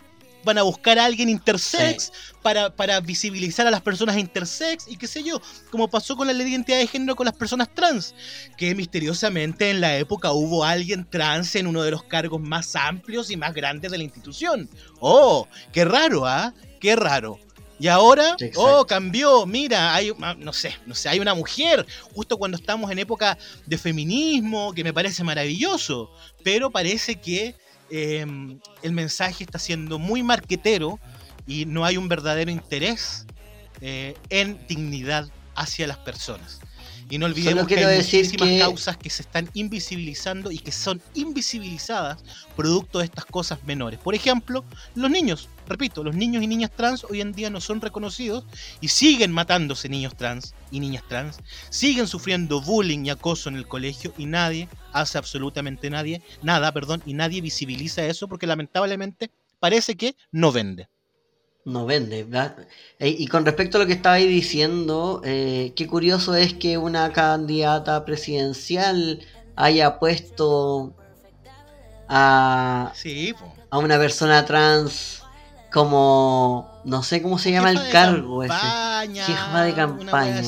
van 0.45 0.59
a 0.59 0.63
buscar 0.63 0.99
a 0.99 1.05
alguien 1.05 1.29
intersex 1.29 2.13
para, 2.43 2.75
para, 2.75 3.01
visibilizar 3.01 3.67
a 3.67 3.71
las 3.71 3.81
personas 3.81 4.17
intersex 4.17 4.89
y 4.89 4.97
qué 4.97 5.07
sé 5.07 5.23
yo, 5.23 5.41
como 5.71 5.89
pasó 5.89 6.17
con 6.17 6.27
la 6.27 6.33
ley 6.33 6.45
de 6.45 6.53
identidad 6.53 6.79
de 6.79 6.87
género 6.87 7.17
con 7.17 7.27
las 7.27 7.35
personas 7.35 7.69
trans, 7.75 8.15
que 8.57 8.75
misteriosamente 8.75 9.71
en 9.71 9.81
la 9.81 9.97
época 9.97 10.33
hubo 10.33 10.65
alguien 10.65 11.09
trans 11.09 11.55
en 11.57 11.67
uno 11.67 11.83
de 11.83 11.91
los 11.91 12.03
cargos 12.05 12.41
más 12.41 12.77
amplios 12.77 13.31
y 13.31 13.37
más 13.37 13.55
grandes 13.55 13.91
de 13.91 13.99
la 13.99 14.05
institución. 14.05 14.69
Oh, 15.01 15.47
qué 15.73 15.85
raro, 15.85 16.27
¿ah? 16.27 16.55
Qué 16.81 16.97
raro. 16.97 17.39
Y 17.81 17.87
ahora, 17.87 18.37
oh, 18.57 18.85
cambió, 18.87 19.47
mira, 19.47 19.95
hay, 19.95 20.13
ah, 20.21 20.35
no 20.37 20.53
sé, 20.53 20.75
no 20.85 20.97
sé, 20.97 21.09
hay 21.09 21.21
una 21.21 21.35
mujer, 21.35 21.87
justo 22.13 22.37
cuando 22.37 22.57
estamos 22.57 22.91
en 22.91 22.99
época 22.99 23.39
de 23.67 23.79
feminismo, 23.79 24.73
que 24.73 24.83
me 24.83 24.93
parece 24.93 25.23
maravilloso, 25.23 26.11
pero 26.43 26.71
parece 26.71 27.17
que 27.17 27.55
Em, 27.91 28.59
el 28.83 28.93
mensaje 28.93 29.45
está 29.45 29.59
siendo 29.59 29.99
muy 29.99 30.23
marquetero 30.23 30.99
y 31.47 31.65
no 31.65 31.85
hay 31.85 31.97
un 31.97 32.09
verdadero 32.09 32.51
interés 32.51 33.27
eh, 33.81 34.15
en 34.29 34.59
dignidad 34.69 35.29
hacia 35.55 35.87
las 35.87 35.99
personas. 35.99 36.61
Y 37.11 37.17
no 37.17 37.27
olvidemos 37.27 37.67
que 37.67 37.83
hay 37.83 37.97
muchísimas 37.97 38.49
causas 38.59 38.97
que 38.99 39.09
se 39.09 39.23
están 39.23 39.49
invisibilizando 39.55 40.51
y 40.51 40.59
que 40.59 40.73
son 40.73 41.01
invisibilizadas 41.15 42.19
producto 42.55 42.99
de 42.99 43.07
estas 43.07 43.25
cosas 43.25 43.63
menores. 43.65 43.99
Por 43.99 44.15
ejemplo, 44.15 44.65
los 44.95 45.11
niños. 45.11 45.49
Repito, 45.69 46.03
los 46.03 46.15
niños 46.15 46.43
y 46.43 46.47
niñas 46.47 46.71
trans 46.71 47.05
hoy 47.05 47.21
en 47.21 47.33
día 47.33 47.51
no 47.51 47.61
son 47.61 47.83
reconocidos 47.83 48.45
y 48.81 48.89
siguen 48.89 49.33
matándose 49.33 49.89
niños 49.89 50.17
trans 50.17 50.55
y 50.71 50.81
niñas 50.81 51.05
trans. 51.09 51.39
Siguen 51.69 52.07
sufriendo 52.07 52.63
bullying 52.63 53.05
y 53.05 53.11
acoso 53.11 53.51
en 53.51 53.57
el 53.57 53.69
colegio 53.69 54.15
y 54.17 54.25
nadie 54.25 54.69
hace 54.93 55.19
absolutamente 55.19 55.91
nadie, 55.91 56.23
nada, 56.43 56.73
perdón, 56.73 57.03
y 57.05 57.13
nadie 57.13 57.43
visibiliza 57.43 58.07
eso 58.07 58.29
porque 58.29 58.47
lamentablemente 58.47 59.31
parece 59.61 59.97
que 59.97 60.17
no 60.33 60.53
vende 60.53 60.89
no 61.65 61.85
vende. 61.85 62.27
Y 62.99 63.27
con 63.27 63.45
respecto 63.45 63.77
a 63.77 63.83
lo 63.83 63.87
que 63.87 63.93
estabais 63.93 64.27
diciendo, 64.27 65.21
eh, 65.23 65.75
qué 65.77 65.87
curioso 65.87 66.35
es 66.35 66.55
que 66.55 66.79
una 66.79 67.13
candidata 67.13 68.07
presidencial 68.07 69.21
haya 69.55 69.99
puesto 69.99 70.95
a, 72.09 72.93
a 73.71 73.79
una 73.79 73.99
persona 73.99 74.47
trans 74.47 75.23
como 75.73 76.81
no 76.85 77.03
sé 77.03 77.23
cómo 77.23 77.39
se 77.39 77.53
llama 77.53 77.71
el 77.71 77.91
cargo 77.91 78.43
ese 78.43 78.55
jefa 79.13 79.63
de 79.63 79.75
campaña 79.75 80.43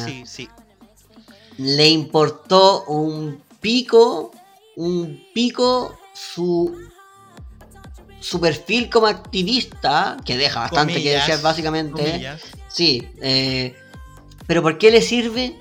le 1.59 1.88
importó 1.88 2.85
un 2.85 3.42
pico 3.61 4.33
un 4.76 5.22
pico 5.35 5.98
su 6.14 6.90
su 8.20 8.38
perfil 8.38 8.90
como 8.90 9.06
activista, 9.06 10.16
que 10.24 10.37
deja 10.37 10.61
bastante 10.61 11.02
que 11.02 11.12
decir 11.12 11.38
básicamente. 11.42 12.38
Sí, 12.68 13.09
eh, 13.20 13.74
pero 14.46 14.62
¿por 14.62 14.78
qué 14.78 14.90
le 14.90 15.02
sirve? 15.02 15.56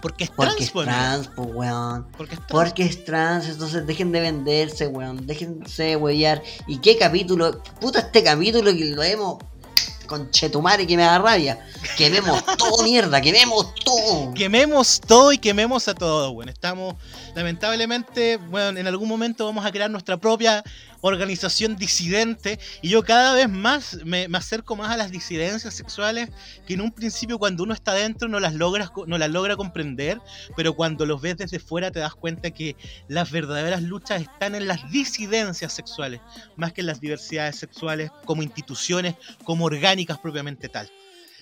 Porque 0.00 0.24
es 0.24 0.30
Porque 0.30 0.64
es 0.64 0.72
trans, 0.72 1.28
pues, 1.34 1.48
weón. 1.52 2.06
Porque 2.16 2.34
es, 2.34 2.46
trans. 2.46 2.52
Porque 2.52 2.82
es 2.84 3.04
trans, 3.04 3.48
entonces 3.48 3.86
dejen 3.86 4.12
de 4.12 4.20
venderse, 4.20 4.86
weón. 4.86 5.26
Déjense 5.26 5.82
de 5.82 5.96
huellar. 5.96 6.42
¿Y 6.66 6.78
qué 6.78 6.96
capítulo? 6.96 7.62
Puta, 7.80 8.00
este 8.00 8.22
capítulo 8.22 8.72
que 8.72 8.84
lo 8.84 9.02
hemos 9.02 9.38
con 10.08 10.30
Chetumare 10.30 10.86
que 10.86 10.96
me 10.96 11.04
da 11.04 11.18
rabia. 11.18 11.60
Quememos 11.96 12.44
todo, 12.58 12.82
mierda, 12.82 13.20
quememos 13.20 13.72
todo. 13.84 14.34
Quememos 14.34 15.00
todo 15.00 15.32
y 15.32 15.38
quememos 15.38 15.86
a 15.86 15.94
todos, 15.94 16.32
bueno. 16.32 16.50
Estamos, 16.50 16.96
lamentablemente, 17.36 18.38
bueno, 18.38 18.80
en 18.80 18.86
algún 18.88 19.08
momento 19.08 19.44
vamos 19.44 19.64
a 19.64 19.70
crear 19.70 19.88
nuestra 19.88 20.16
propia 20.16 20.64
organización 21.00 21.76
disidente 21.76 22.58
y 22.82 22.88
yo 22.88 23.02
cada 23.02 23.34
vez 23.34 23.48
más 23.48 23.98
me, 24.04 24.26
acerco 24.32 24.76
más 24.76 24.90
a 24.90 24.96
las 24.96 25.10
disidencias 25.10 25.74
sexuales 25.74 26.30
que 26.66 26.74
en 26.74 26.80
un 26.80 26.92
principio 26.92 27.38
cuando 27.38 27.62
uno 27.62 27.74
está 27.74 27.92
dentro 27.94 28.28
no 28.28 28.40
las 28.40 28.54
logras 28.54 28.90
no 29.06 29.18
las 29.18 29.30
logra 29.30 29.56
comprender 29.56 30.20
pero 30.56 30.74
cuando 30.74 31.06
los 31.06 31.20
ves 31.20 31.36
desde 31.36 31.58
fuera 31.58 31.90
te 31.90 32.00
das 32.00 32.14
cuenta 32.14 32.50
que 32.50 32.76
las 33.08 33.30
verdaderas 33.30 33.82
luchas 33.82 34.22
están 34.22 34.54
en 34.54 34.66
las 34.66 34.90
disidencias 34.90 35.72
sexuales 35.72 36.20
más 36.56 36.72
que 36.72 36.80
en 36.80 36.86
las 36.86 37.00
diversidades 37.00 37.56
sexuales 37.56 38.10
como 38.24 38.42
instituciones 38.42 39.14
como 39.44 39.66
orgánicas 39.66 40.18
propiamente 40.18 40.68
tal 40.68 40.90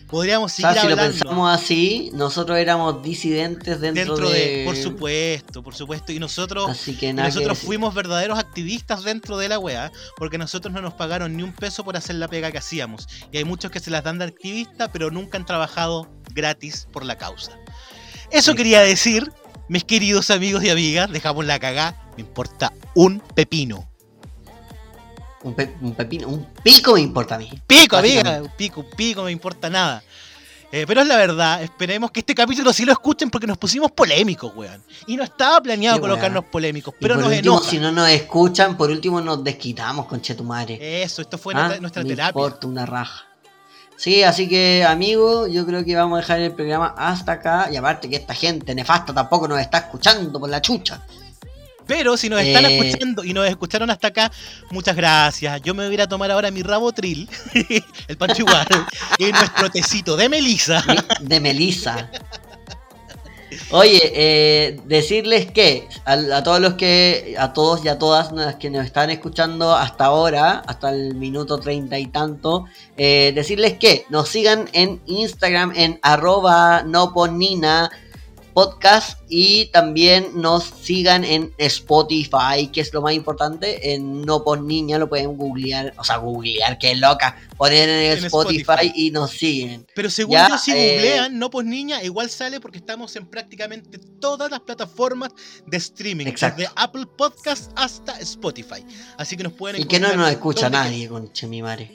podríamos 0.06 0.52
seguir 0.52 0.78
si 0.78 0.88
lo 0.88 0.96
pensamos 0.96 1.50
así, 1.50 2.10
nosotros 2.14 2.58
éramos 2.58 3.02
disidentes 3.02 3.80
dentro, 3.80 4.16
de... 4.28 4.62
Por 4.64 4.76
supuesto, 4.76 5.62
por 5.62 5.74
supuesto. 5.74 6.12
Y 6.12 6.18
nosotros, 6.18 6.68
nosotros 7.14 7.58
fuimos 7.58 7.94
verdaderos 7.94 8.38
activistas 8.38 9.04
dentro 9.04 9.38
de 9.38 9.48
la 9.48 9.58
wea, 9.58 9.90
porque 10.16 10.38
nosotros 10.38 10.72
no 10.72 10.80
nos 10.80 10.94
pagaron 10.94 11.36
ni 11.36 11.42
un 11.42 11.52
peso 11.52 11.84
por 11.84 11.96
hacer 11.96 12.16
la 12.16 12.28
pega 12.28 12.52
que 12.52 12.58
hacíamos. 12.58 13.08
Y 13.32 13.38
hay 13.38 13.44
muchos 13.44 13.70
que 13.70 13.80
se 13.80 13.90
las 13.90 14.04
dan 14.04 14.18
de 14.18 14.26
activista, 14.26 14.92
pero 14.92 15.10
nunca 15.10 15.38
han 15.38 15.46
trabajado 15.46 16.08
gratis 16.34 16.86
por 16.92 17.04
la 17.04 17.16
causa. 17.18 17.58
Eso 18.30 18.54
quería 18.54 18.80
decir, 18.80 19.32
mis 19.68 19.84
queridos 19.84 20.30
amigos 20.30 20.62
y 20.64 20.70
amigas, 20.70 21.10
dejamos 21.10 21.44
la 21.44 21.58
cagá, 21.58 22.10
me 22.16 22.22
importa 22.22 22.72
un 22.94 23.20
pepino. 23.34 23.88
Un, 25.46 25.94
pepino, 25.94 26.28
un 26.28 26.44
pico 26.62 26.94
me 26.94 27.00
importa 27.00 27.36
a 27.36 27.38
mí. 27.38 27.48
Pico, 27.66 27.96
amiga, 27.96 28.42
un 28.42 28.50
pico, 28.56 28.80
un 28.80 28.90
pico 28.96 29.22
me 29.22 29.30
importa 29.32 29.70
nada. 29.70 30.02
Eh, 30.72 30.84
pero 30.86 31.02
es 31.02 31.06
la 31.06 31.16
verdad, 31.16 31.62
esperemos 31.62 32.10
que 32.10 32.20
este 32.20 32.34
capítulo 32.34 32.72
sí 32.72 32.84
lo 32.84 32.90
escuchen 32.90 33.30
porque 33.30 33.46
nos 33.46 33.56
pusimos 33.56 33.92
polémicos, 33.92 34.52
weón. 34.56 34.82
Y 35.06 35.16
no 35.16 35.22
estaba 35.22 35.60
planeado 35.60 35.96
Sí, 35.96 36.00
colocarnos 36.00 36.40
weón. 36.42 36.50
polémicos, 36.50 36.94
Y 36.98 37.02
pero 37.02 37.14
por 37.14 37.24
nos 37.24 37.32
último, 37.32 37.54
enoja. 37.54 37.70
si 37.70 37.78
no 37.78 37.92
nos 37.92 38.08
escuchan, 38.10 38.76
por 38.76 38.90
último 38.90 39.20
nos 39.20 39.44
desquitamos 39.44 40.06
con 40.06 40.20
Chetumare. 40.20 41.02
Eso, 41.02 41.22
esto 41.22 41.38
fue 41.38 41.54
Ah, 41.54 41.58
nuestra, 41.60 41.80
nuestra 41.80 42.02
me 42.02 42.08
terapia. 42.10 42.28
importa 42.30 42.66
una 42.66 42.84
raja. 42.84 43.24
Sí, 43.96 44.24
así 44.24 44.48
que 44.48 44.84
amigos, 44.84 45.48
yo 45.52 45.64
creo 45.64 45.84
que 45.84 45.94
vamos 45.94 46.18
a 46.18 46.20
dejar 46.20 46.40
el 46.40 46.52
programa 46.52 46.94
hasta 46.98 47.32
acá. 47.32 47.68
Y 47.72 47.76
aparte 47.76 48.10
que 48.10 48.16
esta 48.16 48.34
gente 48.34 48.74
nefasta 48.74 49.14
tampoco 49.14 49.46
nos 49.46 49.60
está 49.60 49.78
escuchando 49.78 50.38
por 50.40 50.50
la 50.50 50.60
chucha. 50.60 51.00
Pero 51.86 52.16
si 52.16 52.28
nos 52.28 52.40
están 52.40 52.64
Eh. 52.66 52.78
escuchando 52.78 53.24
y 53.24 53.32
nos 53.32 53.48
escucharon 53.48 53.90
hasta 53.90 54.08
acá, 54.08 54.32
muchas 54.70 54.96
gracias. 54.96 55.60
Yo 55.62 55.74
me 55.74 55.84
voy 55.84 55.92
a 55.92 55.94
ir 55.94 56.02
a 56.02 56.08
tomar 56.08 56.30
ahora 56.30 56.50
mi 56.50 56.62
rabotril, 56.62 57.28
el 58.08 58.16
pancho 58.16 58.42
igual, 58.42 58.66
y 59.18 59.24
nuestro 59.32 59.70
tecito 59.70 60.16
de 60.16 60.28
melisa. 60.28 60.84
De 61.20 61.40
Melissa. 61.40 62.10
Oye, 63.70 64.00
eh, 64.14 64.80
decirles 64.86 65.50
que 65.50 65.88
a, 66.04 66.12
a 66.12 66.42
todos 66.42 66.60
los 66.60 66.74
que, 66.74 67.34
a 67.38 67.52
todos 67.52 67.84
y 67.84 67.88
a 67.88 67.98
todas 67.98 68.30
las 68.32 68.56
que 68.56 68.70
nos 68.70 68.84
están 68.84 69.10
escuchando 69.10 69.74
hasta 69.74 70.04
ahora, 70.06 70.62
hasta 70.66 70.90
el 70.90 71.14
minuto 71.14 71.58
treinta 71.58 71.98
y 71.98 72.06
tanto, 72.06 72.66
eh, 72.96 73.32
decirles 73.34 73.78
que 73.78 74.04
nos 74.10 74.28
sigan 74.28 74.68
en 74.72 75.00
Instagram 75.06 75.72
en 75.74 75.98
arroba 76.02 76.82
noponina 76.84 77.90
podcast 78.56 79.20
y 79.28 79.66
también 79.66 80.30
nos 80.40 80.64
sigan 80.64 81.24
en 81.24 81.52
Spotify, 81.58 82.68
que 82.72 82.80
es 82.80 82.90
lo 82.94 83.02
más 83.02 83.12
importante, 83.12 83.92
en 83.92 84.22
No 84.22 84.44
Pon 84.44 84.66
Niña, 84.66 84.96
lo 84.96 85.10
pueden 85.10 85.36
googlear, 85.36 85.92
o 85.98 86.04
sea, 86.04 86.16
googlear, 86.16 86.78
qué 86.78 86.94
loca, 86.94 87.36
poner 87.58 87.86
en, 87.86 88.18
En 88.18 88.24
Spotify, 88.24 88.60
Spotify. 88.62 88.92
y 88.94 89.10
nos 89.10 89.32
siguen. 89.32 89.86
Pero 89.94 90.08
según 90.08 90.32
Ya, 90.32 90.48
yo, 90.48 90.56
si 90.56 90.72
eh, 90.72 90.94
googlean, 90.94 91.38
no 91.38 91.50
pues 91.50 91.66
niña, 91.66 92.02
igual 92.02 92.30
sale 92.30 92.58
porque 92.58 92.78
estamos 92.78 93.14
en 93.16 93.26
prácticamente 93.26 93.98
todas 93.98 94.50
las 94.50 94.60
plataformas 94.60 95.32
de 95.66 95.76
streaming, 95.76 96.24
Exacto. 96.26 96.62
desde 96.62 96.72
Apple 96.76 97.04
Podcast 97.14 97.72
hasta 97.76 98.18
Spotify. 98.20 98.82
Así 99.18 99.36
que 99.36 99.42
nos 99.42 99.52
pueden 99.52 99.82
Y 99.82 99.84
que 99.84 100.00
no 100.00 100.10
nos 100.16 100.30
escucha 100.30 100.70
nadie, 100.70 101.08
conche 101.08 101.46
mi 101.46 101.60
madre. 101.60 101.92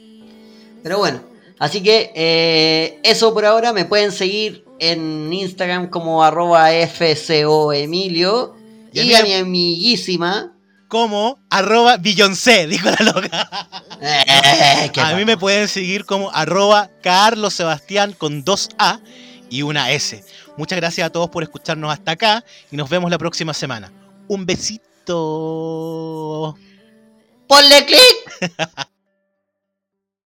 Pero 0.84 1.00
bueno, 1.00 1.24
así 1.58 1.82
que 1.82 2.12
eh, 2.14 3.00
eso 3.02 3.34
por 3.34 3.46
ahora. 3.46 3.74
Me 3.74 3.86
pueden 3.86 4.12
seguir 4.12 4.64
en 4.82 5.32
Instagram 5.32 5.90
como 5.90 6.24
arroba 6.24 6.70
FCOEmilio. 6.72 8.56
Y 8.92 9.00
a 9.00 9.04
Y, 9.04 9.14
a 9.14 9.24
mi 9.24 9.34
amiguísima. 9.34 10.54
como 10.90 11.40
arroba 11.50 11.96
Beyoncé, 11.98 12.68
dijo 12.68 12.90
la 12.90 13.06
loca. 13.14 13.68
Eh, 14.02 14.92
A 15.00 15.14
mí 15.14 15.24
me 15.24 15.38
pueden 15.38 15.70
seguir 15.70 16.04
como 16.06 16.30
arroba 16.34 16.90
Carlos 17.02 17.54
Sebastián 17.54 18.14
con 18.18 18.44
dos 18.44 18.68
A 18.78 19.00
y 19.50 19.62
una 19.62 19.92
S. 19.92 20.26
Muchas 20.58 20.78
gracias 20.80 21.08
a 21.08 21.12
todos 21.12 21.30
por 21.30 21.44
escucharnos 21.44 21.94
hasta 21.94 22.12
acá 22.12 22.44
y 22.72 22.76
nos 22.76 22.90
vemos 22.90 23.10
la 23.10 23.18
próxima 23.18 23.54
semana. 23.54 23.90
Un 24.28 24.46
besito. 24.46 26.58
¡Ponle 27.48 27.86
click! 27.86 28.52